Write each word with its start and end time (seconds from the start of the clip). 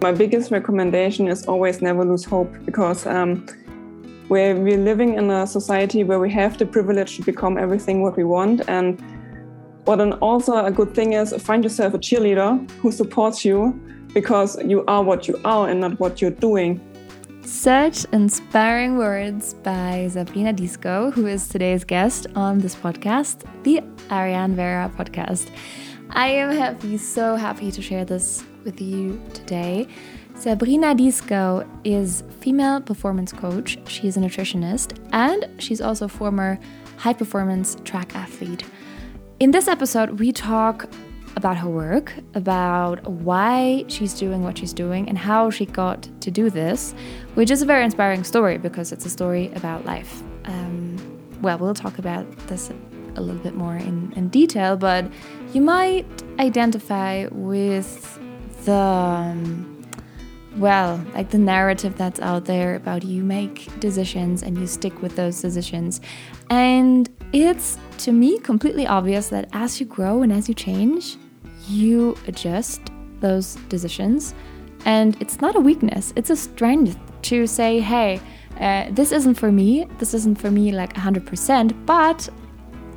My 0.00 0.12
biggest 0.12 0.52
recommendation 0.52 1.26
is 1.26 1.46
always 1.46 1.82
never 1.82 2.04
lose 2.04 2.24
hope 2.24 2.54
because 2.64 3.04
um, 3.04 3.44
we're, 4.28 4.54
we're 4.54 4.78
living 4.78 5.14
in 5.14 5.28
a 5.28 5.44
society 5.44 6.04
where 6.04 6.20
we 6.20 6.30
have 6.30 6.56
the 6.56 6.66
privilege 6.66 7.16
to 7.16 7.22
become 7.22 7.58
everything 7.58 8.02
what 8.02 8.16
we 8.16 8.22
want. 8.22 8.68
And 8.68 9.02
what 9.86 10.00
an 10.00 10.12
also 10.14 10.64
a 10.64 10.70
good 10.70 10.94
thing 10.94 11.14
is 11.14 11.32
find 11.42 11.64
yourself 11.64 11.94
a 11.94 11.98
cheerleader 11.98 12.70
who 12.80 12.92
supports 12.92 13.44
you 13.44 13.72
because 14.14 14.56
you 14.62 14.84
are 14.86 15.02
what 15.02 15.26
you 15.26 15.40
are 15.44 15.68
and 15.68 15.80
not 15.80 15.98
what 15.98 16.22
you're 16.22 16.30
doing. 16.30 16.80
Such 17.42 18.04
inspiring 18.12 18.98
words 18.98 19.54
by 19.54 20.08
Sabrina 20.12 20.52
Disco, 20.52 21.10
who 21.10 21.26
is 21.26 21.48
today's 21.48 21.82
guest 21.82 22.28
on 22.36 22.58
this 22.58 22.76
podcast, 22.76 23.42
the 23.64 23.82
Ariane 24.12 24.54
Vera 24.54 24.92
podcast. 24.96 25.50
I 26.10 26.28
am 26.28 26.54
happy, 26.54 26.98
so 26.98 27.34
happy 27.34 27.72
to 27.72 27.82
share 27.82 28.04
this 28.04 28.44
with 28.64 28.80
you 28.80 29.20
today. 29.34 29.86
Sabrina 30.34 30.94
Disco 30.94 31.66
is 31.84 32.22
female 32.40 32.80
performance 32.80 33.32
coach. 33.32 33.78
She 33.88 34.06
is 34.06 34.16
a 34.16 34.20
nutritionist 34.20 34.98
and 35.12 35.48
she's 35.60 35.80
also 35.80 36.04
a 36.04 36.08
former 36.08 36.58
high 36.96 37.12
performance 37.12 37.76
track 37.84 38.14
athlete. 38.14 38.64
In 39.40 39.50
this 39.50 39.68
episode, 39.68 40.18
we 40.20 40.32
talk 40.32 40.88
about 41.36 41.56
her 41.56 41.68
work, 41.68 42.12
about 42.34 43.04
why 43.08 43.84
she's 43.88 44.14
doing 44.14 44.42
what 44.42 44.58
she's 44.58 44.72
doing, 44.72 45.08
and 45.08 45.16
how 45.16 45.50
she 45.50 45.66
got 45.66 46.08
to 46.20 46.30
do 46.30 46.50
this, 46.50 46.94
which 47.34 47.50
is 47.50 47.62
a 47.62 47.66
very 47.66 47.84
inspiring 47.84 48.24
story 48.24 48.58
because 48.58 48.92
it's 48.92 49.06
a 49.06 49.10
story 49.10 49.50
about 49.54 49.84
life. 49.84 50.22
Um, 50.44 50.96
well, 51.40 51.58
we'll 51.58 51.74
talk 51.74 51.98
about 51.98 52.24
this 52.48 52.70
a 53.14 53.20
little 53.20 53.42
bit 53.42 53.54
more 53.54 53.76
in, 53.76 54.12
in 54.16 54.28
detail, 54.28 54.76
but 54.76 55.10
you 55.52 55.60
might 55.60 56.06
identify 56.40 57.26
with 57.30 58.18
the, 58.68 58.74
um, 58.74 59.82
well, 60.58 61.02
like 61.14 61.30
the 61.30 61.38
narrative 61.38 61.96
that's 61.96 62.20
out 62.20 62.44
there 62.44 62.74
about 62.76 63.02
you 63.02 63.24
make 63.24 63.68
decisions 63.80 64.42
and 64.42 64.58
you 64.58 64.66
stick 64.66 65.00
with 65.00 65.16
those 65.16 65.40
decisions. 65.40 66.02
And 66.50 67.08
it's, 67.32 67.78
to 68.04 68.12
me, 68.12 68.38
completely 68.40 68.86
obvious 68.86 69.28
that 69.28 69.48
as 69.54 69.80
you 69.80 69.86
grow 69.86 70.22
and 70.22 70.30
as 70.30 70.48
you 70.48 70.54
change, 70.54 71.16
you 71.66 72.14
adjust 72.26 72.82
those 73.20 73.54
decisions. 73.70 74.34
And 74.84 75.16
it's 75.20 75.40
not 75.40 75.56
a 75.56 75.60
weakness, 75.60 76.12
it's 76.14 76.30
a 76.30 76.36
strength 76.36 76.98
to 77.22 77.46
say, 77.46 77.80
hey, 77.80 78.20
uh, 78.60 78.88
this 78.90 79.12
isn't 79.12 79.34
for 79.34 79.50
me, 79.50 79.86
this 79.98 80.12
isn't 80.12 80.38
for 80.38 80.50
me 80.50 80.72
like 80.72 80.92
100%, 80.92 81.86
but 81.86 82.28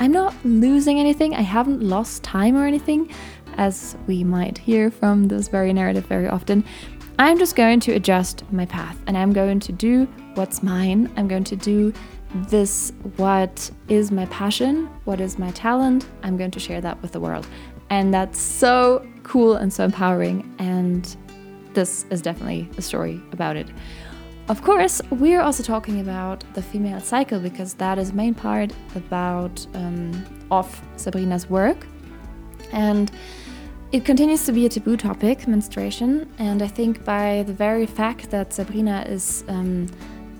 I'm 0.01 0.11
not 0.11 0.33
losing 0.43 0.99
anything. 0.99 1.35
I 1.35 1.41
haven't 1.41 1.83
lost 1.83 2.23
time 2.23 2.57
or 2.57 2.65
anything, 2.65 3.13
as 3.57 3.95
we 4.07 4.23
might 4.23 4.57
hear 4.57 4.91
from 4.91 5.27
this 5.27 5.47
very 5.47 5.73
narrative 5.73 6.05
very 6.05 6.27
often. 6.27 6.63
I'm 7.19 7.37
just 7.37 7.55
going 7.55 7.79
to 7.81 7.93
adjust 7.93 8.43
my 8.51 8.65
path 8.65 8.97
and 9.07 9.17
I'm 9.17 9.33
going 9.33 9.59
to 9.61 9.71
do 9.71 10.05
what's 10.35 10.63
mine. 10.63 11.11
I'm 11.17 11.27
going 11.27 11.43
to 11.45 11.55
do 11.55 11.93
this, 12.33 12.93
what 13.17 13.69
is 13.89 14.11
my 14.11 14.25
passion, 14.27 14.87
what 15.03 15.19
is 15.19 15.37
my 15.37 15.51
talent. 15.51 16.07
I'm 16.23 16.37
going 16.37 16.51
to 16.51 16.59
share 16.59 16.81
that 16.81 17.01
with 17.01 17.11
the 17.11 17.19
world. 17.19 17.45
And 17.89 18.13
that's 18.13 18.39
so 18.39 19.05
cool 19.23 19.55
and 19.55 19.71
so 19.71 19.83
empowering. 19.83 20.55
And 20.57 21.15
this 21.73 22.05
is 22.09 22.21
definitely 22.21 22.69
a 22.77 22.81
story 22.81 23.21
about 23.31 23.57
it. 23.57 23.67
Of 24.49 24.63
course, 24.63 25.01
we're 25.11 25.41
also 25.41 25.63
talking 25.63 26.01
about 26.01 26.43
the 26.55 26.61
female 26.61 26.99
cycle 26.99 27.39
because 27.39 27.75
that 27.75 27.97
is 27.97 28.09
the 28.09 28.17
main 28.17 28.33
part 28.33 28.73
about 28.95 29.65
um, 29.75 30.25
of 30.51 30.81
Sabrina's 30.97 31.49
work, 31.49 31.87
and 32.73 33.11
it 33.91 34.05
continues 34.05 34.45
to 34.45 34.53
be 34.53 34.65
a 34.65 34.69
taboo 34.69 34.95
topic, 34.95 35.47
menstruation. 35.47 36.31
And 36.39 36.61
I 36.61 36.67
think 36.67 37.03
by 37.03 37.43
the 37.43 37.53
very 37.53 37.85
fact 37.85 38.29
that 38.31 38.53
Sabrina 38.53 39.03
is 39.07 39.43
um, 39.49 39.87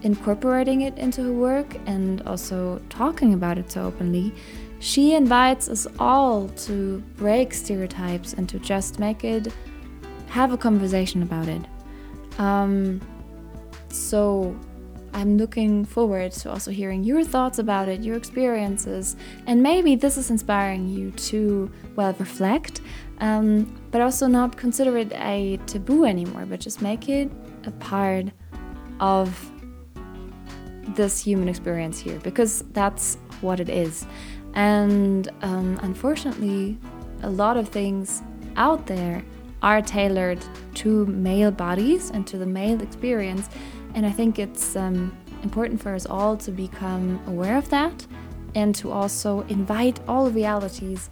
incorporating 0.03 0.81
it 0.81 0.97
into 0.97 1.23
her 1.23 1.33
work 1.33 1.75
and 1.85 2.22
also 2.22 2.81
talking 2.89 3.33
about 3.33 3.57
it 3.57 3.69
so 3.69 3.83
openly, 3.83 4.34
she 4.79 5.16
invites 5.16 5.67
us 5.67 5.85
all 6.00 6.47
to 6.50 7.03
break 7.17 7.53
stereotypes 7.53 8.34
and 8.34 8.47
to 8.47 8.57
just 8.57 9.00
make 9.00 9.25
it 9.25 9.53
have 10.28 10.53
a 10.53 10.57
conversation 10.57 11.22
about 11.22 11.50
it. 11.50 11.62
Um, 12.39 13.01
so 13.89 14.57
I'm 15.13 15.38
looking 15.38 15.83
forward 15.83 16.31
to 16.31 16.50
also 16.50 16.72
hearing 16.72 17.03
your 17.03 17.23
thoughts 17.23 17.59
about 17.59 17.89
it, 17.89 18.01
your 18.01 18.16
experiences, 18.16 19.18
and 19.45 19.62
maybe 19.62 19.95
this 19.95 20.18
is 20.18 20.31
inspiring 20.31 20.88
you 20.88 21.12
to, 21.12 21.69
well, 21.95 22.16
reflect, 22.18 22.81
um, 23.21 23.73
but 23.91 24.01
also 24.01 24.27
not 24.27 24.57
consider 24.57 24.97
it 24.97 25.11
a 25.13 25.57
taboo 25.65 26.05
anymore, 26.05 26.45
but 26.45 26.59
just 26.59 26.81
make 26.81 27.07
it 27.07 27.31
a 27.65 27.71
part 27.71 28.25
of 28.99 29.49
this 30.95 31.23
human 31.23 31.47
experience 31.47 31.99
here, 31.99 32.19
because 32.19 32.63
that's 32.71 33.17
what 33.39 33.59
it 33.59 33.69
is. 33.69 34.05
And 34.53 35.29
um, 35.41 35.79
unfortunately, 35.81 36.77
a 37.23 37.29
lot 37.29 37.55
of 37.55 37.69
things 37.69 38.21
out 38.57 38.85
there 38.87 39.23
are 39.61 39.81
tailored 39.81 40.43
to 40.73 41.05
male 41.05 41.51
bodies 41.51 42.09
and 42.09 42.27
to 42.27 42.38
the 42.38 42.45
male 42.45 42.81
experience 42.81 43.47
and 43.93 44.05
I 44.05 44.11
think 44.11 44.39
it's 44.39 44.75
um, 44.75 45.15
important 45.43 45.81
for 45.81 45.93
us 45.93 46.05
all 46.05 46.38
to 46.38 46.51
become 46.51 47.19
aware 47.27 47.57
of 47.57 47.69
that 47.69 48.05
and 48.55 48.73
to 48.75 48.91
also 48.91 49.41
invite 49.49 49.99
all 50.07 50.29
realities 50.29 51.09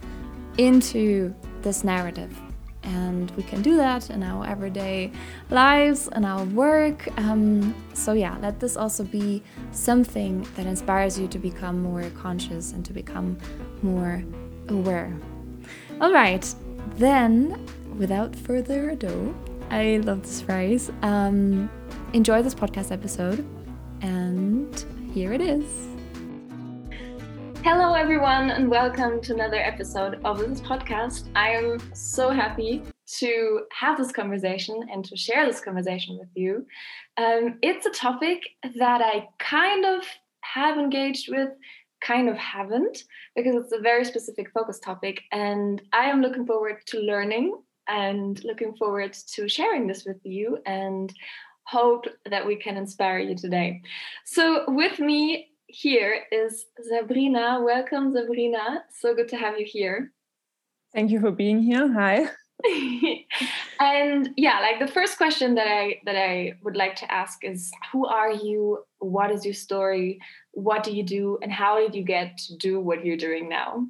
into 0.58 1.34
this 1.62 1.84
narrative. 1.84 2.36
And 2.82 3.30
we 3.32 3.42
can 3.42 3.60
do 3.60 3.76
that 3.76 4.08
in 4.08 4.22
our 4.22 4.46
everyday 4.46 5.12
lives 5.50 6.08
and 6.08 6.24
our 6.24 6.44
work. 6.44 7.06
Um, 7.18 7.74
so, 7.92 8.14
yeah, 8.14 8.38
let 8.40 8.58
this 8.58 8.76
also 8.76 9.04
be 9.04 9.42
something 9.70 10.46
that 10.56 10.66
inspires 10.66 11.18
you 11.18 11.28
to 11.28 11.38
become 11.38 11.82
more 11.82 12.08
conscious 12.10 12.72
and 12.72 12.84
to 12.86 12.92
become 12.92 13.36
more 13.82 14.24
aware. 14.68 15.14
All 16.00 16.12
right, 16.12 16.54
then, 16.96 17.66
without 17.98 18.34
further 18.34 18.90
ado, 18.90 19.34
I 19.70 19.98
love 19.98 20.22
this 20.22 20.40
phrase. 20.40 20.90
Um, 21.02 21.70
enjoy 22.14 22.42
this 22.42 22.54
podcast 22.54 22.90
episode, 22.90 23.46
and 24.00 24.84
here 25.12 25.32
it 25.32 25.42
is. 25.42 25.89
Hello, 27.62 27.92
everyone, 27.92 28.48
and 28.48 28.70
welcome 28.70 29.20
to 29.20 29.34
another 29.34 29.58
episode 29.58 30.18
of 30.24 30.38
this 30.38 30.62
podcast. 30.62 31.28
I 31.36 31.50
am 31.50 31.78
so 31.94 32.30
happy 32.30 32.82
to 33.18 33.60
have 33.78 33.98
this 33.98 34.12
conversation 34.12 34.88
and 34.90 35.04
to 35.04 35.14
share 35.14 35.46
this 35.46 35.60
conversation 35.60 36.16
with 36.18 36.30
you. 36.34 36.66
Um, 37.18 37.58
it's 37.60 37.84
a 37.84 37.90
topic 37.90 38.40
that 38.78 39.02
I 39.02 39.28
kind 39.38 39.84
of 39.84 40.02
have 40.40 40.78
engaged 40.78 41.30
with, 41.30 41.50
kind 42.00 42.30
of 42.30 42.38
haven't, 42.38 43.04
because 43.36 43.54
it's 43.56 43.72
a 43.72 43.80
very 43.80 44.06
specific 44.06 44.50
focus 44.54 44.78
topic, 44.78 45.20
and 45.30 45.82
I 45.92 46.06
am 46.06 46.22
looking 46.22 46.46
forward 46.46 46.78
to 46.86 47.00
learning 47.00 47.60
and 47.86 48.42
looking 48.42 48.74
forward 48.74 49.12
to 49.34 49.48
sharing 49.50 49.86
this 49.86 50.06
with 50.06 50.20
you 50.24 50.58
and 50.64 51.12
hope 51.64 52.06
that 52.24 52.46
we 52.46 52.56
can 52.56 52.78
inspire 52.78 53.18
you 53.18 53.36
today. 53.36 53.82
So, 54.24 54.64
with 54.68 54.98
me 54.98 55.49
here 55.72 56.24
is 56.32 56.66
Sabrina. 56.82 57.60
Welcome, 57.62 58.12
Sabrina. 58.12 58.84
So 59.00 59.14
good 59.14 59.28
to 59.28 59.36
have 59.36 59.58
you 59.58 59.66
here. 59.66 60.12
Thank 60.94 61.10
you 61.10 61.20
for 61.20 61.30
being 61.30 61.62
here. 61.62 61.92
Hi. 61.92 62.28
and 63.80 64.30
yeah, 64.36 64.60
like 64.60 64.78
the 64.80 64.92
first 64.92 65.16
question 65.16 65.54
that 65.54 65.66
I 65.66 66.00
that 66.04 66.16
I 66.16 66.54
would 66.62 66.76
like 66.76 66.96
to 66.96 67.10
ask 67.10 67.44
is 67.44 67.70
who 67.92 68.06
are 68.06 68.32
you? 68.32 68.84
What 68.98 69.30
is 69.30 69.44
your 69.44 69.54
story? 69.54 70.20
What 70.52 70.82
do 70.82 70.92
you 70.92 71.02
do? 71.02 71.38
And 71.42 71.52
how 71.52 71.78
did 71.78 71.94
you 71.94 72.02
get 72.02 72.36
to 72.38 72.56
do 72.56 72.80
what 72.80 73.04
you're 73.04 73.16
doing 73.16 73.48
now? 73.48 73.86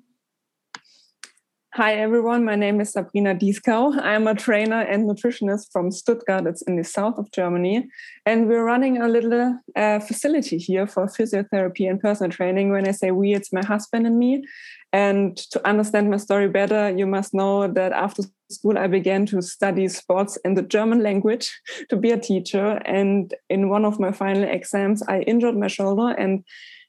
Hi 1.81 1.95
everyone, 1.95 2.45
my 2.45 2.57
name 2.57 2.79
is 2.83 2.93
Sabrina 2.93 3.35
Dieskau. 3.35 3.99
I'm 4.03 4.27
a 4.27 4.35
trainer 4.35 4.83
and 4.83 5.09
nutritionist 5.09 5.73
from 5.73 5.91
Stuttgart. 5.91 6.47
It's 6.47 6.61
in 6.61 6.77
the 6.77 6.85
south 6.85 7.17
of 7.17 7.32
Germany. 7.32 7.88
And 8.27 8.49
we're 8.49 8.67
running 8.67 9.00
a 9.00 9.09
little 9.09 9.59
uh, 9.75 9.99
facility 10.00 10.59
here 10.59 10.87
for 10.87 11.06
physiotherapy 11.06 11.88
and 11.88 11.99
personal 11.99 12.31
training. 12.31 12.69
When 12.69 12.87
I 12.87 12.91
say 12.91 13.12
we, 13.12 13.32
it's 13.32 13.50
my 13.50 13.65
husband 13.65 14.06
and 14.06 14.19
me. 14.19 14.44
And 14.93 15.38
to 15.53 15.67
understand 15.67 16.11
my 16.11 16.19
story 16.19 16.50
better, 16.50 16.91
you 16.94 17.06
must 17.06 17.32
know 17.32 17.67
that 17.67 17.93
after 17.93 18.25
school, 18.50 18.76
I 18.76 18.87
began 18.87 19.25
to 19.26 19.41
study 19.41 19.88
sports 19.88 20.37
in 20.44 20.56
the 20.56 20.62
German 20.62 21.03
language 21.03 21.50
to 21.88 21.97
be 21.97 22.11
a 22.11 22.19
teacher. 22.19 22.83
And 22.85 23.33
in 23.49 23.71
one 23.71 23.87
of 23.87 23.99
my 23.99 24.12
final 24.12 24.44
exams, 24.44 25.03
I 25.09 25.21
injured 25.21 25.56
my 25.56 25.69
shoulder 25.69 26.15
and 26.19 26.44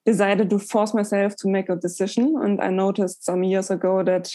decided 0.06 0.50
to 0.50 0.60
force 0.60 0.94
myself 0.94 1.38
to 1.38 1.48
make 1.48 1.70
a 1.70 1.78
decision. 1.78 2.36
And 2.44 2.60
I 2.60 2.72
noticed 2.72 3.24
some 3.24 3.44
years 3.44 3.72
ago 3.72 4.04
that 4.04 4.30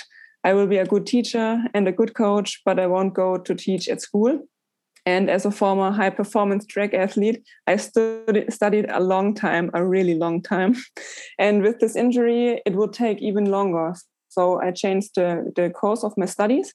I 0.46 0.54
will 0.54 0.69
be 0.69 0.78
a 0.78 0.87
good 0.87 1.06
teacher 1.06 1.64
and 1.75 1.88
a 1.88 1.93
good 1.93 2.14
coach, 2.14 2.62
but 2.64 2.78
I 2.78 2.87
won't 2.87 3.14
go 3.14 3.37
to 3.37 3.54
teach 3.54 3.88
at 3.88 4.00
school. 4.00 4.46
And 5.04 5.28
as 5.28 5.44
a 5.44 5.50
former 5.50 5.90
high 5.90 6.10
performance 6.10 6.64
track 6.64 6.94
athlete, 6.94 7.43
I 7.66 7.76
studied, 7.76 8.52
studied 8.52 8.87
a 8.88 9.00
long 9.00 9.34
time, 9.34 9.70
a 9.75 9.84
really 9.84 10.14
long 10.14 10.43
time. 10.43 10.76
And 11.38 11.62
with 11.62 11.81
this 11.81 11.96
injury, 11.96 12.62
it 12.64 12.75
would 12.76 12.93
take 12.93 13.20
even 13.20 13.50
longer. 13.50 13.94
So 14.28 14.60
I 14.60 14.70
changed 14.70 15.16
the, 15.16 15.52
the 15.56 15.70
course 15.70 16.04
of 16.04 16.16
my 16.16 16.26
studies. 16.26 16.72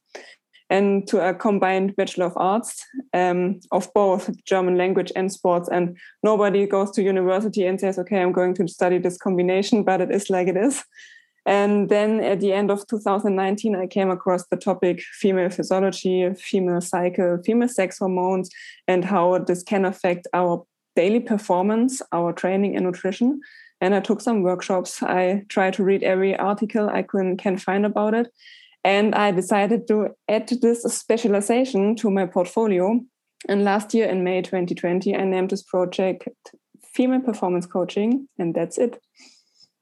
and 0.69 1.07
to 1.07 1.19
a 1.29 1.33
combined 1.33 1.95
Bachelor 1.95 2.27
of 2.27 2.37
Arts 2.37 2.85
um, 3.13 3.59
of 3.71 3.93
both 3.93 4.29
German 4.45 4.77
language 4.77 5.11
and 5.15 5.31
sports. 5.31 5.69
And 5.69 5.97
nobody 6.23 6.65
goes 6.67 6.91
to 6.91 7.03
university 7.03 7.65
and 7.67 7.79
says, 7.79 7.99
okay, 7.99 8.21
I'm 8.21 8.31
going 8.33 8.53
to 8.55 8.67
study 8.67 8.99
this 8.99 9.17
combination, 9.17 9.83
but 9.83 10.01
it 10.01 10.11
is 10.11 10.29
like 10.29 10.47
it 10.47 10.57
is. 10.57 10.83
And 11.45 11.89
then 11.89 12.19
at 12.19 12.39
the 12.39 12.53
end 12.53 12.69
of 12.69 12.85
2019, 12.87 13.75
I 13.75 13.87
came 13.87 14.11
across 14.11 14.45
the 14.47 14.57
topic 14.57 15.01
female 15.01 15.49
physiology, 15.49 16.31
female 16.35 16.81
cycle, 16.81 17.39
female 17.43 17.67
sex 17.67 17.97
hormones, 17.97 18.49
and 18.87 19.03
how 19.03 19.39
this 19.39 19.63
can 19.63 19.85
affect 19.85 20.27
our 20.33 20.65
daily 20.95 21.19
performance, 21.19 22.01
our 22.11 22.31
training 22.33 22.75
and 22.75 22.85
nutrition. 22.85 23.41
And 23.79 23.95
I 23.95 23.99
took 23.99 24.21
some 24.21 24.43
workshops. 24.43 25.01
I 25.01 25.43
tried 25.49 25.73
to 25.75 25.83
read 25.83 26.03
every 26.03 26.37
article 26.37 26.89
I 26.89 27.01
can, 27.01 27.37
can 27.37 27.57
find 27.57 27.85
about 27.85 28.13
it. 28.13 28.31
And 28.83 29.15
I 29.15 29.31
decided 29.31 29.87
to 29.87 30.09
add 30.27 30.49
this 30.61 30.83
specialization 30.83 31.95
to 31.97 32.11
my 32.11 32.25
portfolio. 32.25 32.99
And 33.49 33.63
last 33.63 33.93
year 33.93 34.07
in 34.07 34.23
May 34.23 34.41
2020, 34.41 35.15
I 35.15 35.23
named 35.23 35.49
this 35.49 35.63
project 35.63 36.27
Female 36.93 37.21
Performance 37.21 37.65
Coaching, 37.65 38.27
and 38.37 38.53
that's 38.53 38.77
it. 38.77 39.01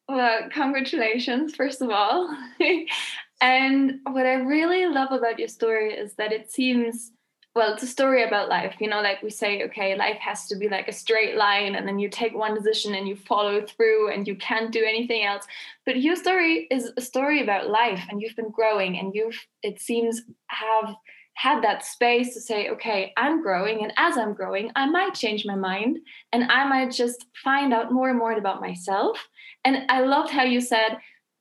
Well, 0.10 0.50
congratulations, 0.50 1.54
first 1.54 1.84
of 1.84 1.92
all. 1.92 2.36
and 3.42 4.00
what 4.08 4.26
I 4.26 4.34
really 4.34 4.88
love 4.88 5.12
about 5.12 5.38
your 5.38 5.48
story 5.48 5.94
is 5.94 6.16
that 6.16 6.32
it 6.34 6.52
seems 6.52 7.12
well, 7.56 7.74
it's 7.74 7.84
a 7.84 7.88
story 7.88 8.24
about 8.24 8.48
life. 8.48 8.76
You 8.80 8.88
know, 8.88 9.02
like 9.02 9.22
we 9.22 9.32
say, 9.32 9.64
okay, 9.64 9.96
life 9.96 10.18
has 10.20 10.48
to 10.48 10.56
be 10.56 10.70
like 10.70 10.88
a 10.88 10.94
straight 10.94 11.36
line, 11.36 11.76
and 11.76 11.88
then 11.88 12.00
you 12.00 12.08
take 12.08 12.34
one 12.34 12.54
decision 12.54 12.94
and 12.94 13.08
you 13.08 13.16
follow 13.16 13.66
through, 13.66 14.12
and 14.14 14.28
you 14.28 14.36
can't 14.36 14.72
do 14.72 14.84
anything 14.88 15.26
else. 15.26 15.46
But 15.86 16.00
your 16.00 16.16
story 16.16 16.68
is 16.72 16.92
a 16.96 17.02
story 17.02 17.42
about 17.42 17.70
life, 17.70 18.04
and 18.10 18.22
you've 18.22 18.36
been 18.36 18.52
growing, 18.52 18.98
and 18.98 19.14
you've, 19.14 19.38
it 19.64 19.82
seems, 19.82 20.22
have 20.48 20.96
had 21.40 21.64
that 21.64 21.86
space 21.86 22.34
to 22.34 22.42
say, 22.42 22.70
okay, 22.70 23.14
I'm 23.16 23.42
growing, 23.42 23.82
and 23.82 23.94
as 23.98 24.18
I'm 24.18 24.34
growing, 24.34 24.72
I 24.76 24.86
might 24.86 25.14
change 25.14 25.46
my 25.46 25.56
mind 25.56 26.00
and 26.34 26.52
I 26.52 26.68
might 26.68 26.92
just 26.92 27.26
find 27.44 27.74
out 27.74 27.94
more 27.94 28.10
and 28.10 28.20
more 28.20 28.34
about 28.34 28.60
myself. 28.60 29.18
And 29.66 29.86
I 29.90 30.02
loved 30.02 30.32
how 30.32 30.44
you 30.44 30.62
said, 30.62 30.98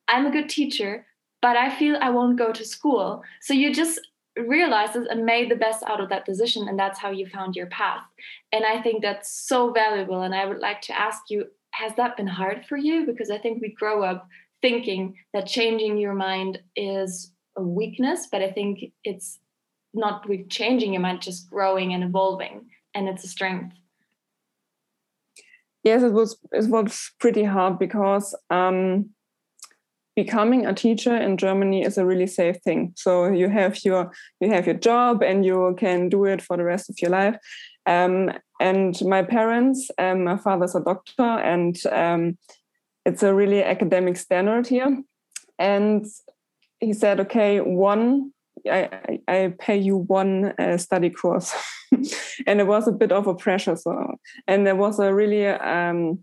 I'm 0.09 0.27
a 0.27 0.31
good 0.31 0.49
teacher, 0.49 1.07
but 1.41 1.57
I 1.57 1.75
feel 1.75 1.97
I 2.01 2.11
won't 2.11 2.39
go 2.39 2.53
to 2.53 2.65
school. 2.65 3.23
So 3.41 3.55
you 3.55 3.73
just 3.73 4.01
realized 4.37 4.97
and 4.97 5.25
made 5.25 5.51
the 5.51 5.57
best 5.57 5.83
out 5.87 6.01
of 6.01 6.09
that 6.09 6.25
decision, 6.25 6.69
and 6.69 6.79
that's 6.79 6.99
how 6.99 7.11
you 7.11 7.27
found 7.27 7.57
your 7.57 7.67
path. 7.67 8.03
And 8.53 8.65
I 8.65 8.81
think 8.83 9.03
that's 9.03 9.31
so 9.31 9.73
valuable. 9.73 10.23
And 10.23 10.35
I 10.35 10.47
would 10.47 10.61
like 10.61 10.81
to 10.83 10.99
ask 10.99 11.23
you, 11.29 11.47
has 11.73 11.93
that 11.97 12.17
been 12.17 12.27
hard 12.27 12.65
for 12.67 12.77
you? 12.77 13.05
Because 13.07 13.31
I 13.31 13.39
think 13.39 13.61
we 13.61 13.73
grow 13.73 14.03
up 14.03 14.27
thinking 14.63 15.15
that 15.33 15.47
changing 15.47 15.99
your 15.99 16.15
mind 16.15 16.61
is 16.75 17.33
a 17.57 17.63
weakness, 17.63 18.29
but 18.31 18.43
I 18.43 18.51
think 18.51 18.93
it's 19.05 19.39
not 19.95 20.29
with 20.29 20.49
changing 20.49 20.93
your 20.93 21.03
mind, 21.03 21.23
just 21.23 21.49
growing 21.51 21.93
and 21.93 22.05
evolving, 22.05 22.67
and 22.95 23.09
it's 23.09 23.25
a 23.25 23.29
strength. 23.29 23.75
Yes, 25.89 26.03
it 26.03 26.13
was 26.13 26.39
it 26.53 26.69
was 26.69 27.13
pretty 27.19 27.45
hard 27.45 27.79
because 27.79 28.37
um, 28.51 29.09
becoming 30.15 30.67
a 30.67 30.75
teacher 30.75 31.17
in 31.17 31.39
Germany 31.39 31.83
is 31.83 31.97
a 31.97 32.05
really 32.05 32.27
safe 32.27 32.59
thing. 32.63 32.93
So 32.95 33.29
you 33.33 33.49
have 33.49 33.83
your 33.87 34.13
you 34.41 34.51
have 34.53 34.67
your 34.67 34.77
job 34.77 35.23
and 35.23 35.47
you 35.47 35.75
can 35.79 36.11
do 36.11 36.27
it 36.27 36.43
for 36.43 36.59
the 36.59 36.65
rest 36.65 36.91
of 36.91 36.97
your 37.01 37.11
life. 37.11 37.37
Um, 37.87 38.33
and 38.61 39.01
my 39.07 39.23
parents, 39.23 39.91
um, 39.97 40.25
my 40.25 40.37
father's 40.37 40.75
a 40.75 40.81
doctor, 40.81 41.33
and 41.53 41.75
um, 41.91 42.37
it's 43.07 43.23
a 43.23 43.33
really 43.33 43.63
academic 43.63 44.19
standard 44.19 44.67
here. 44.67 45.03
And 45.59 46.05
he 46.81 46.93
said, 46.93 47.19
okay, 47.21 47.61
one 47.61 48.33
I, 48.71 49.21
I 49.29 49.55
pay 49.59 49.77
you 49.77 49.97
one 49.97 50.55
uh, 50.59 50.79
study 50.79 51.11
course. 51.11 51.55
And 52.47 52.61
it 52.61 52.67
was 52.67 52.87
a 52.87 52.93
bit 52.93 53.13
of 53.13 53.27
a 53.27 53.35
pressure 53.35 53.75
so 53.75 54.19
and 54.47 54.67
there 54.67 54.77
was 54.77 54.99
a 54.99 55.13
really 55.13 55.47
um, 55.47 56.23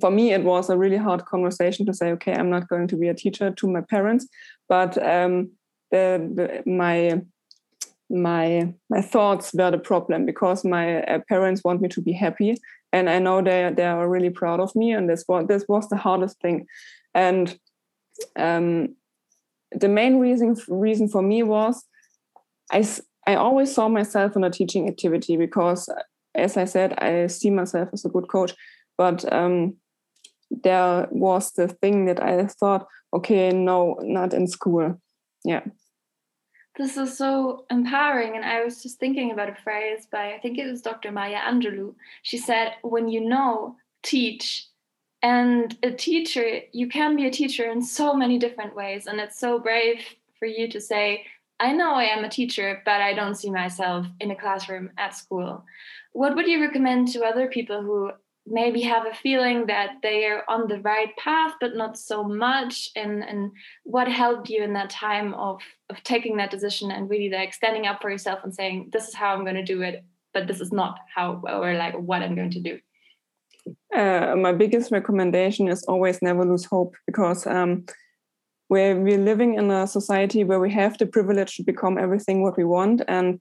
for 0.00 0.10
me 0.10 0.32
it 0.32 0.42
was 0.42 0.68
a 0.68 0.76
really 0.76 0.96
hard 0.96 1.24
conversation 1.24 1.86
to 1.86 1.94
say 1.94 2.10
okay 2.10 2.34
i'm 2.34 2.50
not 2.50 2.68
going 2.68 2.88
to 2.88 2.96
be 2.96 3.08
a 3.08 3.14
teacher 3.14 3.50
to 3.50 3.68
my 3.68 3.80
parents. 3.80 4.26
But 4.68 4.98
um, 5.02 5.52
the, 5.90 6.30
the, 6.34 6.70
my 6.70 7.22
my 8.10 8.72
my 8.90 9.00
thoughts 9.00 9.52
were 9.54 9.70
the 9.70 9.78
problem 9.78 10.26
because 10.26 10.64
my 10.64 11.02
uh, 11.02 11.20
parents 11.28 11.62
want 11.62 11.80
me 11.80 11.88
to 11.88 12.02
be 12.02 12.12
happy. 12.12 12.56
And 12.92 13.08
i 13.08 13.18
know 13.18 13.42
they 13.42 13.72
they 13.76 13.84
are 13.84 14.08
really 14.08 14.30
proud 14.30 14.60
of 14.60 14.74
me 14.74 14.92
and 14.92 15.08
this 15.08 15.24
was 15.28 15.46
this 15.46 15.64
was 15.68 15.88
the 15.88 15.96
hardest 15.96 16.40
thing. 16.40 16.66
And 17.14 17.58
um, 18.36 18.96
the 19.72 19.88
main 19.88 20.18
reason 20.18 20.56
reason 20.68 21.08
for 21.08 21.22
me 21.22 21.42
was 21.42 21.84
I 22.72 22.86
I 23.26 23.34
always 23.34 23.74
saw 23.74 23.88
myself 23.88 24.36
in 24.36 24.44
a 24.44 24.50
teaching 24.50 24.88
activity 24.88 25.36
because, 25.36 25.90
as 26.34 26.56
I 26.56 26.64
said, 26.64 26.94
I 26.98 27.26
see 27.26 27.50
myself 27.50 27.90
as 27.92 28.04
a 28.04 28.08
good 28.08 28.28
coach. 28.28 28.54
But 28.96 29.30
um, 29.30 29.76
there 30.50 31.06
was 31.10 31.52
the 31.52 31.68
thing 31.68 32.06
that 32.06 32.22
I 32.22 32.46
thought, 32.46 32.86
okay, 33.12 33.50
no, 33.50 33.98
not 34.02 34.32
in 34.32 34.46
school. 34.46 34.98
Yeah. 35.44 35.60
This 36.78 36.96
is 36.96 37.18
so 37.18 37.66
empowering. 37.70 38.34
And 38.34 38.44
I 38.44 38.64
was 38.64 38.82
just 38.82 38.98
thinking 38.98 39.30
about 39.30 39.50
a 39.50 39.62
phrase 39.62 40.06
by, 40.10 40.32
I 40.32 40.38
think 40.38 40.58
it 40.58 40.66
was 40.70 40.80
Dr. 40.80 41.12
Maya 41.12 41.38
Angelou. 41.38 41.94
She 42.22 42.38
said, 42.38 42.74
when 42.82 43.08
you 43.08 43.20
know, 43.20 43.76
teach 44.02 44.68
and 45.22 45.76
a 45.82 45.90
teacher 45.90 46.60
you 46.72 46.88
can 46.88 47.16
be 47.16 47.26
a 47.26 47.30
teacher 47.30 47.70
in 47.70 47.82
so 47.82 48.14
many 48.14 48.38
different 48.38 48.74
ways 48.74 49.06
and 49.06 49.20
it's 49.20 49.38
so 49.38 49.58
brave 49.58 50.00
for 50.38 50.46
you 50.46 50.68
to 50.68 50.80
say 50.80 51.24
i 51.58 51.72
know 51.72 51.94
i 51.94 52.04
am 52.04 52.24
a 52.24 52.28
teacher 52.28 52.80
but 52.84 53.00
i 53.00 53.12
don't 53.12 53.34
see 53.34 53.50
myself 53.50 54.06
in 54.20 54.30
a 54.30 54.36
classroom 54.36 54.90
at 54.96 55.16
school. 55.16 55.64
What 56.12 56.34
would 56.34 56.48
you 56.48 56.60
recommend 56.60 57.08
to 57.08 57.24
other 57.24 57.48
people 57.48 57.82
who 57.82 58.10
maybe 58.46 58.80
have 58.80 59.06
a 59.06 59.14
feeling 59.14 59.66
that 59.66 59.96
they 60.02 60.24
are 60.24 60.42
on 60.48 60.66
the 60.66 60.80
right 60.80 61.14
path 61.16 61.52
but 61.60 61.76
not 61.76 61.98
so 61.98 62.24
much? 62.24 62.90
And 62.96 63.22
and 63.22 63.52
what 63.84 64.08
helped 64.08 64.48
you 64.48 64.62
in 64.62 64.72
that 64.72 64.90
time 64.90 65.34
of 65.34 65.60
of 65.90 66.02
taking 66.02 66.36
that 66.38 66.50
decision 66.50 66.90
and 66.90 67.10
really 67.10 67.30
like 67.30 67.52
standing 67.52 67.86
up 67.86 68.00
for 68.00 68.10
yourself 68.10 68.40
and 68.42 68.54
saying 68.54 68.88
this 68.92 69.08
is 69.08 69.14
how 69.14 69.34
i'm 69.34 69.44
going 69.44 69.54
to 69.54 69.64
do 69.64 69.80
it 69.82 70.04
but 70.34 70.46
this 70.46 70.60
is 70.60 70.72
not 70.72 70.98
how 71.14 71.40
or 71.46 71.74
like 71.74 71.94
what 71.94 72.22
i'm 72.22 72.34
going 72.34 72.50
to 72.50 72.60
do 72.60 72.78
uh, 73.94 74.34
my 74.36 74.52
biggest 74.52 74.90
recommendation 74.90 75.68
is 75.68 75.84
always 75.84 76.20
never 76.22 76.44
lose 76.44 76.64
hope 76.64 76.94
because 77.06 77.46
um, 77.46 77.84
we're, 78.68 79.00
we're 79.00 79.18
living 79.18 79.54
in 79.54 79.70
a 79.70 79.86
society 79.86 80.44
where 80.44 80.60
we 80.60 80.70
have 80.72 80.98
the 80.98 81.06
privilege 81.06 81.56
to 81.56 81.62
become 81.62 81.98
everything 81.98 82.42
what 82.42 82.56
we 82.56 82.64
want. 82.64 83.02
And 83.08 83.40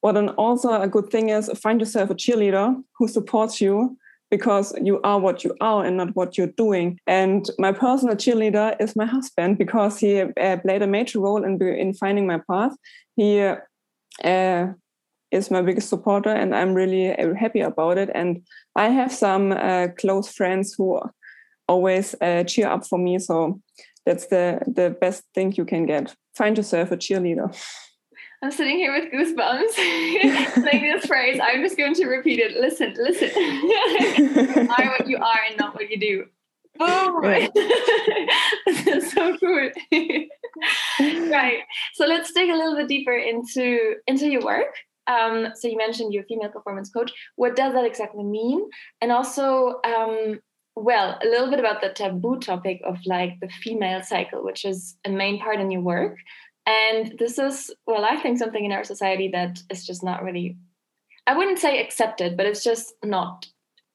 what 0.00 0.16
an 0.16 0.30
also 0.30 0.80
a 0.80 0.88
good 0.88 1.10
thing 1.10 1.30
is 1.30 1.50
find 1.62 1.80
yourself 1.80 2.10
a 2.10 2.14
cheerleader 2.14 2.82
who 2.98 3.08
supports 3.08 3.60
you 3.60 3.96
because 4.30 4.74
you 4.82 5.00
are 5.02 5.18
what 5.18 5.44
you 5.44 5.54
are 5.60 5.84
and 5.84 5.96
not 5.96 6.14
what 6.16 6.36
you're 6.36 6.54
doing. 6.58 6.98
And 7.06 7.48
my 7.58 7.72
personal 7.72 8.16
cheerleader 8.16 8.76
is 8.80 8.96
my 8.96 9.06
husband 9.06 9.58
because 9.58 9.98
he 9.98 10.20
uh, 10.20 10.56
played 10.58 10.82
a 10.82 10.86
major 10.86 11.20
role 11.20 11.44
in, 11.44 11.60
in 11.62 11.94
finding 11.94 12.26
my 12.26 12.40
path. 12.50 12.72
He 13.16 13.40
uh, 13.40 14.66
is 15.34 15.50
my 15.50 15.62
biggest 15.62 15.88
supporter 15.88 16.30
and 16.30 16.54
i'm 16.54 16.74
really 16.74 17.10
uh, 17.18 17.34
happy 17.34 17.60
about 17.60 17.98
it 17.98 18.10
and 18.14 18.42
i 18.76 18.88
have 18.88 19.12
some 19.12 19.52
uh, 19.52 19.88
close 19.98 20.28
friends 20.30 20.74
who 20.74 21.00
always 21.68 22.14
uh, 22.20 22.44
cheer 22.44 22.68
up 22.68 22.86
for 22.86 22.98
me 22.98 23.18
so 23.18 23.60
that's 24.06 24.26
the 24.26 24.60
the 24.66 24.96
best 25.00 25.22
thing 25.34 25.52
you 25.56 25.64
can 25.64 25.86
get 25.86 26.14
find 26.34 26.56
yourself 26.56 26.92
a 26.92 26.96
cheerleader 26.96 27.48
i'm 28.42 28.50
sitting 28.50 28.76
here 28.76 28.92
with 28.92 29.12
goosebumps 29.12 29.76
like 30.64 30.80
this 30.80 31.06
phrase 31.06 31.40
i'm 31.42 31.62
just 31.62 31.76
going 31.76 31.94
to 31.94 32.06
repeat 32.06 32.38
it 32.38 32.52
listen 32.60 32.94
listen 32.96 33.30
you 33.34 34.68
are 34.78 34.86
what 34.98 35.08
you 35.08 35.16
are 35.16 35.40
and 35.48 35.58
not 35.58 35.74
what 35.74 35.90
you 35.90 35.98
do 35.98 36.24
Boom! 36.76 37.16
Right. 37.22 37.50
That's 38.84 39.12
so 39.12 39.36
cool. 39.38 39.70
right. 41.30 41.58
So 41.94 42.06
let's 42.06 42.32
dig 42.32 42.50
a 42.50 42.56
little 42.56 42.76
bit 42.76 42.88
deeper 42.88 43.16
into 43.16 43.94
into 44.06 44.26
your 44.26 44.42
work. 44.42 44.74
Um, 45.06 45.48
so 45.54 45.68
you 45.68 45.76
mentioned 45.76 46.12
you're 46.12 46.22
a 46.22 46.26
female 46.26 46.48
performance 46.48 46.90
coach. 46.90 47.12
What 47.36 47.56
does 47.56 47.74
that 47.74 47.84
exactly 47.84 48.24
mean? 48.24 48.68
And 49.00 49.12
also, 49.12 49.80
um, 49.84 50.40
well, 50.76 51.18
a 51.22 51.26
little 51.26 51.50
bit 51.50 51.60
about 51.60 51.80
the 51.80 51.90
taboo 51.90 52.38
topic 52.38 52.80
of 52.84 52.98
like 53.06 53.38
the 53.40 53.48
female 53.48 54.02
cycle, 54.02 54.42
which 54.42 54.64
is 54.64 54.96
a 55.04 55.10
main 55.10 55.38
part 55.38 55.60
in 55.60 55.70
your 55.70 55.82
work. 55.82 56.16
And 56.66 57.14
this 57.18 57.38
is, 57.38 57.70
well, 57.86 58.04
I 58.04 58.16
think 58.16 58.38
something 58.38 58.64
in 58.64 58.72
our 58.72 58.84
society 58.84 59.28
that 59.32 59.58
is 59.70 59.86
just 59.86 60.02
not 60.02 60.22
really, 60.22 60.56
I 61.26 61.36
wouldn't 61.36 61.58
say 61.58 61.80
accepted, 61.80 62.36
but 62.36 62.46
it's 62.46 62.64
just 62.64 62.94
not 63.04 63.46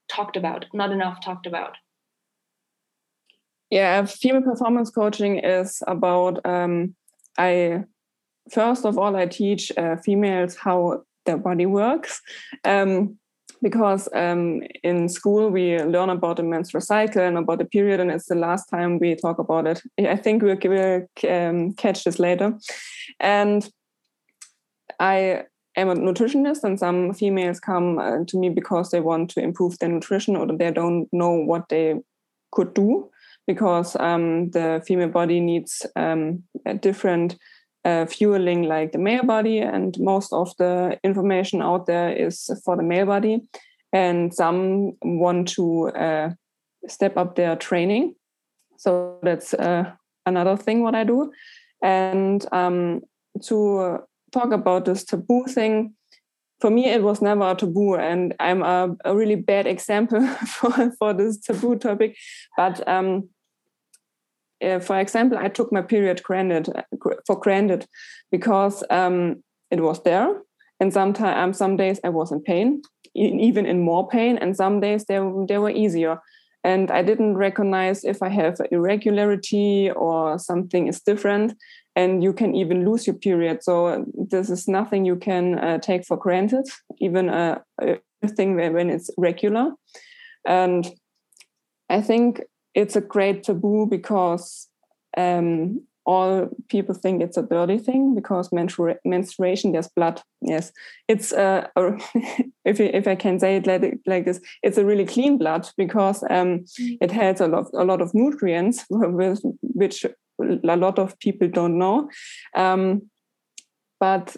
talked 0.08 0.38
about, 0.38 0.66
not 0.74 0.92
enough 0.92 1.24
talked 1.24 1.48
about. 1.48 1.76
Yeah, 3.70 4.06
female 4.06 4.42
performance 4.42 4.90
coaching 4.90 5.40
is 5.40 5.84
about 5.88 6.44
um, 6.46 6.96
I 7.38 7.84
first 8.52 8.86
of 8.86 8.98
all, 8.98 9.16
I 9.16 9.26
teach 9.26 9.72
uh, 9.78 9.96
females 9.98 10.56
how 10.56 11.04
their 11.26 11.38
body 11.38 11.66
works. 11.66 12.22
Um, 12.64 13.18
because 13.62 14.08
um, 14.14 14.62
in 14.84 15.10
school 15.10 15.50
we 15.50 15.78
learn 15.80 16.10
about 16.10 16.38
the 16.38 16.44
menstrual 16.44 16.82
cycle 16.82 17.22
and 17.22 17.38
about 17.38 17.60
the 17.60 17.66
period, 17.66 18.00
and 18.00 18.12
it's 18.12 18.28
the 18.28 18.36
last 18.36 18.68
time 18.70 19.00
we 19.00 19.16
talk 19.16 19.40
about 19.40 19.68
it. 19.68 19.82
I 20.00 20.16
think 20.16 20.42
we'll, 20.44 20.58
we'll 20.64 21.08
um, 21.30 21.74
catch 21.74 22.04
this 22.04 22.20
later. 22.20 22.58
And 23.20 23.70
I 25.00 25.44
am 25.76 25.90
a 25.90 25.96
nutritionist, 25.96 26.64
and 26.64 26.80
some 26.80 27.14
females 27.14 27.60
come 27.60 28.00
uh, 28.00 28.24
to 28.28 28.38
me 28.38 28.50
because 28.50 28.92
they 28.92 29.02
want 29.02 29.30
to 29.32 29.42
improve 29.42 29.78
their 29.80 29.90
nutrition 29.90 30.36
or 30.36 30.48
they 30.48 30.72
don't 30.72 31.08
know 31.12 31.32
what 31.32 31.70
they 31.70 31.96
could 32.52 32.74
do 32.74 33.10
because 33.46 33.96
um, 34.00 34.52
the 34.52 34.82
female 34.86 35.10
body 35.10 35.40
needs 35.40 35.86
um, 35.96 36.44
a 36.66 36.74
different 36.76 37.36
uh, 37.86 38.06
fueling 38.06 38.64
like 38.64 38.92
the 38.92 38.98
male 38.98 39.24
body, 39.24 39.60
and 39.60 39.98
most 40.00 40.34
of 40.34 40.56
the 40.58 41.00
information 41.04 41.62
out 41.62 41.86
there 41.86 42.12
is 42.12 42.50
for 42.66 42.76
the 42.76 42.84
male 42.84 43.06
body. 43.06 43.42
And 43.92 44.34
some 44.34 44.94
want 45.02 45.48
to 45.50 45.90
uh, 45.90 46.30
step 46.88 47.18
up 47.18 47.36
their 47.36 47.56
training. 47.56 48.16
So 48.78 49.20
that's 49.24 49.54
uh, 49.54 49.92
another 50.26 50.56
thing 50.56 50.84
what 50.84 50.96
I 50.96 51.04
do. 51.04 51.32
And 51.82 52.46
um, 52.52 53.02
to 53.44 54.00
talk 54.32 54.52
about 54.52 54.86
this 54.86 55.04
taboo 55.04 55.46
thing, 55.46 55.96
for 56.60 56.70
me 56.70 56.86
it 56.86 57.02
was 57.02 57.22
never 57.22 57.50
a 57.50 57.56
taboo, 57.56 57.96
and 57.96 58.36
I'm 58.40 58.62
a, 58.62 58.96
a 59.06 59.16
really 59.16 59.36
bad 59.36 59.66
example 59.66 60.26
for, 60.48 60.92
for 61.00 61.14
this 61.14 61.40
taboo 61.40 61.78
topic. 61.78 62.18
But 62.58 62.86
um, 62.88 63.30
uh, 64.64 64.80
for 64.80 65.00
example, 65.00 65.38
I 65.38 65.50
took 65.50 65.72
my 65.72 65.82
period 65.82 66.22
granted 66.24 66.70
for 67.26 67.40
granted 67.40 67.86
because 68.32 68.84
um, 68.90 69.44
it 69.72 69.82
was 69.82 70.04
there, 70.04 70.42
and 70.80 70.94
sometimes 70.94 71.38
um, 71.38 71.54
some 71.54 71.78
days 71.78 72.00
I 72.04 72.10
was 72.10 72.32
in 72.32 72.42
pain, 72.42 72.82
even 73.16 73.66
in 73.66 73.82
more 73.82 74.08
pain, 74.08 74.38
and 74.38 74.56
some 74.56 74.80
days 74.80 75.06
they 75.06 75.20
they 75.48 75.58
were 75.58 75.70
easier. 75.72 76.20
And 76.64 76.92
I 76.92 77.04
didn't 77.04 77.38
recognize 77.38 78.04
if 78.04 78.22
I 78.22 78.28
have 78.30 78.58
irregularity 78.70 79.92
or 79.92 80.38
something 80.38 80.88
is 80.88 81.00
different 81.00 81.54
and 81.96 82.24
you 82.24 82.34
can 82.34 82.56
even 82.56 82.86
lose 82.86 83.08
your 83.08 83.16
period. 83.16 83.64
So 83.64 84.06
this 84.14 84.50
is 84.50 84.68
nothing 84.68 85.06
you 85.06 85.16
can 85.16 85.58
uh, 85.58 85.78
take 85.80 86.06
for 86.06 86.18
granted, 86.18 86.66
even 87.00 87.30
a, 87.30 87.62
a 87.82 88.28
thing 88.28 88.56
when 88.56 88.90
it's 88.90 89.10
regular. 89.18 89.72
And 90.46 90.90
I 91.90 92.02
think 92.02 92.42
it's 92.76 92.96
a 92.96 93.02
great 93.02 93.44
taboo 93.44 93.86
because 93.86 94.68
um, 95.18 95.82
all 96.06 96.50
people 96.70 96.96
think 96.96 97.22
it's 97.22 97.38
a 97.38 97.44
dirty 97.44 97.78
thing 97.78 98.16
because 98.16 98.50
menstrua 98.50 98.96
menstruation 99.06 99.72
there's 99.72 99.90
blood 99.90 100.22
yes 100.42 100.72
it's 101.08 101.32
uh, 101.34 101.68
if 102.66 102.80
if 102.80 103.08
I 103.08 103.16
can 103.16 103.40
say 103.40 103.58
it 103.58 103.68
like, 103.68 104.00
like 104.06 104.26
this 104.26 104.40
it's 104.64 104.78
a 104.78 104.86
really 104.86 105.06
clean 105.06 105.38
blood 105.38 105.70
because 105.78 106.24
um, 106.30 106.66
mm. 106.80 106.98
it 107.02 107.12
has 107.12 107.42
a 107.42 107.48
lot 107.48 107.68
a 107.74 107.84
lot 107.84 108.02
of 108.02 108.14
nutrients 108.14 108.86
which 108.90 110.06
a 110.40 110.78
lot 110.78 111.00
of 111.00 111.20
people 111.20 111.48
don't 111.48 111.78
know. 111.78 112.10
Um, 112.56 113.10
but 114.00 114.36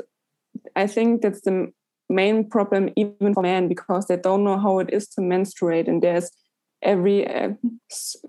I 0.75 0.87
think 0.87 1.21
that's 1.21 1.41
the 1.41 1.71
main 2.09 2.49
problem 2.49 2.89
even 2.95 3.33
for 3.33 3.43
men 3.43 3.67
because 3.67 4.07
they 4.07 4.17
don't 4.17 4.43
know 4.43 4.57
how 4.57 4.79
it 4.79 4.89
is 4.91 5.07
to 5.09 5.21
menstruate 5.21 5.87
and 5.87 6.01
there's 6.01 6.29
every 6.81 7.27
uh, 7.27 7.49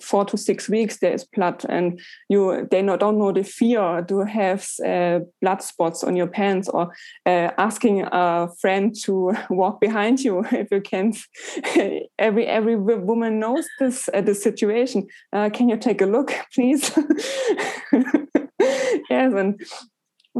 four 0.00 0.24
to 0.24 0.36
six 0.36 0.68
weeks 0.68 0.98
there 0.98 1.12
is 1.12 1.24
blood. 1.24 1.64
And 1.68 2.00
you 2.28 2.68
they 2.70 2.82
not, 2.82 3.00
don't 3.00 3.18
know 3.18 3.32
the 3.32 3.44
fear 3.44 4.04
to 4.08 4.18
have 4.20 4.68
uh, 4.84 5.20
blood 5.40 5.62
spots 5.62 6.04
on 6.04 6.16
your 6.16 6.26
pants 6.26 6.68
or 6.68 6.92
uh, 7.26 7.50
asking 7.58 8.02
a 8.10 8.48
friend 8.60 8.94
to 9.04 9.34
walk 9.50 9.80
behind 9.80 10.20
you 10.20 10.44
if 10.52 10.68
you 10.70 10.80
can. 10.80 11.14
Every 12.18 12.46
every 12.46 12.76
woman 12.76 13.38
knows 13.38 13.66
this 13.78 14.08
uh, 14.14 14.20
the 14.20 14.34
situation. 14.34 15.06
Uh, 15.32 15.50
can 15.50 15.68
you 15.68 15.76
take 15.76 16.00
a 16.00 16.06
look 16.06 16.32
please? 16.54 16.92
Yes 19.10 19.32
and 19.34 19.60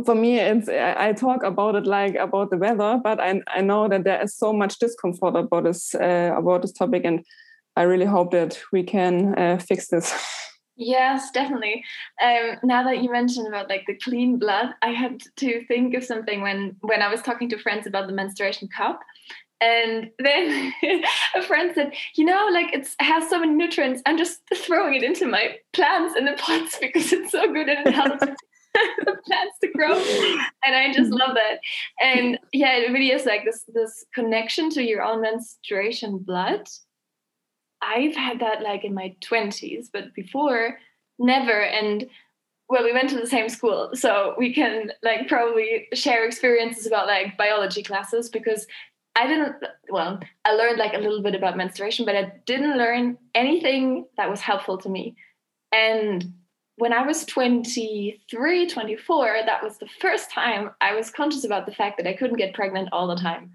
for 0.07 0.15
me 0.15 0.39
it's 0.39 0.69
i 0.69 1.13
talk 1.13 1.43
about 1.43 1.75
it 1.75 1.87
like 1.87 2.15
about 2.15 2.51
the 2.51 2.57
weather 2.57 2.99
but 3.05 3.21
i, 3.21 3.41
I 3.49 3.61
know 3.61 3.89
that 3.89 4.05
there 4.05 4.23
is 4.23 4.35
so 4.35 4.53
much 4.53 4.79
discomfort 4.79 5.37
about 5.37 5.65
this 5.65 5.95
uh, 5.95 6.35
about 6.37 6.63
this 6.63 6.73
topic. 6.73 7.05
And 7.05 7.25
I 7.77 7.83
really 7.83 8.07
hope 8.07 8.33
that 8.33 8.61
we 8.73 8.83
can 8.83 9.39
uh, 9.39 9.59
fix 9.59 9.89
this. 9.89 10.13
Yes, 10.75 11.31
definitely. 11.31 11.85
Um, 12.23 12.57
now 12.65 12.83
that 12.85 13.03
you 13.03 13.13
mentioned 13.13 13.47
about 13.47 13.69
like 13.69 13.85
the 13.87 13.97
clean 13.99 14.39
blood, 14.39 14.71
I 14.81 14.89
had 14.89 15.21
to 15.37 15.65
think 15.67 15.95
of 15.95 16.03
something 16.03 16.41
when 16.41 16.77
when 16.81 17.03
I 17.03 17.09
was 17.09 17.21
talking 17.21 17.49
to 17.51 17.59
friends 17.59 17.87
about 17.87 18.07
the 18.07 18.15
menstruation 18.15 18.69
cup. 18.75 19.01
And 19.61 20.11
then 20.19 20.73
a 21.37 21.43
friend 21.43 21.71
said, 21.75 21.93
you 22.17 22.25
know, 22.25 22.49
like 22.51 22.73
it 22.73 22.89
has 22.99 23.29
so 23.29 23.39
many 23.39 23.53
nutrients. 23.53 24.03
I'm 24.07 24.19
just 24.19 24.41
throwing 24.57 24.95
it 24.95 25.05
into 25.05 25.27
my 25.27 25.57
plants 25.73 26.17
in 26.17 26.25
the 26.25 26.33
pots 26.39 26.79
because 26.81 27.13
it's 27.13 27.31
so 27.31 27.53
good 27.53 27.69
and 27.69 27.87
it 27.87 27.95
helps 27.95 28.21
the 28.21 29.17
plants 29.27 29.59
to 29.61 29.69
grow. 29.77 29.95
And 30.65 30.75
I 30.75 30.93
just 30.93 31.11
love 31.11 31.35
that. 31.35 31.61
And 32.01 32.39
yeah, 32.53 32.77
it 32.79 32.93
really 32.93 33.11
is 33.11 33.27
like 33.27 33.45
this 33.45 33.65
this 33.75 34.05
connection 34.15 34.71
to 34.71 34.83
your 34.83 35.03
own 35.03 35.21
menstruation 35.21 36.19
blood 36.19 36.67
I've 37.83 38.15
had 38.15 38.41
that 38.41 38.63
like 38.63 38.85
in 38.85 38.95
my 38.95 39.15
20s, 39.21 39.89
but 39.93 40.15
before, 40.15 40.79
never. 41.19 41.61
And 41.63 42.07
well, 42.69 42.85
we 42.85 42.93
went 42.93 43.11
to 43.11 43.21
the 43.21 43.27
same 43.27 43.49
school, 43.49 43.91
so 43.95 44.35
we 44.39 44.55
can 44.55 44.93
like 45.03 45.29
probably 45.29 45.89
share 45.93 46.25
experiences 46.25 46.87
about 46.87 47.07
like 47.07 47.37
biology 47.37 47.83
classes 47.83 48.29
because 48.29 48.67
I 49.15 49.27
didn't, 49.27 49.57
well, 49.91 50.21
I 50.45 50.53
learned 50.53 50.79
like 50.79 50.95
a 50.95 50.99
little 50.99 51.23
bit 51.23 51.35
about 51.35 51.57
menstruation, 51.57 52.07
but 52.07 52.17
I 52.17 52.33
didn't 52.47 52.79
learn 52.79 53.19
anything 53.35 54.07
that 54.17 54.31
was 54.31 54.41
helpful 54.41 54.79
to 54.79 54.89
me. 54.89 55.17
And 55.71 56.33
when 56.77 56.95
I 56.95 57.07
was 57.07 57.27
23, 57.27 58.67
24, 58.67 59.39
that 59.45 59.63
was 59.63 59.77
the 59.77 59.89
first 60.01 60.31
time 60.31 60.71
I 60.81 60.95
was 60.95 61.11
conscious 61.11 61.45
about 61.45 61.67
the 61.67 61.75
fact 61.75 61.99
that 61.99 62.09
I 62.09 62.15
couldn't 62.15 62.39
get 62.39 62.55
pregnant 62.55 62.89
all 62.91 63.07
the 63.07 63.21
time 63.21 63.53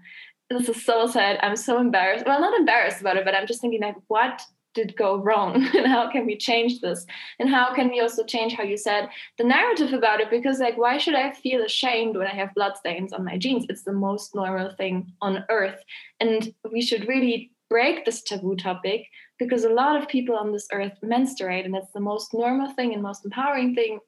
this 0.50 0.68
is 0.68 0.84
so 0.84 1.06
sad. 1.06 1.38
I'm 1.42 1.56
so 1.56 1.78
embarrassed. 1.78 2.26
Well, 2.26 2.40
not 2.40 2.58
embarrassed 2.58 3.00
about 3.00 3.16
it, 3.16 3.24
but 3.24 3.34
I'm 3.34 3.46
just 3.46 3.60
thinking 3.60 3.82
like, 3.82 3.96
what 4.08 4.42
did 4.74 4.96
go 4.96 5.16
wrong? 5.16 5.54
And 5.74 5.86
how 5.86 6.10
can 6.10 6.26
we 6.26 6.36
change 6.36 6.80
this? 6.80 7.04
And 7.38 7.48
how 7.48 7.74
can 7.74 7.88
we 7.88 8.00
also 8.00 8.24
change 8.24 8.54
how 8.54 8.62
you 8.62 8.76
said 8.76 9.08
the 9.36 9.44
narrative 9.44 9.92
about 9.92 10.20
it? 10.20 10.30
Because 10.30 10.60
like 10.60 10.78
why 10.78 10.98
should 10.98 11.14
i 11.14 11.32
feel 11.32 11.62
ashamed 11.64 12.16
when 12.16 12.26
i 12.26 12.34
have 12.34 12.54
bloodstains 12.54 13.12
on 13.12 13.24
my 13.24 13.36
jeans 13.38 13.66
it's 13.68 13.84
the 13.84 13.92
most 13.92 14.34
normal 14.34 14.70
thing 14.76 15.12
on 15.20 15.44
earth. 15.48 15.82
And 16.20 16.54
we 16.70 16.82
should 16.82 17.08
really 17.08 17.52
break 17.70 18.04
this 18.04 18.22
taboo 18.22 18.56
topic 18.56 19.02
because 19.38 19.64
a 19.64 19.68
lot 19.82 20.00
of 20.00 20.08
people 20.08 20.36
on 20.36 20.52
this 20.52 20.68
earth 20.72 20.96
menstruate 21.02 21.66
and 21.66 21.76
it's 21.76 21.92
the 21.92 22.00
most 22.00 22.32
normal 22.32 22.70
thing 22.70 22.92
and 22.94 23.02
most 23.02 23.24
empowering 23.24 23.74
thing 23.74 23.98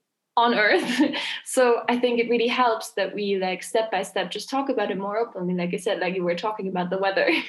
on 0.44 0.54
earth. 0.54 0.88
So 1.44 1.62
i 1.92 1.96
think 2.02 2.14
it 2.20 2.30
really 2.32 2.52
helps 2.62 2.92
that 2.96 3.14
we 3.18 3.24
like 3.46 3.62
step 3.62 3.90
by 3.94 4.02
step 4.10 4.30
just 4.30 4.48
talk 4.54 4.68
about 4.70 4.90
it 4.92 4.98
more 4.98 5.18
openly. 5.24 5.54
Like 5.54 5.74
i 5.74 5.80
said 5.86 6.00
like 6.00 6.14
you 6.16 6.24
were 6.24 6.44
talking 6.46 6.68
about 6.68 6.90
the 6.90 7.02
weather. 7.04 7.28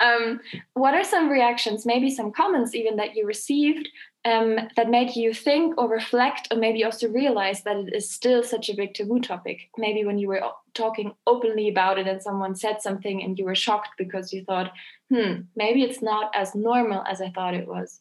Um, 0.00 0.40
what 0.74 0.94
are 0.94 1.02
some 1.02 1.28
reactions 1.28 1.84
maybe 1.84 2.08
some 2.08 2.30
comments 2.30 2.72
even 2.80 2.94
that 2.96 3.16
you 3.16 3.26
received 3.26 3.88
um, 4.24 4.50
that 4.76 4.88
made 4.96 5.16
you 5.16 5.34
think 5.34 5.76
or 5.76 5.88
reflect 5.88 6.46
or 6.52 6.56
maybe 6.56 6.84
also 6.84 7.08
realize 7.08 7.62
that 7.64 7.76
it 7.76 7.92
is 7.92 8.08
still 8.18 8.44
such 8.44 8.68
a 8.68 8.76
big 8.76 8.94
taboo 8.94 9.18
topic? 9.18 9.58
Maybe 9.76 10.04
when 10.04 10.18
you 10.18 10.28
were 10.28 10.42
talking 10.74 11.14
openly 11.26 11.68
about 11.68 11.98
it 11.98 12.06
and 12.06 12.22
someone 12.22 12.54
said 12.54 12.80
something 12.80 13.22
and 13.22 13.36
you 13.38 13.44
were 13.44 13.56
shocked 13.56 13.90
because 13.98 14.32
you 14.32 14.44
thought 14.44 14.72
hmm 15.12 15.40
maybe 15.56 15.82
it's 15.82 16.02
not 16.02 16.30
as 16.34 16.54
normal 16.54 17.02
as 17.12 17.20
i 17.20 17.30
thought 17.30 17.54
it 17.54 17.66
was 17.66 18.00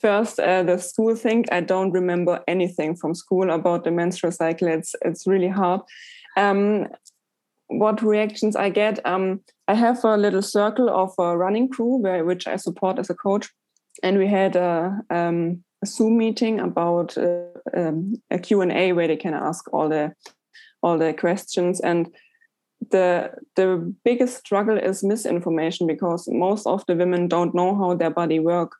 first 0.00 0.38
uh, 0.40 0.62
the 0.62 0.78
school 0.78 1.14
thing. 1.16 1.44
I 1.50 1.60
don't 1.60 1.92
remember 1.92 2.42
anything 2.48 2.96
from 2.96 3.14
school 3.14 3.50
about 3.50 3.84
the 3.84 3.90
menstrual 3.90 4.32
cycle. 4.32 4.68
It's 4.68 4.94
it's 5.02 5.26
really 5.26 5.48
hard. 5.48 5.80
Um, 6.36 6.88
what 7.68 8.02
reactions 8.02 8.56
i 8.56 8.68
get 8.68 9.04
um, 9.06 9.40
i 9.68 9.74
have 9.74 10.04
a 10.04 10.16
little 10.16 10.42
circle 10.42 10.90
of 10.90 11.12
a 11.18 11.36
running 11.36 11.68
crew 11.68 11.96
where, 11.96 12.24
which 12.24 12.46
i 12.46 12.56
support 12.56 12.98
as 12.98 13.10
a 13.10 13.14
coach. 13.14 13.48
And 14.02 14.18
we 14.18 14.26
had 14.26 14.56
a, 14.56 15.00
um, 15.10 15.62
a 15.82 15.86
zoom 15.86 16.18
meeting 16.18 16.60
about 16.60 17.16
uh, 17.16 17.44
um, 17.76 18.16
a 18.30 18.38
q&a 18.38 18.92
where 18.92 19.08
they 19.08 19.16
can 19.16 19.34
ask 19.34 19.72
all 19.72 19.88
the 19.88 20.12
all 20.82 20.98
the 20.98 21.14
questions. 21.14 21.80
And 21.80 22.10
the 22.90 23.30
the 23.56 23.94
biggest 24.04 24.38
struggle 24.38 24.76
is 24.76 25.02
misinformation 25.02 25.86
because 25.86 26.28
most 26.28 26.66
of 26.66 26.84
the 26.86 26.96
women 26.96 27.28
don't 27.28 27.54
know 27.54 27.74
how 27.74 27.94
their 27.94 28.10
body 28.10 28.40
work. 28.40 28.72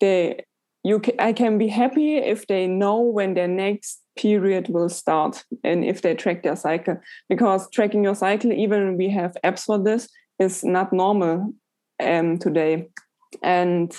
They 0.00 0.44
you 0.86 1.00
can, 1.00 1.14
I 1.18 1.32
can 1.32 1.58
be 1.58 1.66
happy 1.66 2.16
if 2.16 2.46
they 2.46 2.68
know 2.68 3.00
when 3.00 3.34
their 3.34 3.48
next 3.48 4.02
period 4.16 4.68
will 4.68 4.88
start 4.88 5.44
and 5.64 5.84
if 5.84 6.00
they 6.00 6.14
track 6.14 6.44
their 6.44 6.54
cycle. 6.54 7.00
Because 7.28 7.68
tracking 7.70 8.04
your 8.04 8.14
cycle 8.14 8.52
even 8.52 8.96
we 8.96 9.08
have 9.10 9.36
apps 9.42 9.64
for 9.64 9.82
this 9.82 10.08
is 10.38 10.62
not 10.62 10.92
normal 10.92 11.52
um, 12.00 12.38
today. 12.38 12.88
And 13.42 13.92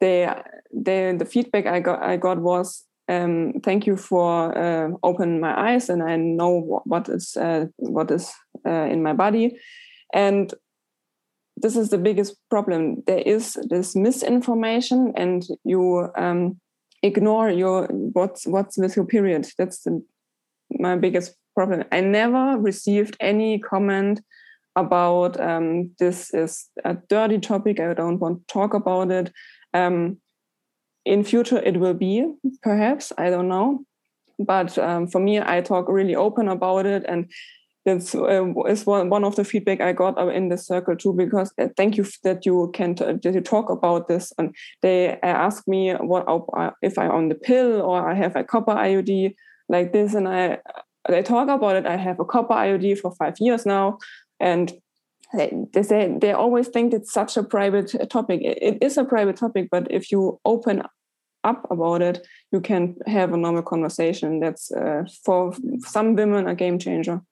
they 0.00 0.32
they 0.72 1.14
the 1.14 1.26
feedback 1.26 1.66
I 1.66 1.80
got 1.80 2.02
I 2.02 2.16
got 2.16 2.38
was 2.38 2.86
um, 3.10 3.52
thank 3.62 3.86
you 3.86 3.96
for 3.98 4.56
uh, 4.56 4.88
open 5.02 5.40
my 5.40 5.72
eyes 5.72 5.90
and 5.90 6.02
I 6.02 6.16
know 6.16 6.80
what 6.84 7.10
is 7.10 7.36
uh, 7.36 7.66
what 7.76 8.10
is 8.10 8.32
uh, 8.66 8.88
in 8.90 9.02
my 9.02 9.12
body. 9.12 9.58
And 10.14 10.54
this 11.62 11.76
is 11.76 11.90
the 11.90 11.98
biggest 11.98 12.36
problem. 12.50 13.02
There 13.06 13.18
is 13.18 13.58
this 13.68 13.96
misinformation, 13.96 15.12
and 15.16 15.46
you 15.64 16.10
um, 16.16 16.60
ignore 17.02 17.50
your 17.50 17.86
what's 17.86 18.46
what's 18.46 18.78
with 18.78 18.96
your 18.96 19.04
period. 19.04 19.48
That's 19.58 19.82
the, 19.82 20.02
my 20.70 20.96
biggest 20.96 21.34
problem. 21.54 21.84
I 21.90 22.00
never 22.00 22.58
received 22.58 23.16
any 23.20 23.58
comment 23.58 24.20
about 24.76 25.40
um, 25.40 25.90
this 25.98 26.32
is 26.32 26.68
a 26.84 26.94
dirty 27.08 27.38
topic. 27.38 27.80
I 27.80 27.94
don't 27.94 28.18
want 28.18 28.46
to 28.46 28.52
talk 28.52 28.74
about 28.74 29.10
it. 29.10 29.32
Um, 29.74 30.18
in 31.04 31.24
future, 31.24 31.58
it 31.58 31.78
will 31.80 31.94
be 31.94 32.34
perhaps 32.62 33.12
I 33.18 33.30
don't 33.30 33.48
know, 33.48 33.84
but 34.38 34.78
um, 34.78 35.08
for 35.08 35.20
me, 35.20 35.40
I 35.40 35.60
talk 35.60 35.88
really 35.88 36.14
open 36.14 36.48
about 36.48 36.86
it, 36.86 37.04
and 37.08 37.30
that's 37.88 38.14
uh, 38.14 38.52
is 38.68 38.86
one, 38.86 39.10
one 39.10 39.24
of 39.24 39.36
the 39.36 39.44
feedback 39.44 39.80
I 39.80 39.92
got 39.92 40.18
in 40.32 40.48
the 40.48 40.58
circle 40.58 40.96
too. 40.96 41.12
Because 41.12 41.52
uh, 41.58 41.68
thank 41.76 41.96
you 41.96 42.04
that 42.24 42.46
you 42.46 42.70
can 42.74 42.94
t- 42.94 43.04
that 43.04 43.34
you 43.34 43.40
talk 43.40 43.70
about 43.70 44.08
this, 44.08 44.32
and 44.38 44.54
they 44.82 45.18
ask 45.22 45.66
me 45.66 45.94
what 45.94 46.24
uh, 46.28 46.70
if 46.82 46.98
I'm 46.98 47.10
on 47.10 47.28
the 47.28 47.34
pill 47.34 47.80
or 47.80 48.10
I 48.10 48.14
have 48.14 48.36
a 48.36 48.44
copper 48.44 48.74
IUD 48.74 49.34
like 49.68 49.92
this, 49.92 50.14
and 50.14 50.28
I 50.28 50.58
they 51.08 51.22
talk 51.22 51.48
about 51.48 51.76
it. 51.76 51.86
I 51.86 51.96
have 51.96 52.20
a 52.20 52.24
copper 52.24 52.54
IUD 52.54 53.00
for 53.00 53.14
five 53.14 53.34
years 53.40 53.64
now, 53.64 53.98
and 54.38 54.72
they, 55.34 55.82
say 55.82 56.16
they 56.20 56.32
always 56.32 56.68
think 56.68 56.92
it's 56.92 57.12
such 57.12 57.36
a 57.36 57.42
private 57.42 57.94
topic. 58.10 58.40
It, 58.42 58.58
it 58.62 58.78
is 58.82 58.96
a 58.96 59.04
private 59.04 59.36
topic, 59.36 59.68
but 59.70 59.86
if 59.90 60.10
you 60.10 60.40
open 60.44 60.82
up 61.44 61.66
about 61.70 62.02
it, 62.02 62.26
you 62.52 62.60
can 62.60 62.96
have 63.06 63.32
a 63.32 63.36
normal 63.36 63.62
conversation. 63.62 64.40
That's 64.40 64.70
uh, 64.72 65.04
for 65.24 65.54
some 65.80 66.14
women 66.14 66.48
a 66.48 66.54
game 66.54 66.78
changer. 66.78 67.22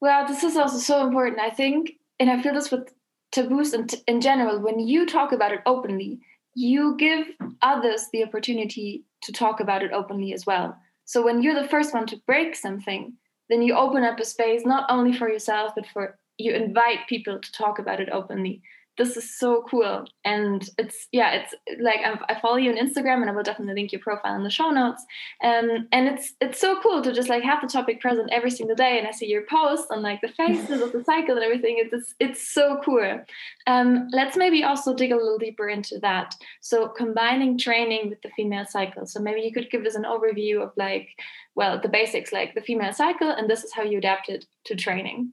Well, 0.00 0.26
this 0.26 0.42
is 0.42 0.56
also 0.56 0.78
so 0.78 1.06
important. 1.06 1.40
I 1.40 1.50
think, 1.50 1.92
and 2.18 2.30
I 2.30 2.42
feel 2.42 2.54
this 2.54 2.70
with 2.70 2.92
taboos 3.32 3.74
in, 3.74 3.86
in 4.06 4.20
general. 4.20 4.60
When 4.60 4.78
you 4.78 5.06
talk 5.06 5.32
about 5.32 5.52
it 5.52 5.60
openly, 5.66 6.20
you 6.54 6.96
give 6.98 7.26
others 7.62 8.06
the 8.12 8.24
opportunity 8.24 9.04
to 9.22 9.32
talk 9.32 9.60
about 9.60 9.82
it 9.82 9.92
openly 9.92 10.32
as 10.32 10.46
well. 10.46 10.76
So 11.04 11.22
when 11.22 11.42
you're 11.42 11.60
the 11.60 11.68
first 11.68 11.92
one 11.92 12.06
to 12.06 12.20
break 12.26 12.56
something, 12.56 13.12
then 13.48 13.62
you 13.62 13.76
open 13.76 14.02
up 14.02 14.18
a 14.18 14.24
space 14.24 14.64
not 14.64 14.90
only 14.90 15.12
for 15.12 15.28
yourself 15.28 15.72
but 15.74 15.86
for 15.86 16.18
you 16.38 16.52
invite 16.52 17.08
people 17.08 17.38
to 17.38 17.52
talk 17.52 17.78
about 17.78 18.00
it 18.00 18.08
openly 18.10 18.62
this 18.98 19.16
is 19.16 19.38
so 19.38 19.64
cool. 19.68 20.06
And 20.24 20.68
it's 20.78 21.08
yeah 21.12 21.32
it's 21.32 21.54
like 21.80 22.00
I, 22.04 22.18
I 22.32 22.40
follow 22.40 22.56
you 22.56 22.70
on 22.70 22.76
instagram 22.76 23.20
and 23.20 23.30
i 23.30 23.32
will 23.32 23.42
definitely 23.42 23.74
link 23.74 23.92
your 23.92 24.00
profile 24.00 24.34
in 24.34 24.42
the 24.42 24.50
show 24.50 24.70
notes. 24.70 25.04
Um, 25.42 25.88
and 25.92 26.08
it's 26.08 26.34
it's 26.40 26.60
so 26.60 26.80
cool 26.80 27.02
to 27.02 27.12
just 27.12 27.28
like 27.28 27.42
have 27.42 27.60
the 27.60 27.68
topic 27.68 28.00
present 28.00 28.30
every 28.32 28.50
single 28.50 28.76
day 28.76 28.98
and 28.98 29.06
i 29.06 29.10
see 29.10 29.26
your 29.26 29.44
posts 29.48 29.88
on 29.90 30.02
like 30.02 30.20
the 30.20 30.28
phases 30.28 30.80
of 30.80 30.92
the 30.92 31.04
cycle 31.04 31.36
and 31.36 31.44
everything. 31.44 31.76
It's 31.78 32.14
it's 32.20 32.52
so 32.52 32.80
cool. 32.84 33.20
Um, 33.66 34.08
let's 34.12 34.36
maybe 34.36 34.64
also 34.64 34.94
dig 34.94 35.12
a 35.12 35.16
little 35.16 35.38
deeper 35.38 35.68
into 35.68 35.98
that. 36.00 36.34
So 36.60 36.88
combining 36.88 37.58
training 37.58 38.08
with 38.10 38.22
the 38.22 38.30
female 38.30 38.66
cycle. 38.66 39.06
So 39.06 39.20
maybe 39.20 39.42
you 39.42 39.52
could 39.52 39.70
give 39.70 39.84
us 39.84 39.94
an 39.94 40.04
overview 40.04 40.62
of 40.62 40.72
like 40.76 41.08
well 41.54 41.80
the 41.80 41.88
basics 41.88 42.32
like 42.32 42.54
the 42.54 42.60
female 42.60 42.92
cycle 42.92 43.30
and 43.30 43.48
this 43.48 43.64
is 43.64 43.72
how 43.72 43.82
you 43.82 43.98
adapt 43.98 44.28
it 44.28 44.44
to 44.64 44.76
training 44.76 45.32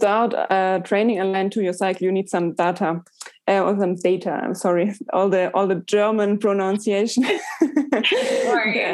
start 0.00 0.34
uh, 0.34 0.78
training 0.78 1.20
aligned 1.20 1.52
to 1.52 1.62
your 1.62 1.74
cycle, 1.74 2.04
you 2.04 2.12
need 2.12 2.30
some 2.30 2.54
data 2.54 3.02
uh, 3.48 3.60
or 3.60 3.78
some 3.78 3.96
data. 3.96 4.30
I'm 4.30 4.54
sorry, 4.54 4.94
all 5.12 5.28
the 5.28 5.50
all 5.54 5.66
the 5.66 5.82
German 5.86 6.38
pronunciation. 6.38 7.24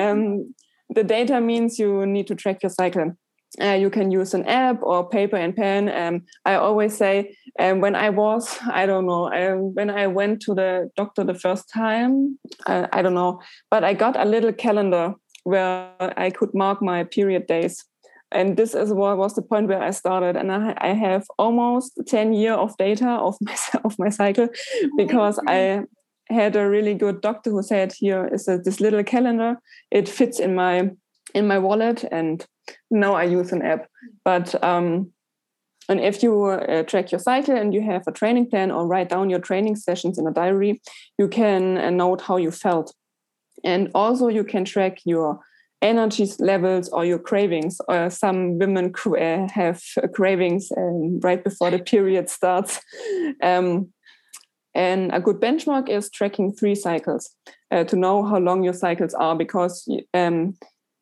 um, 0.00 0.54
the 0.90 1.04
data 1.04 1.40
means 1.40 1.78
you 1.78 2.06
need 2.06 2.26
to 2.26 2.34
track 2.34 2.62
your 2.62 2.70
cycle. 2.70 3.12
Uh, 3.60 3.78
you 3.82 3.90
can 3.90 4.10
use 4.10 4.34
an 4.34 4.44
app 4.46 4.82
or 4.82 5.08
paper 5.08 5.36
and 5.36 5.54
pen. 5.54 5.88
Um, 5.88 6.22
I 6.44 6.56
always 6.56 6.96
say 6.96 7.36
um, 7.58 7.80
when 7.80 7.94
I 7.94 8.10
was, 8.10 8.58
I 8.70 8.86
don't 8.86 9.06
know, 9.06 9.32
um, 9.32 9.74
when 9.74 9.88
I 9.88 10.08
went 10.08 10.42
to 10.42 10.54
the 10.54 10.90
doctor 10.96 11.24
the 11.24 11.38
first 11.38 11.70
time, 11.72 12.38
uh, 12.66 12.86
I 12.92 13.02
don't 13.02 13.14
know, 13.14 13.40
but 13.70 13.84
I 13.84 13.94
got 13.94 14.16
a 14.16 14.24
little 14.24 14.52
calendar 14.52 15.14
where 15.44 15.88
I 16.18 16.30
could 16.30 16.52
mark 16.54 16.82
my 16.82 17.04
period 17.04 17.46
days 17.46 17.84
and 18.32 18.56
this 18.56 18.74
is 18.74 18.92
what 18.92 19.18
was 19.18 19.34
the 19.34 19.42
point 19.42 19.68
where 19.68 19.82
I 19.82 19.90
started. 19.90 20.36
And 20.36 20.50
I, 20.50 20.74
I 20.78 20.88
have 20.88 21.26
almost 21.38 22.00
10 22.06 22.32
year 22.32 22.54
of 22.54 22.76
data 22.76 23.08
of 23.08 23.36
my, 23.40 23.56
of 23.84 23.98
my 23.98 24.08
cycle 24.08 24.48
because 24.96 25.38
I 25.46 25.84
had 26.28 26.56
a 26.56 26.68
really 26.68 26.94
good 26.94 27.20
doctor 27.20 27.50
who 27.50 27.62
said, 27.62 27.92
here 27.92 28.28
is 28.32 28.48
a, 28.48 28.58
this 28.58 28.80
little 28.80 29.04
calendar. 29.04 29.58
It 29.90 30.08
fits 30.08 30.40
in 30.40 30.54
my, 30.54 30.90
in 31.34 31.46
my 31.46 31.58
wallet. 31.58 32.04
And 32.10 32.44
now 32.90 33.14
I 33.14 33.24
use 33.24 33.52
an 33.52 33.62
app. 33.62 33.86
But, 34.24 34.60
um, 34.62 35.12
and 35.88 36.00
if 36.00 36.20
you 36.20 36.46
uh, 36.46 36.82
track 36.82 37.12
your 37.12 37.20
cycle 37.20 37.56
and 37.56 37.72
you 37.72 37.80
have 37.82 38.02
a 38.08 38.12
training 38.12 38.50
plan 38.50 38.72
or 38.72 38.88
write 38.88 39.08
down 39.08 39.30
your 39.30 39.38
training 39.38 39.76
sessions 39.76 40.18
in 40.18 40.26
a 40.26 40.32
diary, 40.32 40.82
you 41.16 41.28
can 41.28 41.78
uh, 41.78 41.90
note 41.90 42.22
how 42.22 42.38
you 42.38 42.50
felt. 42.50 42.92
And 43.62 43.88
also 43.94 44.26
you 44.26 44.42
can 44.42 44.64
track 44.64 44.98
your 45.04 45.38
energy 45.82 46.26
levels 46.38 46.88
or 46.88 47.04
your 47.04 47.18
cravings. 47.18 47.80
Uh, 47.88 48.08
some 48.08 48.58
women 48.58 48.92
uh, 49.06 49.48
have 49.48 49.82
cravings 50.14 50.72
um, 50.76 51.20
right 51.20 51.42
before 51.42 51.70
the 51.70 51.78
period 51.78 52.28
starts. 52.28 52.80
Um, 53.42 53.92
and 54.74 55.10
a 55.12 55.20
good 55.20 55.40
benchmark 55.40 55.88
is 55.88 56.10
tracking 56.10 56.52
three 56.52 56.74
cycles 56.74 57.34
uh, 57.70 57.84
to 57.84 57.96
know 57.96 58.22
how 58.22 58.38
long 58.38 58.62
your 58.62 58.74
cycles 58.74 59.14
are 59.14 59.34
because 59.34 59.88
um, 60.12 60.54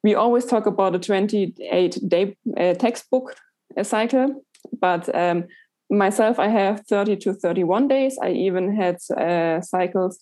we 0.05 0.15
always 0.15 0.45
talk 0.45 0.67
about 0.67 0.95
a 0.95 0.99
28 0.99 1.99
day 2.09 2.37
uh, 2.57 2.75
textbook 2.75 3.37
uh, 3.77 3.83
cycle, 3.83 4.45
but 4.81 5.13
um, 5.15 5.45
myself, 5.91 6.39
I 6.39 6.49
have 6.49 6.87
30 6.87 7.17
to 7.17 7.35
31 7.35 7.89
days. 7.89 8.19
I 8.23 8.31
even 8.31 8.75
had 8.75 8.97
uh, 9.11 9.61
cycles 9.61 10.21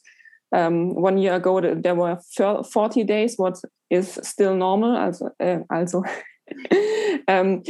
um, 0.53 0.95
one 0.95 1.19
year 1.19 1.35
ago, 1.35 1.61
there 1.61 1.95
were 1.95 2.19
40 2.37 3.05
days, 3.05 3.37
what 3.37 3.61
is 3.91 4.19
still 4.23 4.55
normal. 4.55 4.97
Also, 4.97 5.31
uh, 5.41 5.59
also 5.71 6.03
um, 7.29 7.63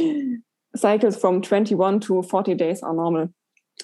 cycles 0.75 1.17
from 1.17 1.41
21 1.41 1.99
to 2.01 2.23
40 2.23 2.55
days 2.55 2.81
are 2.81 2.93
normal. 2.93 3.29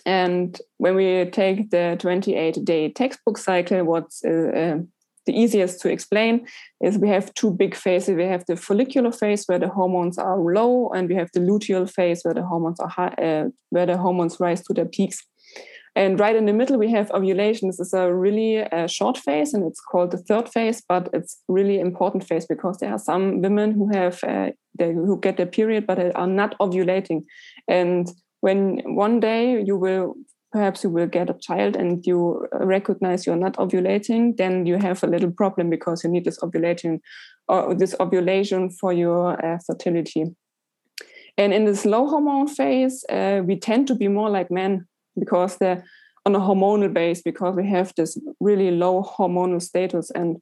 And 0.05 0.59
when 0.77 0.95
we 0.95 1.25
take 1.31 1.71
the 1.71 1.97
28 1.99 2.63
day 2.63 2.89
textbook 2.89 3.37
cycle, 3.37 3.83
what's 3.83 4.23
uh, 4.23 4.29
uh, 4.29 4.77
the 5.25 5.33
easiest 5.33 5.81
to 5.81 5.89
explain 5.89 6.47
is 6.81 6.97
we 6.97 7.09
have 7.09 7.33
two 7.33 7.51
big 7.51 7.75
phases. 7.75 8.15
We 8.15 8.23
have 8.23 8.45
the 8.47 8.55
follicular 8.55 9.11
phase 9.11 9.45
where 9.45 9.59
the 9.59 9.67
hormones 9.67 10.17
are 10.17 10.39
low, 10.39 10.89
and 10.89 11.07
we 11.07 11.15
have 11.15 11.29
the 11.33 11.39
luteal 11.39 11.89
phase 11.89 12.23
where 12.23 12.33
the 12.33 12.43
hormones 12.43 12.79
are 12.79 12.87
high, 12.87 13.13
uh, 13.21 13.49
where 13.69 13.85
the 13.85 13.97
hormones 13.97 14.39
rise 14.39 14.63
to 14.63 14.73
their 14.73 14.85
peaks. 14.85 15.23
And 15.99 16.17
right 16.17 16.37
in 16.37 16.45
the 16.45 16.53
middle, 16.53 16.77
we 16.77 16.89
have 16.91 17.11
ovulation. 17.11 17.67
This 17.67 17.81
is 17.81 17.93
a 17.93 18.13
really 18.13 18.63
uh, 18.63 18.87
short 18.87 19.17
phase, 19.17 19.53
and 19.53 19.65
it's 19.65 19.81
called 19.81 20.11
the 20.11 20.17
third 20.17 20.47
phase, 20.47 20.81
but 20.87 21.09
it's 21.11 21.41
really 21.49 21.77
important 21.77 22.23
phase 22.23 22.45
because 22.45 22.77
there 22.77 22.93
are 22.93 22.97
some 22.97 23.41
women 23.41 23.73
who 23.73 23.89
have 23.89 24.23
uh, 24.23 24.51
they, 24.77 24.93
who 24.93 25.19
get 25.19 25.35
their 25.35 25.45
period, 25.45 25.85
but 25.85 25.99
are 26.15 26.25
not 26.25 26.57
ovulating. 26.59 27.25
And 27.67 28.09
when 28.39 28.81
one 28.95 29.19
day 29.19 29.61
you 29.61 29.75
will 29.75 30.15
perhaps 30.53 30.85
you 30.85 30.89
will 30.89 31.05
get 31.05 31.29
a 31.29 31.37
child 31.41 31.75
and 31.75 32.07
you 32.07 32.47
recognize 32.53 33.27
you're 33.27 33.35
not 33.35 33.57
ovulating, 33.57 34.37
then 34.37 34.65
you 34.65 34.77
have 34.77 35.03
a 35.03 35.07
little 35.07 35.31
problem 35.31 35.69
because 35.69 36.05
you 36.05 36.09
need 36.09 36.23
this 36.23 36.41
ovulation 36.41 37.01
or 37.49 37.75
this 37.75 37.93
ovulation 37.99 38.69
for 38.69 38.93
your 38.93 39.33
uh, 39.45 39.59
fertility. 39.67 40.33
And 41.37 41.53
in 41.53 41.65
this 41.65 41.85
low 41.85 42.07
hormone 42.07 42.47
phase, 42.47 43.05
uh, 43.09 43.41
we 43.45 43.57
tend 43.57 43.87
to 43.87 43.95
be 43.95 44.07
more 44.07 44.29
like 44.29 44.49
men 44.49 44.87
because 45.17 45.57
they're 45.57 45.83
on 46.25 46.35
a 46.35 46.39
hormonal 46.39 46.93
base 46.93 47.21
because 47.21 47.55
we 47.55 47.67
have 47.67 47.93
this 47.95 48.19
really 48.39 48.71
low 48.71 49.03
hormonal 49.03 49.61
status 49.61 50.11
and 50.11 50.41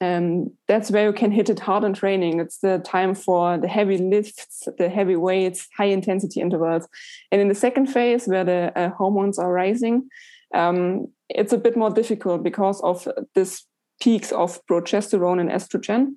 um, 0.00 0.50
that's 0.68 0.90
where 0.90 1.06
you 1.06 1.12
can 1.12 1.30
hit 1.30 1.48
it 1.48 1.60
hard 1.60 1.84
in 1.84 1.94
training. 1.94 2.40
It's 2.40 2.58
the 2.58 2.78
time 2.78 3.14
for 3.14 3.58
the 3.58 3.68
heavy 3.68 3.96
lifts, 3.96 4.68
the 4.78 4.88
heavy 4.88 5.16
weights, 5.16 5.68
high 5.76 5.86
intensity 5.86 6.40
intervals. 6.40 6.88
And 7.30 7.40
in 7.40 7.48
the 7.48 7.54
second 7.54 7.86
phase, 7.86 8.26
where 8.26 8.44
the 8.44 8.72
uh, 8.76 8.90
hormones 8.90 9.38
are 9.38 9.52
rising, 9.52 10.08
um, 10.52 11.06
it's 11.28 11.52
a 11.52 11.58
bit 11.58 11.76
more 11.76 11.90
difficult 11.90 12.42
because 12.42 12.80
of 12.82 13.08
this 13.34 13.64
peaks 14.00 14.32
of 14.32 14.60
progesterone 14.66 15.40
and 15.40 15.50
estrogen. 15.50 16.14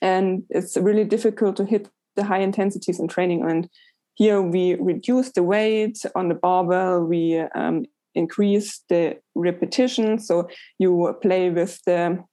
And 0.00 0.44
it's 0.50 0.76
really 0.76 1.04
difficult 1.04 1.56
to 1.56 1.64
hit 1.64 1.88
the 2.16 2.24
high 2.24 2.40
intensities 2.40 2.98
in 3.00 3.08
training. 3.08 3.42
And 3.48 3.68
here 4.14 4.40
we 4.40 4.74
reduce 4.74 5.32
the 5.32 5.42
weight 5.42 5.98
on 6.14 6.28
the 6.28 6.34
barbell, 6.34 7.04
we 7.04 7.38
um, 7.54 7.84
increase 8.14 8.82
the 8.88 9.18
repetition. 9.34 10.18
So 10.18 10.48
you 10.78 11.16
play 11.20 11.50
with 11.50 11.82
the 11.84 12.24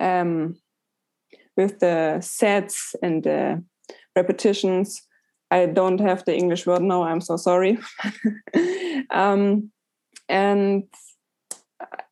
um, 0.00 0.56
with 1.56 1.78
the 1.78 2.20
sets 2.20 2.96
and 3.02 3.22
the 3.22 3.62
repetitions. 4.16 5.02
I 5.50 5.66
don't 5.66 6.00
have 6.00 6.24
the 6.24 6.34
English 6.34 6.66
word 6.66 6.82
now. 6.82 7.04
I'm 7.04 7.20
so 7.20 7.36
sorry. 7.36 7.78
um, 9.10 9.70
and 10.28 10.84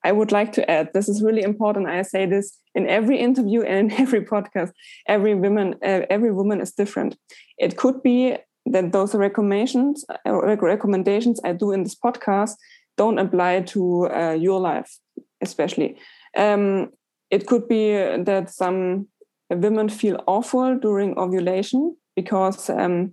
I 0.05 0.13
would 0.13 0.33
like 0.33 0.53
to 0.53 0.71
add 0.71 0.91
this 0.93 1.09
is 1.09 1.23
really 1.23 1.43
important. 1.43 1.89
I 1.89 2.03
say 2.03 2.27
this 2.27 2.57
in 2.75 2.87
every 2.87 3.19
interview 3.19 3.63
and 3.63 3.91
in 3.91 4.01
every 4.01 4.21
podcast. 4.25 4.71
Every 5.09 5.35
woman, 5.35 5.75
uh, 5.83 6.03
every 6.09 6.33
woman 6.33 6.61
is 6.61 6.73
different. 6.73 7.17
It 7.59 7.77
could 7.77 8.03
be 8.03 8.37
that 8.67 8.93
those 8.93 9.15
recommendations 9.15 10.05
uh, 10.27 10.57
recommendations 10.57 11.41
I 11.45 11.53
do 11.53 11.73
in 11.73 11.83
this 11.83 11.97
podcast 11.97 12.57
don't 12.97 13.19
apply 13.19 13.63
to 13.63 14.09
uh, 14.15 14.33
your 14.33 14.61
life, 14.61 14.99
especially. 15.41 15.97
Um, 16.37 16.91
it 17.31 17.47
could 17.47 17.67
be 17.67 17.93
that 17.93 18.51
some 18.51 19.09
women 19.51 19.89
feel 19.89 20.23
awful 20.27 20.79
during 20.79 21.19
ovulation 21.19 21.97
because 22.15 22.69
um, 22.71 23.13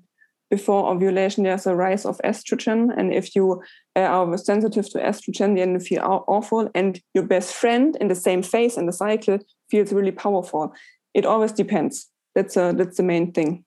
before 0.50 0.90
ovulation 0.90 1.44
there's 1.44 1.68
a 1.68 1.76
rise 1.76 2.06
of 2.06 2.18
estrogen 2.24 2.90
and 2.98 3.14
if 3.14 3.36
you 3.36 3.62
uh, 3.96 4.00
are 4.02 4.38
sensitive 4.38 4.90
to 4.90 5.00
estrogen 5.00 5.56
then 5.56 5.74
you 5.74 5.80
feel 5.80 6.24
awful 6.28 6.70
and 6.76 7.02
your 7.14 7.24
best 7.24 7.54
friend 7.54 7.98
in 8.02 8.08
the 8.08 8.16
same 8.16 8.42
phase 8.42 8.78
in 8.78 8.86
the 8.86 8.94
cycle 8.94 9.38
feels 9.70 9.94
really 9.94 10.12
powerful. 10.12 10.74
It 11.14 11.26
always 11.26 11.52
depends. 11.52 12.08
That's 12.36 12.58
a, 12.58 12.74
that's 12.76 12.98
the 12.98 13.04
main 13.04 13.32
thing 13.32 13.64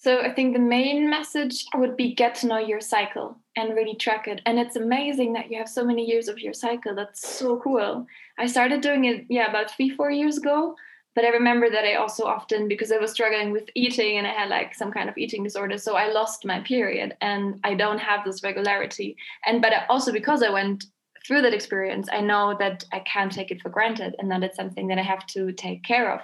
so 0.00 0.22
I 0.22 0.32
think 0.32 0.54
the 0.54 0.60
main 0.60 1.10
message 1.10 1.66
would 1.74 1.94
be 1.94 2.14
get 2.14 2.34
to 2.36 2.46
know 2.46 2.56
your 2.56 2.80
cycle 2.80 3.36
and 3.54 3.74
really 3.74 3.94
track 3.94 4.28
it. 4.28 4.40
And 4.46 4.58
it's 4.58 4.76
amazing 4.76 5.34
that 5.34 5.50
you 5.50 5.58
have 5.58 5.68
so 5.68 5.84
many 5.84 6.06
years 6.06 6.26
of 6.26 6.38
your 6.38 6.54
cycle. 6.54 6.94
That's 6.94 7.28
so 7.28 7.58
cool. 7.58 8.06
I 8.38 8.46
started 8.46 8.80
doing 8.80 9.04
it, 9.04 9.26
yeah, 9.28 9.50
about 9.50 9.70
three, 9.70 9.90
four 9.90 10.10
years 10.10 10.38
ago. 10.38 10.74
But 11.14 11.26
I 11.26 11.28
remember 11.28 11.68
that 11.68 11.84
I 11.84 11.96
also 11.96 12.24
often, 12.24 12.66
because 12.66 12.90
I 12.90 12.96
was 12.96 13.10
struggling 13.10 13.50
with 13.50 13.68
eating 13.74 14.16
and 14.16 14.26
I 14.26 14.30
had 14.30 14.48
like 14.48 14.74
some 14.74 14.90
kind 14.90 15.10
of 15.10 15.18
eating 15.18 15.42
disorder, 15.42 15.76
so 15.76 15.96
I 15.96 16.10
lost 16.10 16.46
my 16.46 16.60
period 16.60 17.14
and 17.20 17.60
I 17.62 17.74
don't 17.74 17.98
have 17.98 18.24
this 18.24 18.42
regularity. 18.42 19.16
And 19.44 19.60
but 19.60 19.72
also 19.90 20.12
because 20.12 20.42
I 20.42 20.48
went 20.48 20.86
through 21.26 21.42
that 21.42 21.52
experience, 21.52 22.08
I 22.10 22.20
know 22.20 22.56
that 22.58 22.84
I 22.92 23.00
can't 23.00 23.32
take 23.32 23.50
it 23.50 23.60
for 23.60 23.68
granted 23.68 24.16
and 24.18 24.30
that 24.30 24.42
it's 24.42 24.56
something 24.56 24.88
that 24.88 24.98
I 24.98 25.02
have 25.02 25.26
to 25.28 25.52
take 25.52 25.82
care 25.82 26.12
of. 26.12 26.20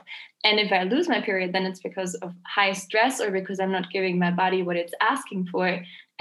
And 0.46 0.61
if 0.61 0.70
I 0.70 0.85
lose 0.85 1.09
my 1.09 1.20
period, 1.20 1.52
then 1.52 1.66
it's 1.66 1.80
because 1.80 2.14
of 2.14 2.32
high 2.46 2.72
stress 2.72 3.20
or 3.20 3.32
because 3.32 3.59
I'm 3.59 3.72
not 3.72 3.90
giving 3.90 4.16
my 4.16 4.30
body 4.30 4.62
what 4.62 4.76
it's 4.76 4.94
asking 5.00 5.48
for. 5.48 5.66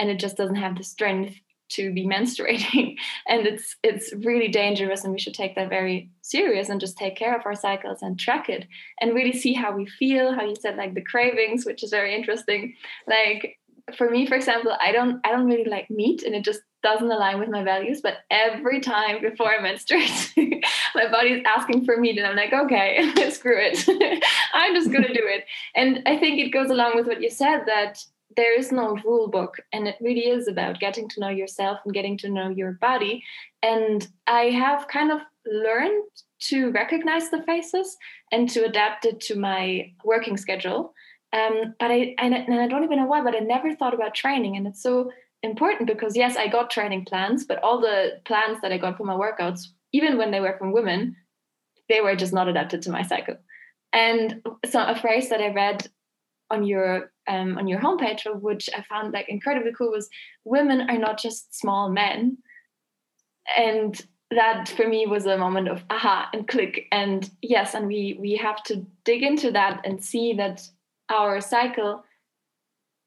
And 0.00 0.10
it 0.10 0.18
just 0.18 0.36
doesn't 0.36 0.56
have 0.56 0.76
the 0.76 0.82
strength 0.82 1.36
to 1.68 1.92
be 1.92 2.04
menstruating. 2.14 2.96
And 3.28 3.46
it's 3.46 3.76
it's 3.84 4.12
really 4.24 4.48
dangerous 4.48 5.04
and 5.04 5.12
we 5.12 5.20
should 5.20 5.34
take 5.34 5.54
that 5.54 5.68
very 5.68 6.10
serious 6.22 6.68
and 6.70 6.80
just 6.80 6.98
take 6.98 7.14
care 7.14 7.36
of 7.36 7.46
our 7.46 7.54
cycles 7.54 8.02
and 8.02 8.18
track 8.18 8.48
it 8.48 8.66
and 9.00 9.14
really 9.14 9.32
see 9.32 9.52
how 9.52 9.70
we 9.70 9.86
feel 9.86 10.34
how 10.34 10.44
you 10.44 10.56
said 10.56 10.76
like 10.76 10.94
the 10.94 11.02
cravings 11.02 11.64
which 11.64 11.84
is 11.84 11.90
very 11.90 12.12
interesting. 12.12 12.74
Like 13.06 13.60
for 13.96 14.10
me, 14.10 14.26
for 14.26 14.34
example, 14.34 14.76
I 14.80 14.90
don't 14.90 15.24
I 15.24 15.30
don't 15.30 15.46
really 15.46 15.70
like 15.70 15.88
meat 15.88 16.24
and 16.24 16.34
it 16.34 16.44
just 16.44 16.62
doesn't 16.86 17.10
align 17.10 17.40
with 17.40 17.48
my 17.48 17.64
values. 17.64 18.00
But 18.00 18.18
every 18.30 18.80
time 18.80 19.20
before 19.20 19.52
I 19.52 19.60
menstruate, 19.60 20.32
my 20.94 21.10
body 21.10 21.30
is 21.30 21.42
asking 21.44 21.84
for 21.84 21.96
meat, 21.96 22.16
and 22.16 22.26
I'm 22.26 22.36
like, 22.36 22.52
okay, 22.52 23.30
screw 23.30 23.58
it. 23.58 24.22
I'm 24.54 24.72
just 24.72 24.92
gonna 24.92 25.08
do 25.12 25.26
it. 25.36 25.44
And 25.74 26.02
I 26.06 26.16
think 26.16 26.38
it 26.38 26.50
goes 26.50 26.70
along 26.70 26.92
with 26.94 27.08
what 27.08 27.20
you 27.20 27.28
said 27.28 27.64
that 27.66 28.04
there 28.36 28.56
is 28.56 28.70
no 28.70 28.96
rule 29.04 29.28
book, 29.28 29.56
and 29.72 29.88
it 29.88 29.96
really 30.00 30.28
is 30.28 30.46
about 30.46 30.78
getting 30.78 31.08
to 31.08 31.20
know 31.20 31.28
yourself 31.28 31.80
and 31.84 31.92
getting 31.92 32.16
to 32.18 32.28
know 32.28 32.50
your 32.50 32.72
body. 32.72 33.24
And 33.64 34.06
I 34.28 34.42
have 34.62 34.86
kind 34.86 35.10
of 35.10 35.20
learned 35.44 36.04
to 36.50 36.70
recognize 36.70 37.30
the 37.30 37.42
phases 37.42 37.96
and 38.30 38.48
to 38.50 38.64
adapt 38.64 39.06
it 39.06 39.20
to 39.22 39.36
my 39.36 39.92
working 40.04 40.36
schedule 40.36 40.94
um, 41.32 41.74
but 41.78 41.90
I 41.90 42.14
and, 42.18 42.34
and 42.34 42.60
I 42.60 42.68
don't 42.68 42.84
even 42.84 42.98
know 42.98 43.06
why, 43.06 43.20
but 43.20 43.34
I 43.34 43.40
never 43.40 43.74
thought 43.74 43.94
about 43.94 44.14
training, 44.14 44.56
and 44.56 44.66
it's 44.66 44.82
so 44.82 45.10
important 45.46 45.86
because 45.86 46.16
yes, 46.16 46.36
I 46.36 46.48
got 46.48 46.70
training 46.70 47.06
plans, 47.06 47.44
but 47.44 47.62
all 47.62 47.80
the 47.80 48.20
plans 48.26 48.60
that 48.60 48.72
I 48.72 48.78
got 48.78 48.98
for 48.98 49.04
my 49.04 49.14
workouts, 49.14 49.60
even 49.92 50.18
when 50.18 50.30
they 50.30 50.40
were 50.40 50.56
from 50.58 50.72
women, 50.72 51.16
they 51.88 52.00
were 52.00 52.16
just 52.16 52.34
not 52.34 52.48
adapted 52.48 52.82
to 52.82 52.90
my 52.90 53.02
cycle. 53.02 53.36
And 53.92 54.42
so 54.66 54.82
a 54.84 54.94
phrase 54.94 55.30
that 55.30 55.40
I 55.40 55.52
read 55.52 55.88
on 56.50 56.64
your 56.64 57.10
um, 57.28 57.58
on 57.58 57.66
your 57.66 57.80
homepage, 57.80 58.22
which 58.40 58.68
I 58.76 58.82
found 58.82 59.12
like 59.12 59.28
incredibly 59.28 59.72
cool, 59.72 59.90
was 59.90 60.08
"Women 60.44 60.90
are 60.90 60.98
not 60.98 61.18
just 61.18 61.58
small 61.58 61.88
men," 61.88 62.38
and 63.56 64.00
that 64.30 64.68
for 64.68 64.86
me 64.88 65.06
was 65.06 65.26
a 65.26 65.38
moment 65.38 65.68
of 65.68 65.84
aha 65.90 66.28
and 66.32 66.46
click. 66.46 66.86
And 66.92 67.30
yes, 67.42 67.74
and 67.74 67.86
we 67.86 68.18
we 68.20 68.36
have 68.36 68.62
to 68.64 68.84
dig 69.04 69.22
into 69.22 69.50
that 69.52 69.80
and 69.84 70.04
see 70.04 70.34
that 70.34 70.68
our 71.10 71.40
cycle 71.40 72.04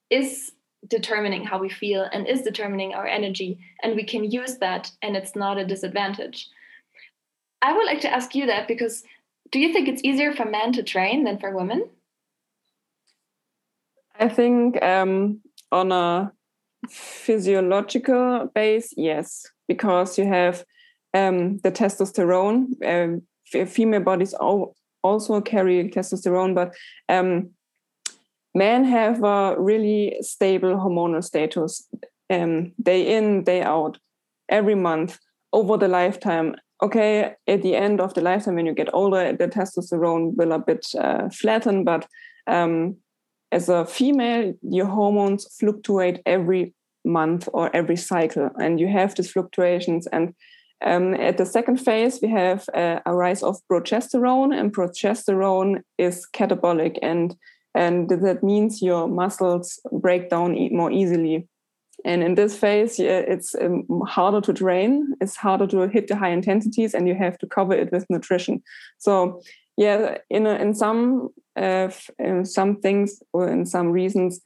is 0.10 0.52
determining 0.90 1.46
how 1.46 1.60
we 1.60 1.70
feel 1.70 2.08
and 2.12 2.28
is 2.28 2.42
determining 2.42 2.94
our 2.94 3.08
energy 3.08 3.60
and 3.84 3.96
we 3.96 4.04
can 4.04 4.30
use 4.30 4.58
that 4.58 4.92
and 5.02 5.16
it's 5.16 5.36
not 5.36 5.58
a 5.58 5.66
disadvantage. 5.66 6.50
I 7.62 7.74
would 7.74 7.86
like 7.86 8.02
to 8.02 8.14
ask 8.14 8.36
you 8.36 8.46
that 8.48 8.68
because 8.68 9.04
do 9.52 9.60
you 9.60 9.74
think 9.74 9.88
it's 9.88 10.04
easier 10.04 10.34
for 10.34 10.46
men 10.46 10.74
to 10.74 10.84
train 10.84 11.24
than 11.24 11.40
for 11.40 11.56
women? 11.56 11.90
I 14.20 14.30
think 14.30 14.82
um, 14.84 15.42
on 15.72 15.92
a 15.92 16.32
physiological 16.90 18.50
base 18.56 18.94
yes 18.96 19.46
because 19.68 20.18
you 20.18 20.26
have 20.26 20.64
um, 21.14 21.58
the 21.60 21.72
testosterone 21.72 22.68
um, 22.86 23.22
female 23.68 24.02
bodies 24.02 24.34
also 25.04 25.42
carry 25.42 25.90
testosterone 25.90 26.56
but 26.56 26.74
um, 27.10 27.50
men 28.60 28.84
have 28.84 29.24
a 29.24 29.56
really 29.58 30.18
stable 30.22 30.76
hormonal 30.76 31.24
status 31.24 31.88
um, 32.30 32.74
day 32.90 33.02
in, 33.16 33.44
day 33.44 33.62
out, 33.62 33.98
every 34.50 34.76
month, 34.76 35.18
over 35.52 35.78
the 35.78 35.88
lifetime. 35.88 36.56
Okay, 36.82 37.36
at 37.48 37.62
the 37.62 37.76
end 37.76 38.02
of 38.02 38.14
the 38.14 38.22
lifetime, 38.22 38.56
when 38.56 38.66
you 38.66 38.74
get 38.74 38.94
older, 38.94 39.34
the 39.34 39.48
testosterone 39.48 40.36
will 40.38 40.52
a 40.52 40.60
bit 40.60 40.86
uh, 40.98 41.30
flatten, 41.30 41.84
but 41.84 42.06
um, 42.48 42.98
as 43.52 43.70
a 43.70 43.86
female, 43.86 44.54
your 44.62 44.86
hormones 44.86 45.48
fluctuate 45.60 46.22
every 46.26 46.74
month 47.04 47.50
or 47.54 47.76
every 47.76 47.98
cycle, 47.98 48.50
and 48.60 48.80
you 48.80 48.88
have 48.88 49.16
these 49.16 49.32
fluctuations. 49.32 50.08
And 50.08 50.34
um, 50.86 51.14
at 51.16 51.38
the 51.38 51.46
second 51.46 51.78
phase, 51.78 52.20
we 52.22 52.30
have 52.30 52.66
uh, 52.74 53.00
a 53.06 53.14
rise 53.14 53.44
of 53.44 53.58
progesterone, 53.72 54.54
and 54.58 54.74
progesterone 54.74 55.82
is 55.98 56.28
catabolic 56.34 56.98
and 57.02 57.36
and 57.76 58.10
that 58.10 58.44
means 58.44 58.82
your 58.82 59.08
muscles 59.08 59.80
break 59.92 60.30
down 60.30 60.58
more 60.72 60.92
easily. 60.92 61.48
And 62.06 62.24
in 62.24 62.36
this 62.36 62.58
phase 62.58 63.00
it's 63.00 63.56
um, 63.56 63.86
harder 64.08 64.42
to 64.42 64.54
train 64.54 65.16
it's 65.20 65.36
harder 65.36 65.68
to 65.68 65.88
hit 65.90 66.08
the 66.08 66.16
high 66.16 66.30
intensities 66.30 66.94
and 66.94 67.08
you 67.08 67.16
have 67.16 67.38
to 67.40 67.48
cover 67.48 67.74
it 67.74 67.92
with 67.92 68.06
nutrition. 68.10 68.64
So 68.98 69.42
yeah 69.78 70.18
in 70.30 70.48
a, 70.48 70.56
in 70.56 70.74
some 70.74 71.30
uh, 71.58 71.90
in 72.18 72.46
some 72.46 72.78
things 72.78 73.22
or 73.34 73.50
in 73.50 73.66
some 73.66 73.92
reasons 73.92 74.40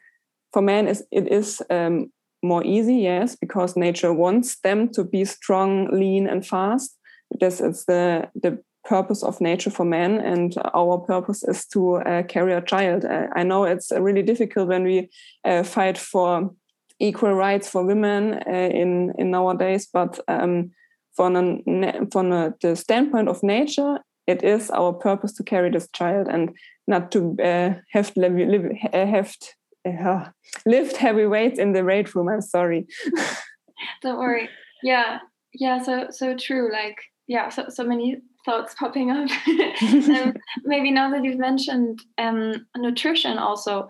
for 0.51 0.61
men 0.61 0.87
is 0.87 1.03
it 1.11 1.27
is 1.31 1.61
um, 1.69 2.11
more 2.41 2.63
easy 2.65 2.95
yes 2.95 3.35
because 3.35 3.75
nature 3.75 4.13
wants 4.13 4.59
them 4.61 4.89
to 4.89 5.03
be 5.03 5.23
strong 5.25 5.87
lean 5.91 6.27
and 6.27 6.45
fast. 6.45 6.97
This 7.39 7.61
is 7.61 7.85
the 7.85 8.29
the 8.35 8.63
purpose 8.85 9.23
of 9.23 9.39
nature 9.39 9.69
for 9.69 9.85
men 9.85 10.19
and 10.19 10.55
our 10.73 10.97
purpose 10.97 11.43
is 11.43 11.65
to 11.67 11.95
uh, 11.95 12.23
carry 12.23 12.53
a 12.53 12.61
child. 12.61 13.05
Uh, 13.05 13.27
i 13.35 13.43
know 13.43 13.63
it's 13.63 13.91
really 13.91 14.23
difficult 14.23 14.67
when 14.67 14.83
we 14.83 15.09
uh, 15.45 15.63
fight 15.63 15.97
for 15.97 16.51
equal 16.99 17.33
rights 17.33 17.69
for 17.69 17.85
women 17.85 18.33
uh, 18.47 18.51
in 18.51 19.13
in 19.17 19.31
nowadays 19.31 19.87
but 19.91 20.19
um, 20.27 20.71
from, 21.15 21.35
a, 21.35 22.05
from 22.11 22.31
a, 22.31 22.53
the 22.61 22.75
standpoint 22.75 23.29
of 23.29 23.43
nature 23.43 23.99
it 24.27 24.43
is 24.43 24.69
our 24.71 24.93
purpose 24.93 25.33
to 25.33 25.43
carry 25.43 25.69
this 25.69 25.89
child 25.93 26.27
and 26.27 26.55
not 26.87 27.11
to 27.11 27.35
uh, 27.43 27.73
have 27.91 28.11
live, 28.15 28.33
live, 28.33 28.71
have 28.93 29.35
uh, 29.85 30.25
lift 30.65 30.97
heavy 30.97 31.25
weights 31.25 31.59
in 31.59 31.73
the 31.73 31.83
weight 31.83 32.13
room. 32.15 32.29
I'm 32.29 32.41
sorry. 32.41 32.87
Don't 34.01 34.17
worry. 34.17 34.49
Yeah. 34.81 35.19
Yeah 35.53 35.81
so 35.81 36.07
so 36.09 36.35
true. 36.35 36.71
Like 36.71 36.97
yeah 37.27 37.49
so, 37.49 37.65
so 37.69 37.83
many 37.83 38.17
thoughts 38.45 38.75
popping 38.77 39.11
up. 39.11 39.29
um, 39.81 40.33
maybe 40.63 40.91
now 40.91 41.09
that 41.11 41.23
you've 41.23 41.39
mentioned 41.39 42.01
um, 42.17 42.65
nutrition, 42.77 43.37
also, 43.37 43.87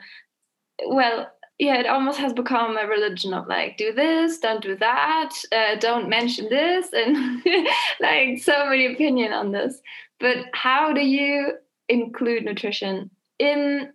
well, 0.88 1.32
yeah, 1.60 1.80
it 1.80 1.88
almost 1.88 2.20
has 2.20 2.34
become 2.34 2.78
a 2.78 2.88
religion 2.88 3.34
of 3.34 3.48
like, 3.48 3.78
do 3.78 3.94
this, 3.94 4.40
don't 4.40 4.62
do 4.62 4.76
that, 4.78 5.34
uh, 5.52 5.76
don't 5.76 6.10
mention 6.10 6.50
this, 6.50 6.90
and 6.94 7.44
like 8.02 8.40
so 8.42 8.66
many 8.68 8.92
opinion 8.92 9.34
on 9.34 9.52
this. 9.52 9.80
But 10.20 10.38
how 10.54 10.94
do 10.94 11.02
you 11.02 11.54
include 11.90 12.46
nutrition 12.46 13.12
in 13.40 13.92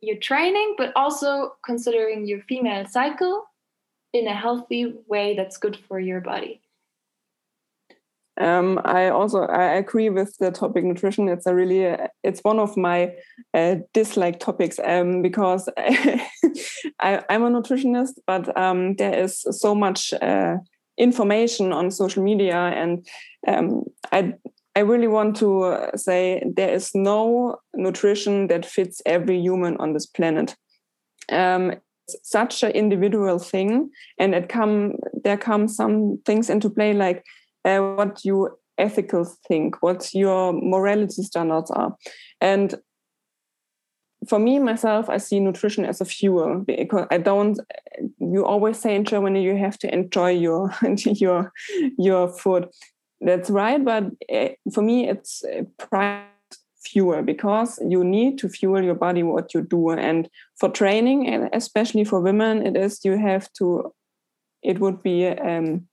your 0.00 0.16
training, 0.16 0.74
but 0.78 0.92
also 0.96 1.52
considering 1.64 2.26
your 2.26 2.40
female 2.42 2.86
cycle 2.86 3.44
in 4.12 4.26
a 4.26 4.34
healthy 4.34 4.94
way 5.06 5.36
that's 5.36 5.58
good 5.58 5.78
for 5.86 6.00
your 6.00 6.20
body? 6.20 6.59
Um, 8.38 8.80
I 8.84 9.08
also 9.08 9.40
I 9.42 9.74
agree 9.74 10.08
with 10.08 10.36
the 10.38 10.50
topic 10.50 10.84
nutrition. 10.84 11.28
It's 11.28 11.46
a 11.46 11.54
really 11.54 11.96
it's 12.22 12.40
one 12.42 12.58
of 12.58 12.76
my 12.76 13.14
uh, 13.52 13.76
dislike 13.92 14.40
topics 14.40 14.78
um, 14.84 15.20
because 15.20 15.68
I, 15.78 17.22
am 17.28 17.42
a 17.42 17.50
nutritionist, 17.50 18.14
but 18.26 18.56
um, 18.56 18.94
there 18.96 19.14
is 19.14 19.44
so 19.50 19.74
much 19.74 20.12
uh, 20.14 20.56
information 20.96 21.72
on 21.72 21.90
social 21.90 22.22
media, 22.22 22.56
and 22.56 23.06
um, 23.46 23.84
I 24.12 24.34
I 24.76 24.80
really 24.80 25.08
want 25.08 25.36
to 25.38 25.90
say 25.96 26.42
there 26.56 26.72
is 26.72 26.94
no 26.94 27.56
nutrition 27.74 28.46
that 28.46 28.64
fits 28.64 29.02
every 29.04 29.38
human 29.40 29.76
on 29.78 29.92
this 29.92 30.06
planet. 30.06 30.56
Um, 31.30 31.72
it's 32.06 32.30
such 32.30 32.62
an 32.62 32.70
individual 32.70 33.38
thing, 33.38 33.90
and 34.18 34.34
it 34.34 34.48
come 34.48 34.94
there 35.24 35.36
come 35.36 35.68
some 35.68 36.20
things 36.24 36.48
into 36.48 36.70
play 36.70 36.94
like 36.94 37.24
uh, 37.64 37.78
what 37.78 38.24
you 38.24 38.56
ethical 38.78 39.24
think, 39.46 39.82
what 39.82 40.14
your 40.14 40.52
morality 40.52 41.22
standards 41.22 41.70
are. 41.70 41.96
And 42.40 42.74
for 44.28 44.38
me 44.38 44.58
myself 44.58 45.08
i 45.08 45.16
see 45.16 45.40
nutrition 45.40 45.84
as 45.84 46.00
a 46.00 46.04
fuel 46.04 46.62
because 46.66 47.06
i 47.10 47.16
don't 47.16 47.58
you 48.18 48.44
always 48.44 48.78
say 48.78 48.94
in 48.94 49.04
germany 49.04 49.42
you 49.42 49.56
have 49.56 49.78
to 49.78 49.92
enjoy 49.92 50.30
your 50.30 50.70
your 51.04 51.52
your 51.98 52.28
food 52.28 52.68
that's 53.20 53.50
right 53.50 53.84
but 53.84 54.04
eh, 54.28 54.52
for 54.72 54.82
me 54.82 55.08
it's 55.08 55.42
prime 55.78 56.24
fuel 56.82 57.22
because 57.22 57.78
you 57.86 58.02
need 58.02 58.38
to 58.38 58.48
fuel 58.48 58.82
your 58.82 58.94
body 58.94 59.22
what 59.22 59.52
you 59.54 59.62
do 59.62 59.90
and 59.90 60.28
for 60.58 60.68
training 60.68 61.26
and 61.26 61.48
especially 61.52 62.04
for 62.04 62.20
women 62.20 62.66
it 62.66 62.76
is 62.76 63.04
you 63.04 63.16
have 63.18 63.50
to 63.52 63.92
it 64.62 64.78
would 64.78 65.02
be 65.02 65.26
um, 65.26 65.86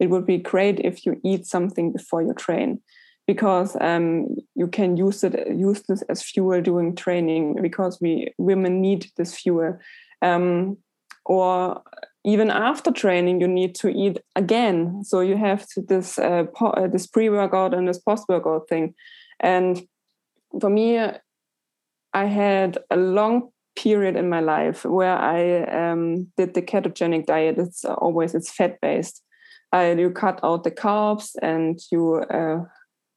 it 0.00 0.08
would 0.08 0.26
be 0.26 0.38
great 0.38 0.80
if 0.80 1.04
you 1.04 1.20
eat 1.22 1.46
something 1.46 1.92
before 1.92 2.22
you 2.22 2.32
train 2.34 2.80
because 3.26 3.76
um, 3.80 4.26
you 4.56 4.66
can 4.66 4.96
use 4.96 5.22
it 5.22 5.34
use 5.56 5.82
this 5.82 6.02
as 6.08 6.22
fuel 6.22 6.60
during 6.60 6.96
training 6.96 7.56
because 7.62 8.00
we 8.00 8.32
women 8.38 8.80
need 8.80 9.06
this 9.16 9.34
fuel. 9.34 9.78
Um, 10.22 10.78
or 11.26 11.82
even 12.24 12.50
after 12.50 12.90
training 12.90 13.40
you 13.40 13.46
need 13.46 13.74
to 13.76 13.88
eat 13.88 14.18
again. 14.34 15.04
So 15.04 15.20
you 15.20 15.36
have 15.36 15.66
this 15.76 16.18
uh, 16.18 16.44
uh 16.60 16.88
this 16.88 17.06
pre-workout 17.06 17.74
and 17.74 17.86
this 17.86 17.98
post-workout 17.98 18.68
thing. 18.68 18.94
And 19.38 19.82
for 20.60 20.70
me 20.70 20.98
i 22.12 22.24
had 22.24 22.78
a 22.90 22.96
long 22.96 23.50
period 23.76 24.16
in 24.16 24.28
my 24.28 24.40
life 24.40 24.84
where 24.84 25.16
i 25.16 25.62
um, 25.80 26.26
did 26.36 26.54
the 26.54 26.62
ketogenic 26.62 27.26
diet. 27.26 27.58
It's 27.58 27.84
always 27.84 28.34
it's 28.34 28.50
fat 28.50 28.80
based 28.80 29.22
you 29.74 30.10
cut 30.10 30.40
out 30.42 30.64
the 30.64 30.70
carbs 30.70 31.36
and 31.42 31.78
you 31.90 32.16
uh, 32.16 32.64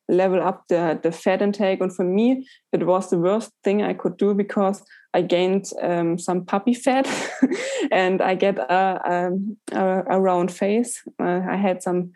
level 0.09 0.41
up 0.41 0.65
the, 0.67 0.99
the 1.01 1.11
fat 1.11 1.41
intake. 1.41 1.81
And 1.81 1.95
for 1.95 2.05
me, 2.05 2.47
it 2.71 2.85
was 2.85 3.09
the 3.09 3.17
worst 3.17 3.51
thing 3.63 3.81
I 3.81 3.93
could 3.93 4.17
do 4.17 4.33
because 4.33 4.83
I 5.13 5.21
gained 5.21 5.69
um, 5.81 6.17
some 6.17 6.45
puppy 6.45 6.73
fat 6.73 7.07
and 7.91 8.21
I 8.21 8.35
get 8.35 8.57
a, 8.57 9.31
a, 9.71 10.03
a 10.09 10.19
round 10.19 10.51
face. 10.51 11.01
Uh, 11.19 11.41
I 11.49 11.55
had 11.55 11.83
some 11.83 12.11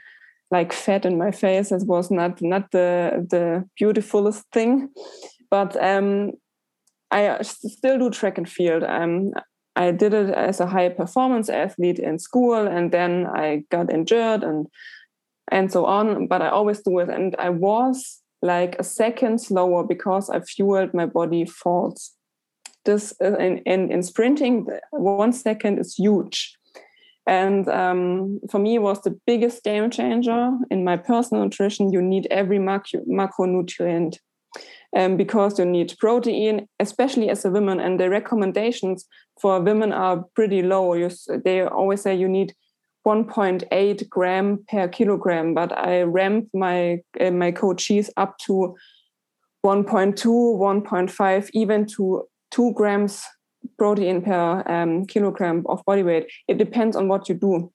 like 0.49 0.73
fat 0.73 1.05
in 1.05 1.17
my 1.17 1.31
face. 1.31 1.71
It 1.71 1.83
was 1.85 2.09
not 2.09 2.41
not 2.41 2.71
the 2.71 3.27
the 3.29 3.65
beautifulest 3.75 4.45
thing, 4.53 4.89
but 5.51 5.75
um, 5.83 6.31
I 7.11 7.41
still 7.41 7.99
do 7.99 8.09
track 8.09 8.37
and 8.37 8.49
field. 8.49 8.83
Um, 8.83 9.33
I 9.77 9.91
did 9.91 10.13
it 10.13 10.33
as 10.33 10.59
a 10.59 10.65
high 10.65 10.89
performance 10.89 11.49
athlete 11.49 11.99
in 11.99 12.17
school, 12.17 12.67
and 12.67 12.91
then 12.91 13.27
I 13.27 13.63
got 13.69 13.93
injured 13.93 14.43
and 14.43 14.67
and 15.51 15.71
so 15.71 15.85
on. 15.85 16.27
But 16.27 16.41
I 16.41 16.49
always 16.49 16.81
do 16.81 16.99
it. 16.99 17.09
And 17.09 17.35
I 17.37 17.49
was 17.49 18.21
like 18.41 18.75
a 18.79 18.83
second 18.83 19.39
slower 19.39 19.83
because 19.83 20.29
I 20.29 20.39
fueled 20.39 20.93
my 20.93 21.05
body 21.05 21.45
faults. 21.45 22.15
This 22.85 23.13
uh, 23.23 23.37
in, 23.37 23.59
in, 23.59 23.91
in 23.91 24.01
sprinting, 24.03 24.67
one 24.91 25.31
second 25.31 25.79
is 25.79 25.95
huge. 25.95 26.57
And 27.27 27.67
um, 27.67 28.39
for 28.49 28.59
me, 28.59 28.79
was 28.79 29.01
the 29.01 29.19
biggest 29.27 29.63
game 29.63 29.91
changer 29.91 30.51
in 30.71 30.83
my 30.85 30.97
personal 30.97 31.43
nutrition. 31.43 31.91
You 31.91 32.01
need 32.01 32.27
every 32.31 32.57
macro, 32.57 33.01
macronutrient 33.01 34.17
um, 34.95 35.17
because 35.17 35.59
you 35.59 35.65
need 35.65 35.95
protein, 35.99 36.67
especially 36.79 37.29
as 37.29 37.45
a 37.45 37.49
woman. 37.49 37.79
And 37.79 37.99
the 37.99 38.09
recommendations 38.09 39.05
for 39.41 39.59
women 39.59 39.91
are 39.91 40.23
pretty 40.35 40.61
low. 40.61 40.93
You, 40.93 41.09
they 41.43 41.61
always 41.61 42.01
say 42.01 42.15
you 42.15 42.29
need 42.29 42.53
1.8 43.05 44.09
gram 44.09 44.65
per 44.69 44.87
kilogram, 44.89 45.53
but 45.53 45.77
I 45.77 46.01
ramp 46.01 46.49
my 46.53 46.99
uh, 47.21 47.31
my 47.31 47.51
coaches 47.51 48.09
up 48.17 48.37
to 48.39 48.75
1.2, 49.65 50.15
1.5, 50.15 51.49
even 51.53 51.85
to 51.85 52.27
two 52.51 52.73
grams 52.73 53.23
protein 53.77 54.21
per 54.21 54.63
um, 54.67 55.05
kilogram 55.05 55.63
of 55.67 55.83
body 55.85 56.03
weight. 56.03 56.27
It 56.47 56.57
depends 56.57 56.97
on 56.97 57.07
what 57.07 57.29
you 57.29 57.35
do, 57.35 57.71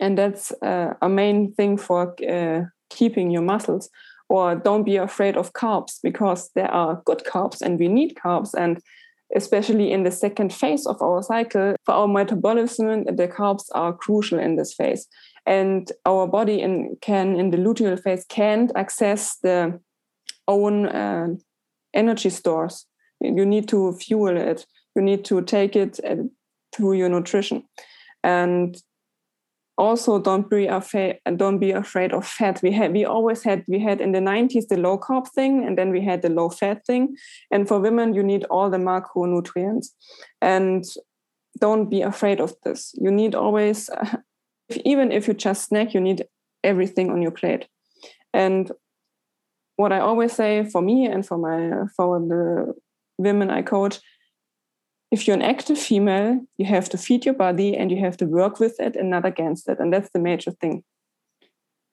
and 0.00 0.18
that's 0.18 0.52
uh, 0.62 0.94
a 1.00 1.08
main 1.08 1.52
thing 1.54 1.78
for 1.78 2.14
uh, 2.28 2.64
keeping 2.90 3.30
your 3.30 3.42
muscles. 3.42 3.88
Or 4.32 4.56
don't 4.56 4.84
be 4.84 4.96
afraid 4.96 5.36
of 5.36 5.52
carbs 5.52 5.98
because 6.02 6.50
there 6.54 6.70
are 6.70 7.02
good 7.04 7.22
carbs, 7.32 7.60
and 7.60 7.78
we 7.78 7.88
need 7.88 8.16
carbs 8.24 8.54
and 8.54 8.80
especially 9.34 9.92
in 9.92 10.04
the 10.04 10.10
second 10.10 10.52
phase 10.52 10.86
of 10.86 11.00
our 11.00 11.22
cycle, 11.22 11.74
for 11.84 11.94
our 11.94 12.08
metabolism, 12.08 13.04
the 13.04 13.28
carbs 13.28 13.64
are 13.74 13.92
crucial 13.92 14.38
in 14.38 14.56
this 14.56 14.74
phase. 14.74 15.06
And 15.46 15.90
our 16.04 16.26
body 16.26 16.60
in, 16.60 16.96
can, 17.00 17.36
in 17.36 17.50
the 17.50 17.56
luteal 17.56 18.00
phase, 18.00 18.24
can't 18.28 18.70
access 18.76 19.38
the 19.42 19.80
own 20.46 20.86
uh, 20.86 21.28
energy 21.94 22.30
stores. 22.30 22.86
You 23.20 23.46
need 23.46 23.68
to 23.68 23.92
fuel 23.94 24.36
it. 24.36 24.66
You 24.94 25.02
need 25.02 25.24
to 25.26 25.42
take 25.42 25.76
it 25.76 25.98
uh, 26.04 26.16
through 26.72 26.94
your 26.94 27.08
nutrition. 27.08 27.64
And 28.22 28.76
also 29.82 30.18
don't 30.18 30.48
be 30.48 30.66
afraid 30.66 31.18
don't 31.36 31.58
be 31.58 31.72
afraid 31.72 32.12
of 32.12 32.26
fat. 32.26 32.60
We 32.62 32.72
had 32.72 32.92
we 32.92 33.04
always 33.04 33.42
had 33.42 33.64
we 33.66 33.80
had 33.80 34.00
in 34.00 34.12
the 34.12 34.20
90s 34.20 34.68
the 34.68 34.76
low 34.76 34.96
carb 34.98 35.28
thing 35.28 35.64
and 35.66 35.76
then 35.76 35.90
we 35.90 36.00
had 36.04 36.22
the 36.22 36.28
low 36.28 36.48
fat 36.50 36.86
thing. 36.86 37.16
And 37.50 37.66
for 37.68 37.80
women 37.80 38.14
you 38.14 38.22
need 38.22 38.44
all 38.44 38.70
the 38.70 38.78
macronutrients. 38.78 39.86
And 40.40 40.84
don't 41.60 41.90
be 41.90 42.02
afraid 42.02 42.40
of 42.40 42.54
this. 42.64 42.94
You 42.94 43.10
need 43.10 43.34
always 43.34 43.90
if, 44.68 44.76
even 44.84 45.12
if 45.12 45.28
you 45.28 45.34
just 45.34 45.68
snack 45.68 45.94
you 45.94 46.00
need 46.00 46.24
everything 46.62 47.10
on 47.10 47.20
your 47.22 47.32
plate. 47.32 47.66
And 48.32 48.70
what 49.76 49.92
i 49.92 49.98
always 49.98 50.32
say 50.32 50.64
for 50.72 50.82
me 50.82 51.06
and 51.06 51.26
for 51.26 51.38
my 51.38 51.86
for 51.96 52.20
the 52.20 52.74
women 53.18 53.50
i 53.50 53.62
coach 53.62 54.00
if 55.12 55.26
you're 55.26 55.36
an 55.36 55.42
active 55.42 55.78
female, 55.78 56.40
you 56.56 56.64
have 56.64 56.88
to 56.88 56.96
feed 56.96 57.26
your 57.26 57.34
body 57.34 57.76
and 57.76 57.90
you 57.90 57.98
have 57.98 58.16
to 58.16 58.24
work 58.24 58.58
with 58.58 58.80
it 58.80 58.96
and 58.96 59.10
not 59.10 59.26
against 59.26 59.68
it. 59.68 59.78
And 59.78 59.92
that's 59.92 60.08
the 60.10 60.18
major 60.18 60.50
thing. 60.50 60.82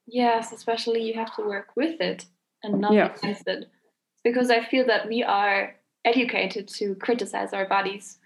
Yes, 0.07 0.53
especially 0.53 1.03
you 1.03 1.15
have 1.15 1.35
to 1.35 1.43
work 1.43 1.67
with 1.75 1.99
it 1.99 2.25
and 2.63 2.79
not 2.79 2.93
yeah. 2.93 3.13
against 3.13 3.45
it. 3.45 3.65
Because 4.23 4.49
I 4.49 4.63
feel 4.63 4.87
that 4.87 5.09
we 5.09 5.21
are 5.21 5.75
educated 6.05 6.69
to 6.69 6.95
criticize 6.95 7.51
our 7.51 7.67
bodies 7.67 8.18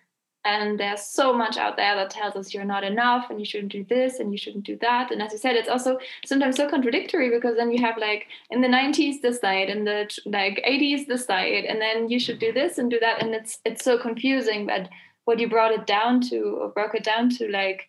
and 0.45 0.79
there's 0.79 1.01
so 1.01 1.33
much 1.33 1.57
out 1.57 1.77
there 1.77 1.95
that 1.95 2.09
tells 2.09 2.35
us 2.35 2.53
you're 2.53 2.65
not 2.65 2.83
enough 2.83 3.29
and 3.29 3.39
you 3.39 3.45
shouldn't 3.45 3.71
do 3.71 3.85
this 3.85 4.19
and 4.19 4.31
you 4.31 4.37
shouldn't 4.37 4.65
do 4.65 4.77
that. 4.81 5.11
And 5.11 5.21
as 5.21 5.31
you 5.31 5.37
said 5.37 5.55
it's 5.55 5.69
also 5.69 5.97
sometimes 6.25 6.57
so 6.57 6.69
contradictory 6.69 7.29
because 7.29 7.55
then 7.55 7.71
you 7.71 7.81
have 7.81 7.97
like 7.97 8.27
in 8.49 8.61
the 8.61 8.67
90s 8.67 9.21
this 9.21 9.39
diet 9.39 9.69
in 9.69 9.85
the 9.85 10.09
like 10.25 10.63
80s 10.67 11.07
this 11.07 11.25
diet 11.25 11.65
and 11.67 11.81
then 11.81 12.09
you 12.09 12.19
should 12.19 12.39
do 12.39 12.51
this 12.51 12.77
and 12.77 12.91
do 12.91 12.99
that. 12.99 13.21
And 13.21 13.33
it's 13.33 13.59
it's 13.63 13.83
so 13.83 13.97
confusing 13.97 14.65
but 14.65 14.89
what 15.25 15.39
you 15.39 15.47
brought 15.47 15.71
it 15.71 15.87
down 15.87 16.19
to 16.29 16.57
or 16.59 16.69
broke 16.69 16.95
it 16.95 17.03
down 17.03 17.29
to 17.37 17.47
like 17.49 17.87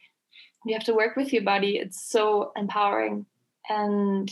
you 0.64 0.74
have 0.74 0.84
to 0.84 0.94
work 0.94 1.16
with 1.16 1.32
your 1.32 1.42
body. 1.42 1.76
It's 1.76 2.00
so 2.00 2.52
empowering. 2.56 3.26
And 3.68 4.30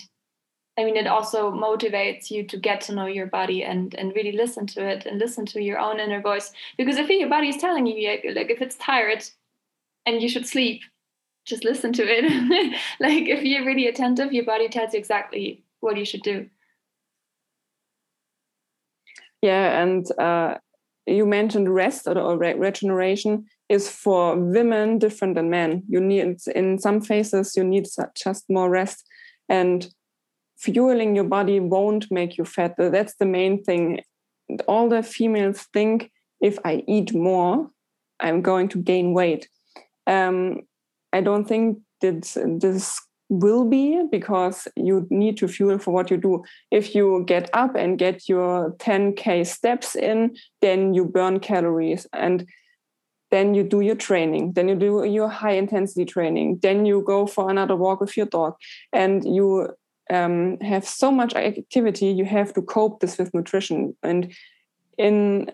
I 0.78 0.84
mean, 0.84 0.96
it 0.96 1.06
also 1.06 1.52
motivates 1.52 2.30
you 2.30 2.46
to 2.46 2.56
get 2.56 2.80
to 2.82 2.94
know 2.94 3.06
your 3.06 3.26
body 3.26 3.62
and 3.62 3.94
and 3.94 4.14
really 4.16 4.32
listen 4.32 4.66
to 4.68 4.86
it 4.86 5.04
and 5.04 5.18
listen 5.18 5.44
to 5.46 5.60
your 5.60 5.78
own 5.78 6.00
inner 6.00 6.22
voice. 6.22 6.50
Because 6.78 6.96
if 6.96 7.10
your 7.10 7.28
body 7.28 7.48
is 7.50 7.58
telling 7.58 7.86
you, 7.86 8.08
like, 8.34 8.50
if 8.50 8.62
it's 8.62 8.76
tired 8.76 9.22
and 10.06 10.22
you 10.22 10.28
should 10.30 10.46
sleep, 10.46 10.80
just 11.44 11.64
listen 11.64 11.92
to 11.92 12.02
it. 12.04 12.74
like, 13.00 13.28
if 13.28 13.42
you're 13.42 13.66
really 13.66 13.86
attentive, 13.86 14.32
your 14.32 14.44
body 14.44 14.68
tells 14.68 14.94
you 14.94 14.98
exactly 14.98 15.62
what 15.80 15.98
you 15.98 16.06
should 16.06 16.22
do. 16.22 16.48
Yeah, 19.42 19.82
and 19.82 20.06
uh, 20.18 20.54
you 21.06 21.26
mentioned 21.26 21.74
rest 21.74 22.06
or, 22.06 22.16
or 22.18 22.38
regeneration 22.38 23.46
is 23.68 23.90
for 23.90 24.36
women 24.36 24.98
different 24.98 25.34
than 25.34 25.50
men. 25.50 25.82
You 25.88 26.00
need 26.00 26.38
in 26.54 26.78
some 26.78 27.00
phases 27.00 27.56
you 27.56 27.64
need 27.64 27.86
just 28.14 28.44
more 28.48 28.70
rest 28.70 29.04
and 29.48 29.86
fueling 30.62 31.16
your 31.16 31.24
body 31.24 31.58
won't 31.60 32.10
make 32.10 32.38
you 32.38 32.44
fat. 32.44 32.74
That's 32.78 33.14
the 33.16 33.26
main 33.26 33.62
thing. 33.62 34.00
All 34.68 34.88
the 34.88 35.02
females 35.02 35.66
think 35.72 36.10
if 36.40 36.58
I 36.64 36.84
eat 36.86 37.12
more, 37.14 37.70
I'm 38.20 38.42
going 38.42 38.68
to 38.68 38.78
gain 38.78 39.12
weight. 39.12 39.48
Um, 40.06 40.62
I 41.12 41.20
don't 41.20 41.46
think 41.46 41.78
that 42.00 42.22
this 42.60 43.00
will 43.28 43.64
be 43.64 44.02
because 44.10 44.68
you 44.76 45.06
need 45.10 45.36
to 45.38 45.48
fuel 45.48 45.78
for 45.78 45.92
what 45.92 46.10
you 46.10 46.16
do. 46.16 46.44
If 46.70 46.94
you 46.94 47.24
get 47.26 47.48
up 47.54 47.74
and 47.74 47.98
get 47.98 48.28
your 48.28 48.72
10K 48.78 49.46
steps 49.46 49.96
in, 49.96 50.36
then 50.60 50.94
you 50.94 51.04
burn 51.04 51.40
calories 51.40 52.06
and 52.12 52.46
then 53.30 53.54
you 53.54 53.62
do 53.62 53.80
your 53.80 53.96
training, 53.96 54.52
then 54.52 54.68
you 54.68 54.74
do 54.74 55.04
your 55.04 55.28
high 55.28 55.52
intensity 55.52 56.04
training, 56.04 56.58
then 56.60 56.84
you 56.84 57.02
go 57.02 57.26
for 57.26 57.50
another 57.50 57.74
walk 57.74 58.00
with 58.02 58.14
your 58.14 58.26
dog, 58.26 58.54
and 58.92 59.24
you 59.24 59.70
um, 60.10 60.58
have 60.60 60.86
so 60.86 61.10
much 61.10 61.34
activity, 61.34 62.06
you 62.06 62.24
have 62.24 62.52
to 62.54 62.62
cope 62.62 63.00
this 63.00 63.18
with 63.18 63.32
nutrition. 63.34 63.96
And 64.02 64.32
in 64.98 65.52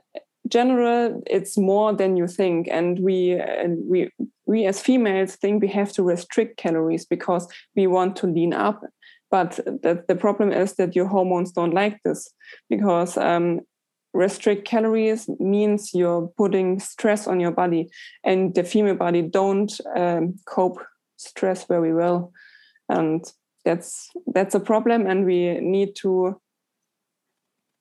general, 0.48 1.22
it's 1.26 1.58
more 1.58 1.92
than 1.92 2.16
you 2.16 2.26
think. 2.26 2.68
And 2.70 3.00
we 3.00 3.40
uh, 3.40 3.68
we 3.84 4.10
we 4.46 4.66
as 4.66 4.80
females 4.80 5.36
think 5.36 5.62
we 5.62 5.68
have 5.68 5.92
to 5.92 6.02
restrict 6.02 6.56
calories 6.56 7.04
because 7.04 7.46
we 7.76 7.86
want 7.86 8.16
to 8.16 8.26
lean 8.26 8.52
up. 8.52 8.82
But 9.30 9.56
the, 9.56 10.02
the 10.08 10.16
problem 10.16 10.52
is 10.52 10.74
that 10.76 10.96
your 10.96 11.06
hormones 11.06 11.52
don't 11.52 11.74
like 11.74 12.02
this 12.02 12.32
because 12.70 13.18
um, 13.18 13.60
restrict 14.14 14.66
calories 14.66 15.28
means 15.38 15.92
you're 15.92 16.28
putting 16.38 16.80
stress 16.80 17.26
on 17.26 17.38
your 17.38 17.50
body 17.50 17.90
and 18.24 18.54
the 18.54 18.64
female 18.64 18.94
body 18.94 19.22
don't 19.22 19.78
um, 19.94 20.34
cope 20.46 20.82
stress 21.16 21.66
very 21.66 21.92
well 21.92 22.32
and 22.88 23.32
that's 23.68 24.10
that's 24.34 24.54
a 24.54 24.60
problem 24.60 25.06
and 25.06 25.26
we 25.26 25.60
need 25.60 25.94
to 25.94 26.40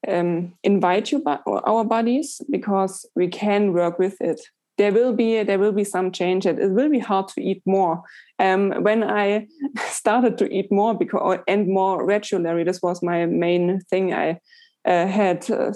um, 0.08 0.54
invite 0.64 1.12
you 1.14 1.24
our 1.26 1.86
bodies 1.86 2.42
because 2.50 3.06
we 3.16 3.28
can 3.30 3.72
work 3.74 3.98
with 3.98 4.20
it. 4.20 4.42
There 4.78 4.92
will 4.92 5.14
be 5.14 5.44
there 5.44 5.60
will 5.60 5.72
be 5.72 5.86
some 5.86 6.12
change 6.12 6.46
it 6.46 6.58
will 6.72 6.90
be 6.90 7.00
hard 7.00 7.30
to 7.30 7.42
eat 7.42 7.62
more. 7.66 8.04
Um, 8.38 8.84
when 8.84 9.02
i 9.04 9.48
started 9.90 10.38
to 10.40 10.46
eat 10.54 10.70
more 10.72 10.94
because 10.94 11.40
and 11.48 11.68
more 11.68 12.06
regularly 12.06 12.64
this 12.66 12.82
was 12.82 13.02
my 13.02 13.26
main 13.26 13.80
thing. 13.90 14.14
I 14.14 14.40
uh, 14.86 15.08
had 15.08 15.50
uh, 15.50 15.74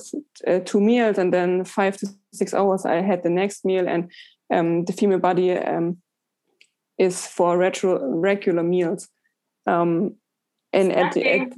uh, 0.48 0.60
two 0.66 0.82
meals 0.82 1.18
and 1.18 1.34
then 1.34 1.66
five 1.66 1.98
to 1.98 2.08
six 2.34 2.54
hours 2.54 2.86
i 2.86 3.02
had 3.02 3.24
the 3.24 3.30
next 3.30 3.66
meal 3.66 3.86
and 3.86 4.10
um, 4.54 4.86
the 4.86 4.94
female 4.94 5.20
body 5.20 5.52
um, 5.52 5.98
is 6.98 7.28
for 7.28 7.58
retro, 7.58 8.00
regular 8.30 8.64
meals 8.64 9.10
um, 9.68 10.16
and 10.74 10.94
at 10.94 11.12
the 11.14 11.28
at, 11.28 11.52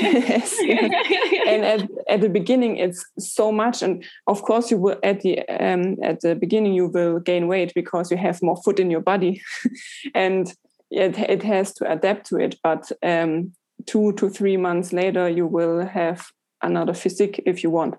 yes, 0.00 0.56
and 1.46 1.64
at, 1.64 1.90
at 2.08 2.20
the 2.20 2.28
beginning 2.28 2.78
it's 2.78 3.04
so 3.18 3.52
much 3.52 3.82
and 3.82 4.04
of 4.26 4.42
course 4.42 4.70
you 4.70 4.78
will 4.78 4.96
at 5.02 5.20
the 5.20 5.40
um, 5.48 5.96
at 6.02 6.20
the 6.20 6.34
beginning 6.34 6.72
you 6.72 6.86
will 6.86 7.20
gain 7.20 7.48
weight 7.48 7.72
because 7.74 8.10
you 8.10 8.16
have 8.16 8.42
more 8.42 8.56
food 8.62 8.80
in 8.80 8.90
your 8.90 9.00
body. 9.00 9.42
And 10.14 10.52
it, 10.90 11.18
it 11.18 11.42
has 11.42 11.74
to 11.74 11.92
adapt 11.92 12.26
to 12.26 12.36
it 12.36 12.56
but 12.62 12.90
um, 13.02 13.52
two 13.86 14.12
to 14.12 14.30
three 14.30 14.56
months 14.56 14.92
later 14.92 15.28
you 15.28 15.46
will 15.46 15.84
have 15.84 16.26
another 16.62 16.94
physique 16.94 17.42
if 17.44 17.62
you 17.62 17.70
want 17.70 17.96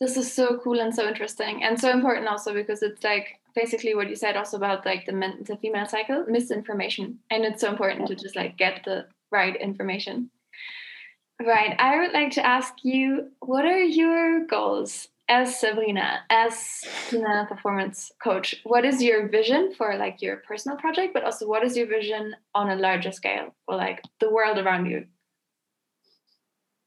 this 0.00 0.16
is 0.16 0.32
so 0.32 0.58
cool 0.62 0.80
and 0.80 0.94
so 0.94 1.08
interesting 1.08 1.62
and 1.64 1.78
so 1.78 1.90
important 1.90 2.28
also 2.28 2.54
because 2.54 2.82
it's 2.82 3.02
like 3.02 3.40
basically 3.54 3.94
what 3.94 4.08
you 4.08 4.14
said 4.14 4.36
also 4.36 4.56
about 4.56 4.86
like 4.86 5.06
the, 5.06 5.12
men, 5.12 5.42
the 5.46 5.56
female 5.56 5.86
cycle 5.86 6.24
misinformation. 6.28 7.18
And 7.30 7.44
it's 7.44 7.60
so 7.60 7.70
important 7.70 8.06
to 8.08 8.14
just 8.14 8.36
like 8.36 8.56
get 8.56 8.82
the 8.84 9.06
right 9.32 9.56
information. 9.56 10.30
Right. 11.40 11.74
I 11.78 11.98
would 11.98 12.12
like 12.12 12.32
to 12.32 12.46
ask 12.46 12.74
you 12.82 13.30
what 13.40 13.64
are 13.64 13.82
your 13.82 14.46
goals 14.46 15.08
as 15.28 15.60
sabrina 15.60 16.20
as 16.30 16.84
a 17.12 17.46
performance 17.46 18.10
coach? 18.22 18.56
What 18.64 18.84
is 18.84 19.02
your 19.02 19.28
vision 19.28 19.74
for 19.76 19.96
like 19.96 20.22
your 20.22 20.38
personal 20.38 20.78
project 20.78 21.12
but 21.12 21.24
also 21.24 21.46
what 21.46 21.64
is 21.64 21.76
your 21.76 21.86
vision 21.86 22.34
on 22.54 22.70
a 22.70 22.76
larger 22.76 23.12
scale 23.12 23.54
for 23.66 23.76
like 23.76 24.02
the 24.20 24.30
world 24.30 24.58
around 24.58 24.86
you 24.86 25.06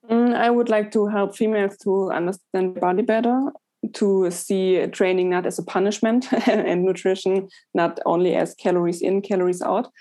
Mm, 0.09 0.35
I 0.35 0.49
would 0.49 0.69
like 0.69 0.91
to 0.91 1.07
help 1.07 1.35
females 1.35 1.77
to 1.83 2.11
understand 2.11 2.79
body 2.79 3.03
better, 3.03 3.51
to 3.93 4.31
see 4.31 4.85
training 4.87 5.29
not 5.29 5.45
as 5.45 5.59
a 5.59 5.63
punishment 5.63 6.31
and 6.47 6.83
nutrition 6.83 7.47
not 7.73 7.99
only 8.05 8.35
as 8.35 8.55
calories 8.55 9.01
in, 9.01 9.21
calories 9.21 9.61
out. 9.61 9.91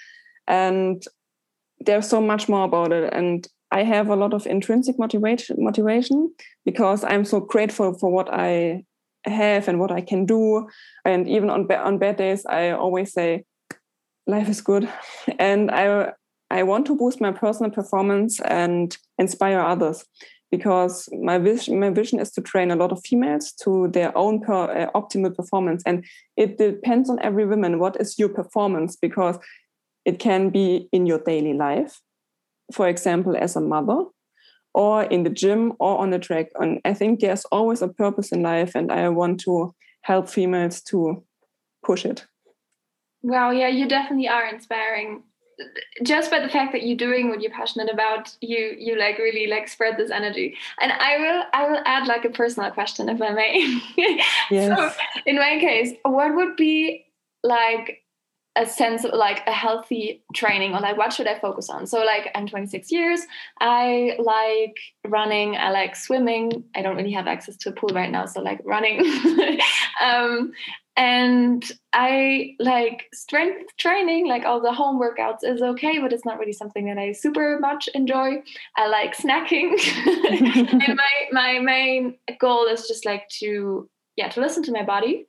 And 0.47 1.03
there's 1.81 2.09
so 2.09 2.21
much 2.21 2.49
more 2.49 2.65
about 2.65 2.93
it. 2.93 3.13
And 3.13 3.47
I 3.71 3.85
have 3.85 4.09
a 4.09 4.17
lot 4.17 4.35
of 4.35 4.47
intrinsic 4.47 4.99
motivation 4.99 5.57
motivation 5.59 6.35
because 6.65 7.05
I'm 7.05 7.25
so 7.25 7.41
grateful 7.41 7.95
for 7.99 8.11
what 8.11 8.29
I 8.33 8.85
have 9.25 9.69
and 9.69 9.79
what 9.79 9.93
I 9.93 10.01
can 10.01 10.27
do. 10.27 10.69
And 11.05 11.29
even 11.29 11.51
on 11.51 11.71
on 11.73 11.99
bad 11.99 12.17
days, 12.17 12.45
I 12.47 12.71
always 12.71 13.13
say, 13.13 13.45
life 14.27 14.49
is 14.49 14.61
good. 14.61 14.89
And 15.39 15.71
I 15.71 16.13
I 16.51 16.63
want 16.63 16.87
to 16.87 16.97
boost 16.97 17.21
my 17.21 17.33
personal 17.33 17.71
performance 17.71 18.41
and 18.41 18.97
inspire 19.19 19.61
others 19.61 20.05
because 20.51 21.09
my 21.13 21.39
vision, 21.39 21.79
my 21.79 21.91
vision 21.91 22.19
is 22.19 22.33
to 22.33 22.41
train 22.41 22.71
a 22.71 22.77
lot 22.77 22.91
of 22.91 23.01
females 23.05 23.53
to 23.63 23.89
their 23.89 24.17
own 24.19 24.41
per, 24.41 24.65
uh, 24.65 24.91
optimal 25.01 25.35
performance. 25.35 25.83
And 25.87 26.05
it 26.37 26.59
depends 26.59 27.09
on 27.09 27.21
every 27.23 27.47
woman. 27.47 27.79
What 27.79 28.01
is 28.01 28.19
your 28.19 28.29
performance? 28.29 28.97
Because 28.97 29.39
it 30.05 30.19
can 30.19 30.51
be 30.51 30.89
in 30.93 31.07
your 31.07 31.21
daily 31.21 31.55
life, 31.55 32.01
for 32.73 32.89
example, 32.89 33.37
as 33.37 33.55
a 33.55 33.61
mother, 33.61 34.05
or 34.75 35.05
in 35.05 35.23
the 35.23 35.31
gym 35.31 35.73
or 35.79 35.99
on 35.99 36.11
the 36.11 36.19
track. 36.19 36.49
And 36.57 36.81
I 36.85 36.95
think 36.95 37.21
there's 37.21 37.45
always 37.47 37.83
a 37.83 37.89
purpose 37.89 38.33
in 38.33 38.43
life, 38.43 38.75
and 38.75 38.91
I 38.91 39.09
want 39.09 39.41
to 39.41 39.75
help 40.03 40.29
females 40.29 40.81
to 40.83 41.23
push 41.85 42.05
it. 42.05 42.27
Wow, 43.23 43.51
yeah, 43.51 43.69
you 43.69 43.87
definitely 43.87 44.29
are 44.29 44.49
inspiring 44.49 45.23
just 46.03 46.31
by 46.31 46.41
the 46.41 46.49
fact 46.49 46.73
that 46.73 46.87
you're 46.87 46.97
doing 46.97 47.29
what 47.29 47.41
you're 47.41 47.51
passionate 47.51 47.93
about 47.93 48.35
you 48.41 48.75
you 48.79 48.99
like 48.99 49.19
really 49.19 49.47
like 49.47 49.69
spread 49.69 49.97
this 49.97 50.11
energy. 50.11 50.57
And 50.81 50.93
i 50.93 51.19
will 51.19 51.43
i 51.53 51.69
will 51.69 51.83
add 51.85 52.07
like 52.07 52.25
a 52.25 52.31
personal 52.31 52.71
question 52.71 53.09
if 53.09 53.21
i 53.21 53.31
may. 53.31 53.81
Yes. 54.51 54.77
so 54.77 54.91
in 55.27 55.37
my 55.37 55.59
case 55.61 55.95
what 56.05 56.35
would 56.35 56.57
be 56.57 57.07
like 57.43 58.03
a 58.57 58.67
sense 58.67 59.05
of 59.05 59.15
like 59.15 59.47
a 59.47 59.53
healthy 59.53 60.25
training 60.35 60.75
or 60.75 60.81
like 60.81 60.97
what 60.97 61.13
should 61.13 61.29
i 61.29 61.39
focus 61.39 61.71
on? 61.71 61.87
So 61.87 62.05
like 62.05 62.31
i'm 62.35 62.47
26 62.47 62.91
years. 62.91 63.21
I 63.61 64.17
like 64.19 64.77
running. 65.07 65.57
I 65.57 65.71
like 65.71 65.95
swimming. 65.95 66.65
I 66.75 66.83
don't 66.83 66.97
really 66.97 67.13
have 67.13 67.27
access 67.27 67.57
to 67.59 67.71
a 67.71 67.73
pool 67.73 67.91
right 67.95 68.11
now 68.11 68.27
so 68.27 68.41
like 68.41 68.61
running. 68.65 69.01
Um, 70.03 70.53
and 71.01 71.73
i 71.95 72.55
like 72.59 73.09
strength 73.15 73.75
training 73.79 74.29
like 74.29 74.45
all 74.45 74.61
the 74.61 74.71
home 74.71 75.01
workouts 75.01 75.43
is 75.43 75.63
okay 75.63 75.99
but 75.99 76.13
it's 76.13 76.27
not 76.27 76.39
really 76.39 76.53
something 76.53 76.85
that 76.85 76.99
i 76.99 77.11
super 77.11 77.59
much 77.59 77.89
enjoy. 77.95 78.43
I 78.77 78.87
like 78.89 79.17
snacking. 79.17 79.71
And 80.87 80.97
my 80.97 81.15
my 81.33 81.59
main 81.59 82.19
goal 82.39 82.67
is 82.67 82.87
just 82.87 83.07
like 83.07 83.29
to 83.41 83.89
yeah 84.17 84.29
to 84.29 84.41
listen 84.41 84.63
to 84.65 84.73
my 84.73 84.85
body 84.85 85.27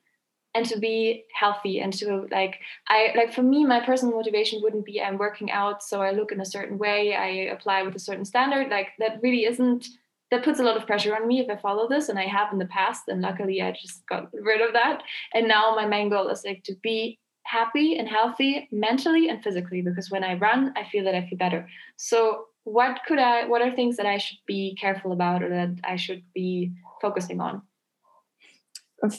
and 0.54 0.66
to 0.66 0.78
be 0.78 1.24
healthy 1.34 1.80
and 1.80 1.94
to 1.94 2.28
like 2.32 2.60
i 2.90 3.14
like 3.16 3.34
for 3.34 3.42
me 3.42 3.66
my 3.66 3.80
personal 3.80 4.16
motivation 4.16 4.62
wouldn't 4.62 4.86
be 4.86 5.02
i'm 5.02 5.18
working 5.18 5.50
out 5.52 5.82
so 5.82 6.02
i 6.02 6.12
look 6.12 6.32
in 6.32 6.42
a 6.42 6.46
certain 6.46 6.78
way 6.78 7.16
i 7.16 7.28
apply 7.56 7.84
with 7.84 7.96
a 7.96 8.00
certain 8.00 8.26
standard 8.26 8.70
like 8.70 8.90
that 9.00 9.20
really 9.24 9.46
isn't 9.46 9.88
that 10.32 10.44
puts 10.44 10.60
a 10.60 10.64
lot 10.64 10.78
of 10.78 10.88
pressure 10.88 11.16
on 11.16 11.28
me 11.28 11.40
if 11.40 11.50
i 11.50 11.56
follow 11.56 11.88
this 11.88 12.10
and 12.10 12.18
i 12.18 12.26
have 12.26 12.52
in 12.52 12.58
the 12.58 12.66
past 12.66 13.04
and 13.08 13.22
luckily 13.22 13.62
i 13.62 13.72
just 13.72 14.06
got 14.08 14.30
rid 14.34 14.62
of 14.62 14.74
that. 14.74 15.04
And 15.34 15.48
now 15.48 15.76
my 15.76 15.86
main 15.86 16.10
goal 16.10 16.30
is 16.30 16.44
like 16.46 16.64
to 16.64 16.76
be 16.82 17.20
happy 17.44 17.98
and 17.98 18.08
healthy 18.08 18.68
mentally 18.72 19.28
and 19.30 19.44
physically 19.44 19.82
because 19.82 20.10
when 20.10 20.24
i 20.24 20.34
run 20.36 20.74
i 20.76 20.84
feel 20.86 21.04
that 21.04 21.16
i 21.16 21.26
feel 21.28 21.38
better. 21.38 21.68
So 21.98 22.46
what 22.64 23.00
could 23.08 23.20
i 23.20 23.46
what 23.46 23.62
are 23.62 23.76
things 23.76 23.98
that 23.98 24.06
i 24.06 24.18
should 24.18 24.38
be 24.48 24.76
careful 24.80 25.12
about 25.12 25.44
or 25.44 25.50
that 25.50 25.76
i 25.84 25.96
should 25.96 26.24
be 26.34 26.72
focusing 27.02 27.42
on? 27.42 27.62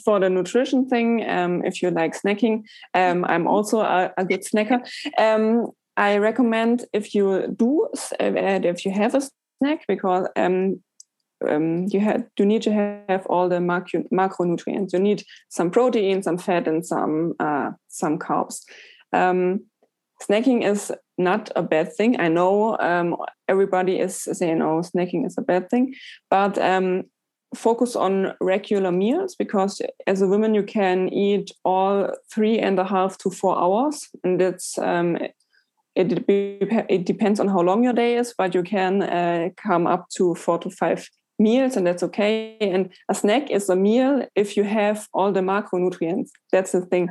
For 0.05 0.17
the 0.17 0.29
nutrition 0.29 0.87
thing, 0.87 1.29
um, 1.29 1.61
if 1.65 1.81
you 1.81 1.91
like 1.91 2.17
snacking, 2.17 2.63
um, 2.93 3.25
I'm 3.25 3.47
also 3.47 3.81
a, 3.81 4.13
a 4.17 4.23
good 4.23 4.45
snacker. 4.45 4.79
Um, 5.17 5.71
I 5.97 6.19
recommend 6.19 6.85
if 6.93 7.13
you 7.13 7.53
do, 7.53 7.89
uh, 8.17 8.61
if 8.63 8.85
you 8.85 8.91
have 8.91 9.13
a 9.13 9.21
snack, 9.59 9.85
because 9.87 10.27
um, 11.49 11.63
um, 11.63 11.87
you 11.89 11.99
have 11.99 12.23
you 12.37 12.45
need 12.45 12.61
to 12.63 12.71
have 13.07 13.25
all 13.27 13.49
the 13.49 13.59
macro, 13.59 14.03
macronutrients. 14.11 14.93
You 14.93 14.99
need 14.99 15.23
some 15.49 15.71
protein, 15.71 16.23
some 16.23 16.37
fat, 16.37 16.67
and 16.67 16.85
some 16.85 17.33
uh, 17.39 17.71
some 17.87 18.19
carbs. 18.19 18.61
Um, 19.11 19.65
snacking 20.21 20.63
is 20.63 20.91
not 21.17 21.51
a 21.55 21.63
bad 21.63 21.93
thing. 21.93 22.19
I 22.19 22.27
know 22.27 22.77
everybody 23.47 23.99
is 23.99 24.15
saying, 24.15 24.61
"Oh, 24.61 24.81
snacking 24.81 25.25
is 25.25 25.37
a 25.37 25.41
bad 25.41 25.69
thing," 25.69 25.93
but 26.29 26.57
focus 27.55 27.95
on 27.95 28.33
regular 28.41 28.91
meals 28.91 29.35
because 29.35 29.81
as 30.07 30.21
a 30.21 30.27
woman 30.27 30.55
you 30.55 30.63
can 30.63 31.07
eat 31.09 31.51
all 31.63 32.09
three 32.31 32.59
and 32.59 32.79
a 32.79 32.83
half 32.83 33.17
to 33.19 33.29
four 33.29 33.57
hours 33.57 34.09
and 34.23 34.41
it's 34.41 34.77
um, 34.79 35.17
it, 35.95 36.23
it 36.27 37.05
depends 37.05 37.39
on 37.39 37.47
how 37.47 37.61
long 37.61 37.83
your 37.83 37.93
day 37.93 38.15
is 38.15 38.33
but 38.37 38.55
you 38.55 38.63
can 38.63 39.03
uh, 39.03 39.49
come 39.55 39.85
up 39.85 40.09
to 40.09 40.33
four 40.35 40.57
to 40.57 40.69
five 40.69 41.07
meals 41.43 41.75
and 41.77 41.85
that's 41.85 42.03
okay. 42.03 42.57
And 42.61 42.89
a 43.09 43.15
snack 43.15 43.51
is 43.51 43.69
a 43.69 43.75
meal 43.75 44.25
if 44.35 44.57
you 44.57 44.63
have 44.63 45.07
all 45.13 45.31
the 45.31 45.41
macronutrients. 45.41 46.29
That's 46.51 46.71
the 46.71 46.85
thing. 46.85 47.09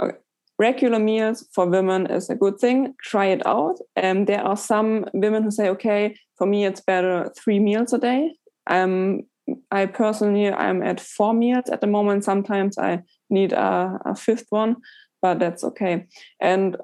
Okay. 0.00 0.16
regular 0.58 0.98
meals 0.98 1.46
for 1.54 1.66
women 1.66 2.06
is 2.06 2.30
a 2.30 2.34
good 2.34 2.58
thing. 2.58 2.94
Try 3.02 3.26
it 3.26 3.46
out. 3.46 3.76
And 3.94 4.18
um, 4.18 4.24
there 4.24 4.42
are 4.42 4.56
some 4.56 5.04
women 5.12 5.42
who 5.42 5.50
say 5.50 5.68
okay 5.68 6.16
for 6.36 6.46
me 6.46 6.64
it's 6.64 6.80
better 6.80 7.32
three 7.36 7.60
meals 7.60 7.92
a 7.92 7.98
day. 7.98 8.32
Um, 8.66 9.22
I 9.70 9.86
personally 9.86 10.48
I'm 10.52 10.82
at 10.82 11.00
four 11.00 11.34
meals 11.34 11.68
at 11.70 11.80
the 11.80 11.86
moment. 11.86 12.24
Sometimes 12.24 12.78
I 12.78 13.02
need 13.30 13.52
a, 13.52 13.98
a 14.04 14.14
fifth 14.14 14.46
one, 14.50 14.76
but 15.22 15.38
that's 15.38 15.64
okay. 15.64 16.06
And 16.40 16.76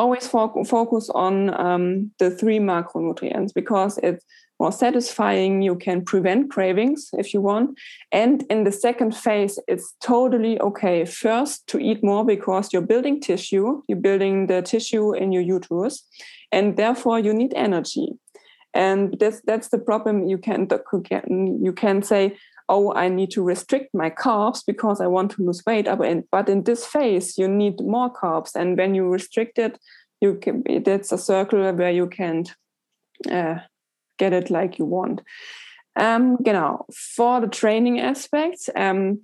always 0.00 0.26
fo- 0.26 0.64
focus 0.64 1.10
on 1.14 1.34
um, 1.60 2.10
the 2.18 2.30
three 2.30 2.58
macronutrients 2.58 3.52
because 3.54 3.98
it's 4.02 4.24
more 4.60 4.72
satisfying. 4.72 5.62
You 5.62 5.74
can 5.74 6.04
prevent 6.04 6.50
cravings 6.50 7.08
if 7.14 7.34
you 7.34 7.40
want. 7.40 7.78
And 8.12 8.44
in 8.50 8.64
the 8.64 8.72
second 8.72 9.16
phase, 9.16 9.58
it's 9.66 9.94
totally 10.00 10.60
okay. 10.60 11.04
First, 11.04 11.66
to 11.68 11.78
eat 11.78 12.04
more 12.04 12.24
because 12.24 12.72
you're 12.72 12.82
building 12.82 13.20
tissue, 13.20 13.82
you're 13.88 13.98
building 13.98 14.46
the 14.46 14.62
tissue 14.62 15.14
in 15.14 15.32
your 15.32 15.42
uterus, 15.42 16.06
and 16.52 16.76
therefore 16.76 17.18
you 17.18 17.32
need 17.32 17.54
energy. 17.56 18.10
and 18.74 19.18
this 19.18 19.40
that's 19.44 19.68
the 19.68 19.78
problem 19.78 20.26
you 20.28 20.38
can 20.38 20.68
you 21.60 21.72
can 21.72 22.02
say 22.02 22.36
oh 22.68 22.92
i 22.94 23.08
need 23.08 23.30
to 23.30 23.42
restrict 23.42 23.92
my 23.92 24.08
carbs 24.10 24.62
because 24.64 25.00
i 25.00 25.06
want 25.06 25.30
to 25.30 25.42
lose 25.42 25.62
weight 25.66 25.88
but 26.30 26.48
in 26.48 26.62
this 26.62 26.86
phase 26.86 27.36
you 27.36 27.48
need 27.48 27.80
more 27.80 28.12
carbs 28.12 28.54
and 28.54 28.78
when 28.78 28.94
you 28.94 29.08
restrict 29.08 29.58
it 29.58 29.78
you 30.20 30.34
can 30.36 30.62
that's 30.84 31.12
a 31.12 31.18
circle 31.18 31.72
where 31.72 31.90
you 31.90 32.06
can't 32.06 32.54
uh, 33.30 33.56
get 34.20 34.32
it 34.32 34.50
like 34.50 34.78
you 34.78 34.84
want. 34.84 35.22
Um, 35.96 36.36
genau 36.42 36.86
for 37.16 37.40
the 37.40 37.48
training 37.48 38.00
aspects 38.00 38.70
um, 38.76 39.20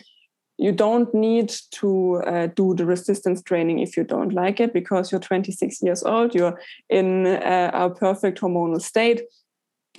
you 0.59 0.73
don't 0.73 1.15
need 1.15 1.55
to 1.81 2.17
uh, 2.27 2.47
do 2.57 2.75
the 2.75 2.85
resistance 2.85 3.43
training 3.43 3.79
if 3.79 3.97
you 3.97 4.05
don't 4.05 4.33
like 4.33 4.59
it 4.59 4.73
because 4.73 5.13
you're 5.13 5.21
26 5.21 5.83
years 5.83 6.03
old 6.03 6.35
you're 6.35 6.61
in 6.91 7.27
uh, 7.27 7.71
a 7.73 7.91
perfect 7.91 8.41
hormonal 8.41 8.81
state. 8.81 9.23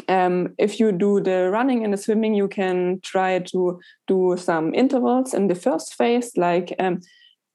Um, 0.10 0.54
if 0.58 0.80
you 0.80 0.92
do 0.92 1.22
the 1.22 1.50
running 1.50 1.84
and 1.84 1.94
the 1.94 1.98
swimming 1.98 2.36
you 2.36 2.48
can 2.48 3.00
try 3.02 3.40
to 3.40 3.80
do 4.08 4.36
some 4.38 4.74
intervals 4.76 5.34
in 5.34 5.48
the 5.48 5.56
first 5.56 5.96
phase 5.96 6.32
like 6.38 6.76
um, 6.80 7.00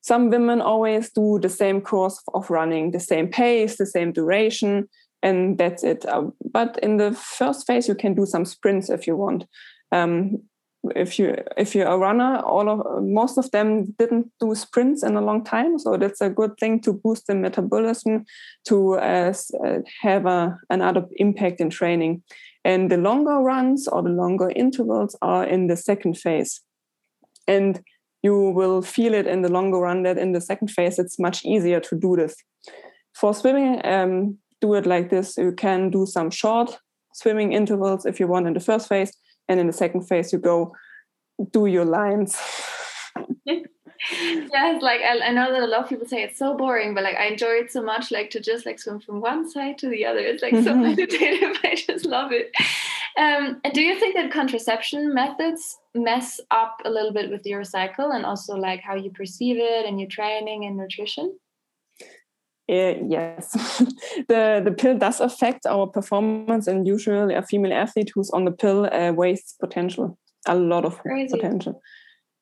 some 0.00 0.30
women 0.30 0.60
always 0.60 1.12
do 1.12 1.38
the 1.38 1.48
same 1.48 1.80
course 1.80 2.20
of 2.34 2.50
running 2.50 2.90
the 2.90 3.00
same 3.00 3.28
pace 3.28 3.76
the 3.76 3.86
same 3.86 4.12
duration 4.12 4.88
and 5.22 5.58
that's 5.58 5.84
it. 5.84 6.04
Uh, 6.06 6.30
but 6.52 6.78
in 6.82 6.96
the 6.96 7.12
first 7.12 7.66
phase 7.66 7.88
you 7.88 7.94
can 7.94 8.14
do 8.14 8.26
some 8.26 8.44
sprints 8.44 8.90
if 8.90 9.06
you 9.06 9.16
want. 9.16 9.46
Um, 9.92 10.42
if 10.96 11.18
you 11.18 11.36
if 11.56 11.74
you're 11.74 11.86
a 11.86 11.96
runner 11.96 12.40
all 12.40 12.68
of 12.68 13.04
most 13.04 13.38
of 13.38 13.50
them 13.52 13.84
didn't 13.98 14.30
do 14.40 14.54
sprints 14.54 15.04
in 15.04 15.16
a 15.16 15.20
long 15.20 15.44
time 15.44 15.78
so 15.78 15.96
that's 15.96 16.20
a 16.20 16.28
good 16.28 16.56
thing 16.58 16.80
to 16.80 16.92
boost 16.92 17.28
the 17.28 17.34
metabolism 17.34 18.24
to 18.66 18.94
uh, 18.94 19.32
uh, 19.64 19.78
have 20.00 20.26
a, 20.26 20.58
another 20.70 21.06
impact 21.16 21.60
in 21.60 21.70
training. 21.70 22.22
And 22.64 22.90
the 22.90 22.96
longer 22.96 23.38
runs 23.38 23.88
or 23.88 24.02
the 24.02 24.10
longer 24.10 24.50
intervals 24.54 25.16
are 25.22 25.44
in 25.44 25.66
the 25.66 25.76
second 25.76 26.18
phase. 26.18 26.60
And 27.48 27.80
you 28.22 28.50
will 28.50 28.82
feel 28.82 29.14
it 29.14 29.26
in 29.26 29.42
the 29.42 29.48
longer 29.48 29.78
run 29.78 30.04
that 30.04 30.18
in 30.18 30.32
the 30.32 30.40
second 30.40 30.68
phase 30.68 30.98
it's 30.98 31.18
much 31.18 31.44
easier 31.44 31.80
to 31.80 31.96
do 31.96 32.16
this. 32.16 32.36
For 33.14 33.34
swimming 33.34 33.84
um, 33.84 34.38
do 34.62 34.74
it 34.74 34.86
like 34.86 35.10
this. 35.10 35.36
You 35.36 35.52
can 35.52 35.90
do 35.90 36.06
some 36.06 36.30
short 36.30 36.78
swimming 37.12 37.52
intervals 37.52 38.06
if 38.06 38.18
you 38.18 38.26
want 38.26 38.46
in 38.46 38.54
the 38.54 38.60
first 38.60 38.88
phase 38.88 39.12
and 39.48 39.60
in 39.60 39.66
the 39.66 39.72
second 39.72 40.02
phase 40.08 40.32
you 40.32 40.38
go 40.38 40.72
do 41.50 41.66
your 41.66 41.84
lines. 41.84 42.38
Yes 43.44 44.82
like 44.82 45.00
I, 45.00 45.28
I, 45.28 45.30
know 45.30 45.52
that 45.52 45.62
a 45.62 45.66
lot 45.66 45.84
of 45.84 45.88
people 45.88 46.06
say 46.06 46.22
it's 46.22 46.38
so 46.38 46.56
boring 46.56 46.94
but 46.94 47.04
like 47.04 47.16
i 47.16 47.26
enjoy 47.26 47.52
it 47.62 47.70
so 47.70 47.82
much 47.82 48.10
like 48.10 48.30
to 48.30 48.40
just 48.40 48.66
like 48.66 48.80
swim 48.80 49.00
from 49.00 49.20
one 49.20 49.48
side 49.48 49.78
to 49.78 49.88
the 49.88 50.04
other. 50.04 50.18
It's 50.18 50.42
like 50.42 50.54
mm-hmm. 50.54 50.64
so 50.64 50.74
meditative. 50.74 51.56
I 51.64 51.76
just 51.76 52.04
love 52.04 52.32
it. 52.32 52.50
Um, 53.16 53.60
and 53.62 53.72
do 53.72 53.82
you 53.82 53.98
think 54.00 54.14
that 54.16 54.32
contraception 54.32 55.14
methods 55.14 55.78
mess 55.94 56.40
up 56.50 56.80
a 56.84 56.90
little 56.90 57.12
bit 57.12 57.30
with 57.30 57.46
your 57.46 57.62
cycle 57.62 58.12
and 58.12 58.24
also 58.24 58.56
like 58.56 58.80
how 58.80 58.94
you 58.94 59.10
perceive 59.10 59.56
it 59.58 59.86
and 59.86 60.00
your 60.00 60.08
training 60.08 60.64
and 60.64 60.76
nutrition 60.76 61.36
uh, 62.70 62.94
yes, 63.08 63.52
the 64.28 64.62
the 64.64 64.74
pill 64.76 64.96
does 64.96 65.20
affect 65.20 65.66
our 65.66 65.86
performance, 65.86 66.66
and 66.66 66.86
usually 66.86 67.34
a 67.34 67.42
female 67.42 67.72
athlete 67.72 68.10
who's 68.14 68.30
on 68.30 68.44
the 68.44 68.52
pill 68.52 68.88
uh, 68.92 69.12
wastes 69.12 69.54
potential, 69.60 70.18
a 70.46 70.54
lot 70.54 70.84
of 70.84 70.98
Crazy. 70.98 71.36
potential, 71.36 71.80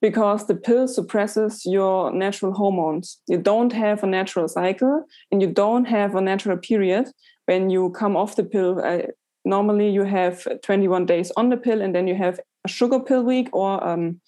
because 0.03 0.47
the 0.47 0.55
pill 0.55 0.87
suppresses 0.87 1.63
your 1.65 2.13
natural 2.13 2.53
hormones. 2.53 3.21
You 3.29 3.39
don't 3.39 3.73
have 3.73 4.03
a 4.03 4.07
natural 4.07 4.49
cycle, 4.49 5.05
and 5.31 5.41
you 5.41 5.49
don't 5.49 5.87
have 5.87 6.15
a 6.15 6.21
natural 6.21 6.59
period 6.59 7.09
when 7.47 7.71
you 7.71 7.91
come 7.91 8.17
off 8.17 8.37
the 8.37 8.45
pill. 8.45 8.81
Uh, 8.85 9.03
normally, 9.45 9.91
you 9.91 10.05
have 10.05 10.47
21 10.63 11.07
days 11.07 11.33
on 11.37 11.49
the 11.49 11.57
pill, 11.57 11.81
and 11.81 11.95
then 11.95 12.07
you 12.07 12.15
have 12.15 12.39
a 12.65 12.69
sugar 12.69 13.01
pill 13.01 13.23
week 13.23 13.49
or 13.53 13.83
um, 13.83 14.21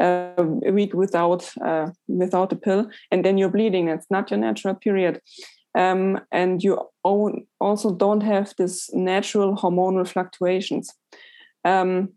a 0.00 0.72
week 0.72 0.94
without 0.94 1.50
uh, 1.64 1.90
without 2.08 2.52
a 2.52 2.56
pill, 2.56 2.90
and 3.10 3.24
then 3.24 3.38
you're 3.38 3.50
bleeding. 3.50 3.88
It's 3.88 4.10
not 4.10 4.30
your 4.30 4.40
natural 4.40 4.74
period, 4.74 5.20
um, 5.74 6.20
and 6.32 6.62
you 6.62 6.80
also 7.60 7.94
don't 7.94 8.22
have 8.22 8.54
this 8.56 8.92
natural 8.92 9.56
hormonal 9.56 10.08
fluctuations. 10.08 10.92
Um, 11.64 12.10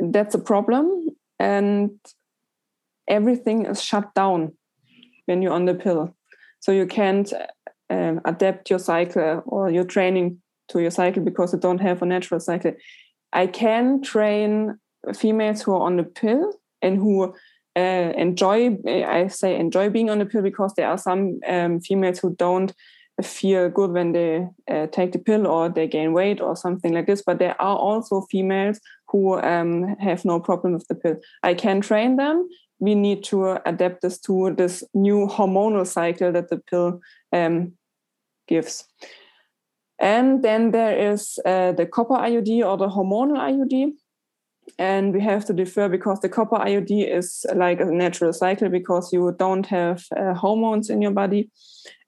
that's 0.00 0.34
a 0.34 0.40
problem, 0.40 1.10
and 1.38 1.90
everything 3.08 3.66
is 3.66 3.82
shut 3.82 4.14
down 4.14 4.52
when 5.26 5.42
you're 5.42 5.52
on 5.52 5.66
the 5.66 5.74
pill. 5.74 6.16
So 6.60 6.72
you 6.72 6.86
can't 6.86 7.32
uh, 7.90 8.14
adapt 8.24 8.70
your 8.70 8.78
cycle 8.78 9.42
or 9.46 9.70
your 9.70 9.84
training 9.84 10.40
to 10.68 10.80
your 10.80 10.90
cycle 10.90 11.22
because 11.22 11.52
you 11.52 11.60
don't 11.60 11.80
have 11.80 12.02
a 12.02 12.06
natural 12.06 12.40
cycle. 12.40 12.72
I 13.32 13.46
can 13.46 14.02
train 14.02 14.78
females 15.14 15.62
who 15.62 15.74
are 15.74 15.82
on 15.82 15.96
the 15.96 16.04
pill 16.04 16.52
and 16.82 16.98
who 16.98 17.34
uh, 17.76 18.12
enjoy 18.16 18.76
i 18.86 19.26
say 19.28 19.58
enjoy 19.58 19.88
being 19.90 20.10
on 20.10 20.18
the 20.18 20.26
pill 20.26 20.42
because 20.42 20.72
there 20.74 20.88
are 20.88 20.98
some 20.98 21.38
um, 21.46 21.80
females 21.80 22.18
who 22.18 22.34
don't 22.36 22.72
feel 23.22 23.70
good 23.70 23.92
when 23.92 24.12
they 24.12 24.46
uh, 24.70 24.86
take 24.88 25.12
the 25.12 25.18
pill 25.18 25.46
or 25.46 25.70
they 25.70 25.86
gain 25.86 26.12
weight 26.12 26.40
or 26.40 26.54
something 26.54 26.92
like 26.92 27.06
this 27.06 27.22
but 27.22 27.38
there 27.38 27.60
are 27.60 27.76
also 27.76 28.20
females 28.30 28.78
who 29.08 29.40
um, 29.40 29.96
have 29.98 30.24
no 30.24 30.40
problem 30.40 30.74
with 30.74 30.86
the 30.88 30.94
pill. 30.94 31.16
I 31.42 31.54
can 31.54 31.80
train 31.80 32.16
them. 32.16 32.48
We 32.78 32.94
need 32.94 33.24
to 33.24 33.58
adapt 33.66 34.02
this 34.02 34.18
to 34.20 34.54
this 34.54 34.84
new 34.92 35.26
hormonal 35.26 35.86
cycle 35.86 36.32
that 36.32 36.50
the 36.50 36.58
pill 36.58 37.00
um, 37.32 37.72
gives. 38.48 38.84
And 39.98 40.44
then 40.44 40.72
there 40.72 41.12
is 41.12 41.38
uh, 41.46 41.72
the 41.72 41.86
copper 41.86 42.14
iud 42.14 42.66
or 42.66 42.76
the 42.76 42.88
hormonal 42.88 43.38
iud 43.38 43.92
and 44.78 45.12
we 45.12 45.20
have 45.20 45.44
to 45.46 45.52
defer 45.52 45.88
because 45.88 46.20
the 46.20 46.28
copper 46.28 46.56
IUD 46.56 47.16
is 47.16 47.46
like 47.54 47.80
a 47.80 47.84
natural 47.84 48.32
cycle 48.32 48.68
because 48.68 49.12
you 49.12 49.34
don't 49.38 49.66
have 49.66 50.04
uh, 50.16 50.34
hormones 50.34 50.90
in 50.90 51.02
your 51.02 51.12
body, 51.12 51.50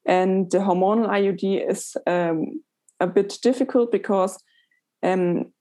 and 0.06 0.50
the 0.50 0.58
hormonal 0.58 1.08
IUD 1.08 1.70
is 1.70 1.96
um, 2.06 2.62
a 3.00 3.06
bit 3.06 3.38
difficult 3.42 3.92
because 3.92 4.38
um, 5.02 5.52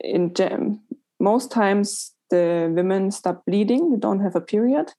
in 0.00 0.80
most 1.18 1.50
times 1.50 2.14
the 2.30 2.72
women 2.74 3.10
stop 3.10 3.44
bleeding, 3.46 3.90
you 3.90 3.96
don't 3.98 4.20
have 4.20 4.36
a 4.36 4.40
period, 4.40 4.92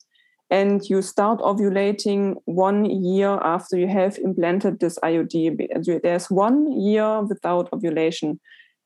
and 0.50 0.88
you 0.90 1.02
start 1.02 1.40
ovulating 1.40 2.36
one 2.46 2.86
year 2.86 3.40
after 3.42 3.78
you 3.78 3.88
have 3.88 4.18
implanted 4.18 4.80
this 4.80 5.00
IUD. 5.00 6.02
There's 6.04 6.30
one 6.30 6.72
year 6.80 7.22
without 7.22 7.72
ovulation 7.72 8.40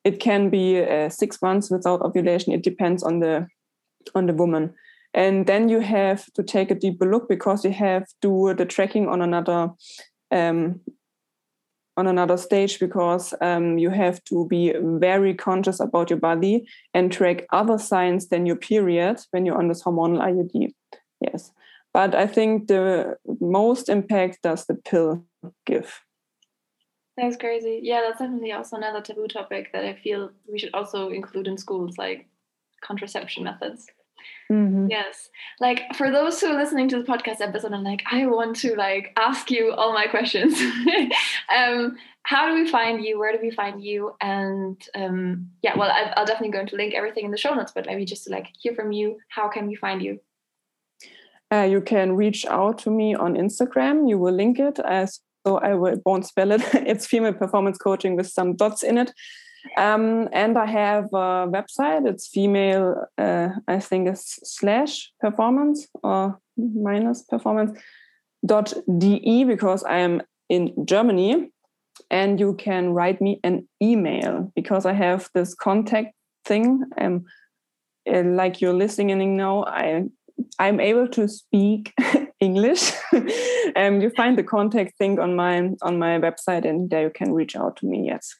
it 0.05 0.19
can 0.19 0.49
be 0.49 0.81
uh, 0.81 1.09
six 1.09 1.41
months 1.41 1.69
without 1.69 2.01
ovulation. 2.01 2.53
It 2.53 2.63
depends 2.63 3.03
on 3.03 3.19
the 3.19 3.47
on 4.13 4.27
the 4.27 4.33
woman. 4.33 4.73
And 5.13 5.47
then 5.47 5.69
you 5.69 5.79
have 5.79 6.31
to 6.33 6.43
take 6.43 6.71
a 6.71 6.75
deeper 6.75 7.09
look 7.09 7.27
because 7.27 7.65
you 7.65 7.71
have 7.71 8.05
to 8.05 8.15
do 8.21 8.53
the 8.53 8.65
tracking 8.65 9.07
on 9.07 9.21
another 9.21 9.71
um, 10.31 10.81
on 11.97 12.07
another 12.07 12.37
stage 12.37 12.79
because 12.79 13.33
um, 13.41 13.77
you 13.77 13.89
have 13.89 14.23
to 14.25 14.45
be 14.47 14.73
very 14.77 15.33
conscious 15.33 15.79
about 15.79 16.09
your 16.09 16.19
body 16.19 16.67
and 16.93 17.11
track 17.11 17.45
other 17.51 17.77
signs 17.77 18.27
than 18.27 18.45
your 18.45 18.57
period 18.57 19.17
when 19.31 19.45
you're 19.45 19.57
on 19.57 19.69
this 19.69 19.83
hormonal 19.83 20.21
IUD. 20.21 20.73
Yes, 21.21 21.51
but 21.93 22.13
I 22.13 22.27
think 22.27 22.67
the 22.67 23.15
most 23.39 23.87
impact 23.87 24.41
does 24.43 24.65
the 24.65 24.75
pill 24.75 25.25
give. 25.65 26.01
That's 27.17 27.37
crazy. 27.37 27.79
Yeah, 27.81 28.01
that's 28.01 28.19
definitely 28.19 28.51
also 28.51 28.75
another 28.75 29.01
taboo 29.01 29.27
topic 29.27 29.71
that 29.71 29.85
I 29.85 29.93
feel 29.93 30.31
we 30.51 30.59
should 30.59 30.73
also 30.73 31.09
include 31.09 31.47
in 31.47 31.57
schools, 31.57 31.97
like 31.97 32.27
contraception 32.81 33.43
methods. 33.43 33.87
Mm-hmm. 34.51 34.87
Yes. 34.89 35.29
Like 35.59 35.95
for 35.95 36.11
those 36.11 36.39
who 36.39 36.47
are 36.47 36.57
listening 36.57 36.89
to 36.89 36.97
the 36.97 37.03
podcast 37.03 37.41
episode 37.41 37.71
and 37.71 37.83
like, 37.83 38.03
I 38.11 38.25
want 38.25 38.57
to 38.57 38.75
like 38.75 39.13
ask 39.17 39.49
you 39.49 39.71
all 39.71 39.93
my 39.93 40.07
questions. 40.07 40.59
um, 41.55 41.97
how 42.23 42.49
do 42.49 42.55
we 42.55 42.69
find 42.69 43.03
you? 43.03 43.17
Where 43.17 43.31
do 43.31 43.39
we 43.41 43.51
find 43.51 43.83
you? 43.83 44.13
And 44.19 44.81
um, 44.95 45.49
yeah, 45.61 45.77
well, 45.77 45.89
I, 45.89 46.13
I'll 46.17 46.25
definitely 46.25 46.51
going 46.51 46.67
to 46.67 46.75
link 46.75 46.93
everything 46.93 47.25
in 47.25 47.31
the 47.31 47.37
show 47.37 47.53
notes, 47.53 47.71
but 47.73 47.85
maybe 47.85 48.05
just 48.05 48.25
to 48.25 48.31
like 48.31 48.47
hear 48.59 48.73
from 48.75 48.91
you, 48.91 49.17
how 49.29 49.47
can 49.47 49.67
we 49.67 49.75
find 49.75 50.01
you? 50.01 50.19
Uh, 51.53 51.61
you 51.61 51.79
can 51.79 52.15
reach 52.15 52.45
out 52.47 52.79
to 52.79 52.89
me 52.89 53.13
on 53.13 53.35
Instagram. 53.35 54.09
You 54.09 54.17
will 54.17 54.33
link 54.33 54.59
it 54.59 54.79
as 54.79 55.21
so 55.45 55.57
I 55.59 55.73
won't 56.05 56.25
spell 56.25 56.51
it. 56.51 56.61
it's 56.73 57.05
female 57.05 57.33
performance 57.33 57.77
coaching 57.77 58.15
with 58.15 58.27
some 58.27 58.55
dots 58.55 58.83
in 58.83 58.97
it. 58.97 59.13
Um, 59.77 60.29
and 60.31 60.57
I 60.57 60.65
have 60.65 61.05
a 61.05 61.47
website. 61.47 62.07
It's 62.07 62.27
female, 62.27 63.05
uh, 63.17 63.49
I 63.67 63.79
think 63.79 64.07
it's 64.07 64.39
slash 64.43 65.11
performance 65.19 65.87
or 66.03 66.39
minus 66.57 67.23
performance 67.23 67.79
dot 68.45 68.73
de 68.97 69.43
because 69.43 69.83
I 69.83 69.97
am 69.97 70.21
in 70.49 70.73
Germany. 70.85 71.51
And 72.11 72.39
you 72.39 72.53
can 72.55 72.93
write 72.93 73.21
me 73.21 73.39
an 73.43 73.67
email 73.81 74.51
because 74.55 74.85
I 74.85 74.93
have 74.93 75.29
this 75.33 75.55
contact 75.55 76.13
thing. 76.45 76.83
Um, 76.99 77.25
like 78.05 78.61
you're 78.61 78.73
listening 78.73 79.35
now, 79.35 79.63
I 79.63 80.03
I'm 80.59 80.79
able 80.79 81.07
to 81.07 81.27
speak 81.27 81.93
English. 82.39 82.91
um, 83.75 84.01
you 84.01 84.09
find 84.11 84.37
the 84.37 84.43
contact 84.43 84.97
thing 84.97 85.19
on 85.19 85.35
my 85.35 85.69
on 85.81 85.99
my 85.99 86.19
website, 86.19 86.65
and 86.65 86.89
there 86.89 87.03
you 87.03 87.09
can 87.09 87.33
reach 87.33 87.55
out 87.55 87.77
to 87.77 87.85
me. 87.85 88.05
Yes. 88.05 88.35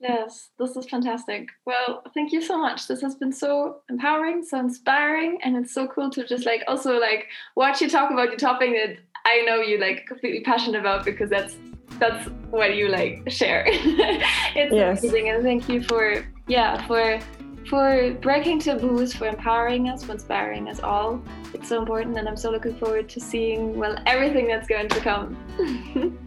Yes, 0.00 0.50
this 0.58 0.76
is 0.76 0.86
fantastic. 0.86 1.48
Well, 1.64 2.02
thank 2.12 2.32
you 2.32 2.42
so 2.42 2.58
much. 2.58 2.88
This 2.88 3.00
has 3.02 3.14
been 3.14 3.32
so 3.32 3.82
empowering, 3.88 4.42
so 4.42 4.58
inspiring, 4.58 5.38
and 5.44 5.56
it's 5.56 5.72
so 5.72 5.86
cool 5.86 6.10
to 6.10 6.26
just 6.26 6.44
like 6.44 6.64
also 6.66 6.98
like 6.98 7.28
watch 7.54 7.80
you 7.80 7.88
talk 7.88 8.10
about 8.10 8.30
the 8.30 8.36
topic 8.36 8.70
that 8.70 8.96
I 9.24 9.42
know 9.46 9.60
you 9.60 9.78
like 9.78 10.06
completely 10.06 10.40
passionate 10.40 10.80
about 10.80 11.04
because 11.04 11.30
that's 11.30 11.56
that's 12.00 12.28
what 12.50 12.74
you 12.74 12.88
like 12.88 13.30
share. 13.30 13.64
it's 13.68 14.74
yes. 14.74 15.04
amazing, 15.04 15.28
and 15.28 15.42
thank 15.44 15.68
you 15.68 15.82
for 15.84 16.26
yeah 16.48 16.84
for 16.88 17.20
for 17.68 18.12
breaking 18.20 18.60
taboos, 18.60 19.14
for 19.14 19.26
empowering 19.26 19.88
us, 19.88 20.04
for 20.04 20.12
inspiring 20.12 20.68
us 20.68 20.80
all. 20.80 21.22
It's 21.54 21.68
so 21.68 21.78
important, 21.78 22.16
and 22.18 22.28
I'm 22.28 22.36
so 22.36 22.50
looking 22.50 22.76
forward 22.76 23.08
to 23.10 23.20
seeing 23.20 23.76
well 23.76 23.96
everything 24.06 24.46
that's 24.46 24.66
going 24.66 24.88
to 24.88 25.00
come. 25.00 25.36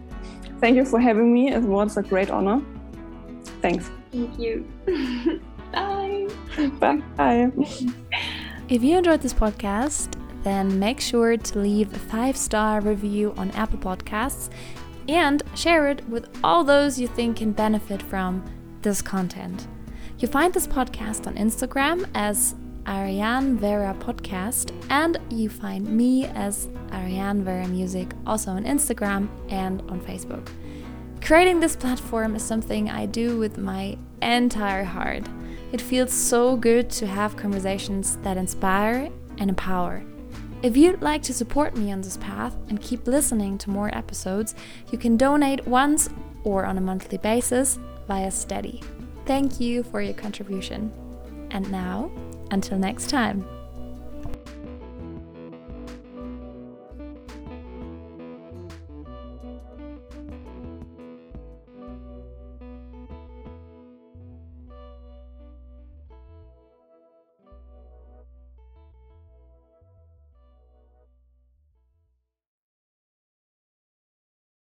Thank 0.59 0.77
you 0.77 0.85
for 0.85 0.99
having 0.99 1.33
me. 1.33 1.51
It 1.51 1.61
was 1.61 1.97
a 1.97 2.03
great 2.03 2.29
honor. 2.29 2.61
Thanks. 3.61 3.91
Thank 4.11 4.39
you. 4.39 4.65
Bye. 6.79 7.01
Bye. 7.17 7.51
If 8.69 8.81
you 8.81 8.97
enjoyed 8.97 9.21
this 9.21 9.33
podcast, 9.33 10.15
then 10.43 10.79
make 10.79 11.01
sure 11.01 11.35
to 11.35 11.59
leave 11.59 11.93
a 11.93 11.99
five 11.99 12.37
star 12.37 12.79
review 12.79 13.33
on 13.35 13.51
Apple 13.51 13.79
Podcasts 13.79 14.49
and 15.07 15.43
share 15.53 15.87
it 15.89 16.07
with 16.07 16.29
all 16.43 16.63
those 16.63 16.99
you 16.99 17.07
think 17.07 17.37
can 17.37 17.51
benefit 17.51 18.01
from 18.01 18.43
this 18.81 19.01
content. 19.01 19.67
You 20.17 20.29
find 20.29 20.53
this 20.53 20.65
podcast 20.65 21.27
on 21.27 21.35
Instagram 21.35 22.09
as 22.15 22.55
Ariane 22.87 23.57
Vera 23.57 23.93
Podcast, 23.99 24.71
and 24.89 25.17
you 25.29 25.49
find 25.49 25.85
me 25.85 26.25
as 26.27 26.69
Ariane 26.93 27.43
Vera 27.43 27.67
Music 27.67 28.13
also 28.25 28.51
on 28.51 28.63
Instagram 28.63 29.27
and 29.49 29.81
on 29.89 29.99
Facebook. 29.99 30.47
Creating 31.21 31.59
this 31.59 31.75
platform 31.75 32.33
is 32.33 32.43
something 32.43 32.89
I 32.89 33.07
do 33.07 33.37
with 33.37 33.57
my 33.57 33.97
entire 34.21 34.85
heart. 34.85 35.27
It 35.73 35.81
feels 35.81 36.13
so 36.13 36.55
good 36.55 36.89
to 36.91 37.07
have 37.07 37.35
conversations 37.35 38.15
that 38.23 38.37
inspire 38.37 39.09
and 39.37 39.49
empower. 39.49 40.01
If 40.63 40.77
you'd 40.77 41.01
like 41.01 41.23
to 41.23 41.33
support 41.33 41.75
me 41.75 41.91
on 41.91 41.99
this 41.99 42.15
path 42.17 42.55
and 42.69 42.81
keep 42.81 43.05
listening 43.05 43.57
to 43.57 43.69
more 43.69 43.93
episodes, 43.93 44.55
you 44.93 44.97
can 44.97 45.17
donate 45.17 45.67
once 45.67 46.09
or 46.45 46.65
on 46.65 46.77
a 46.77 46.81
monthly 46.81 47.17
basis 47.17 47.79
via 48.07 48.31
Steady. 48.31 48.81
Thank 49.25 49.59
you 49.59 49.83
for 49.83 50.01
your 50.01 50.13
contribution. 50.13 50.91
And 51.51 51.69
now, 51.71 52.11
until 52.51 52.77
next 52.77 53.09
time. 53.09 53.54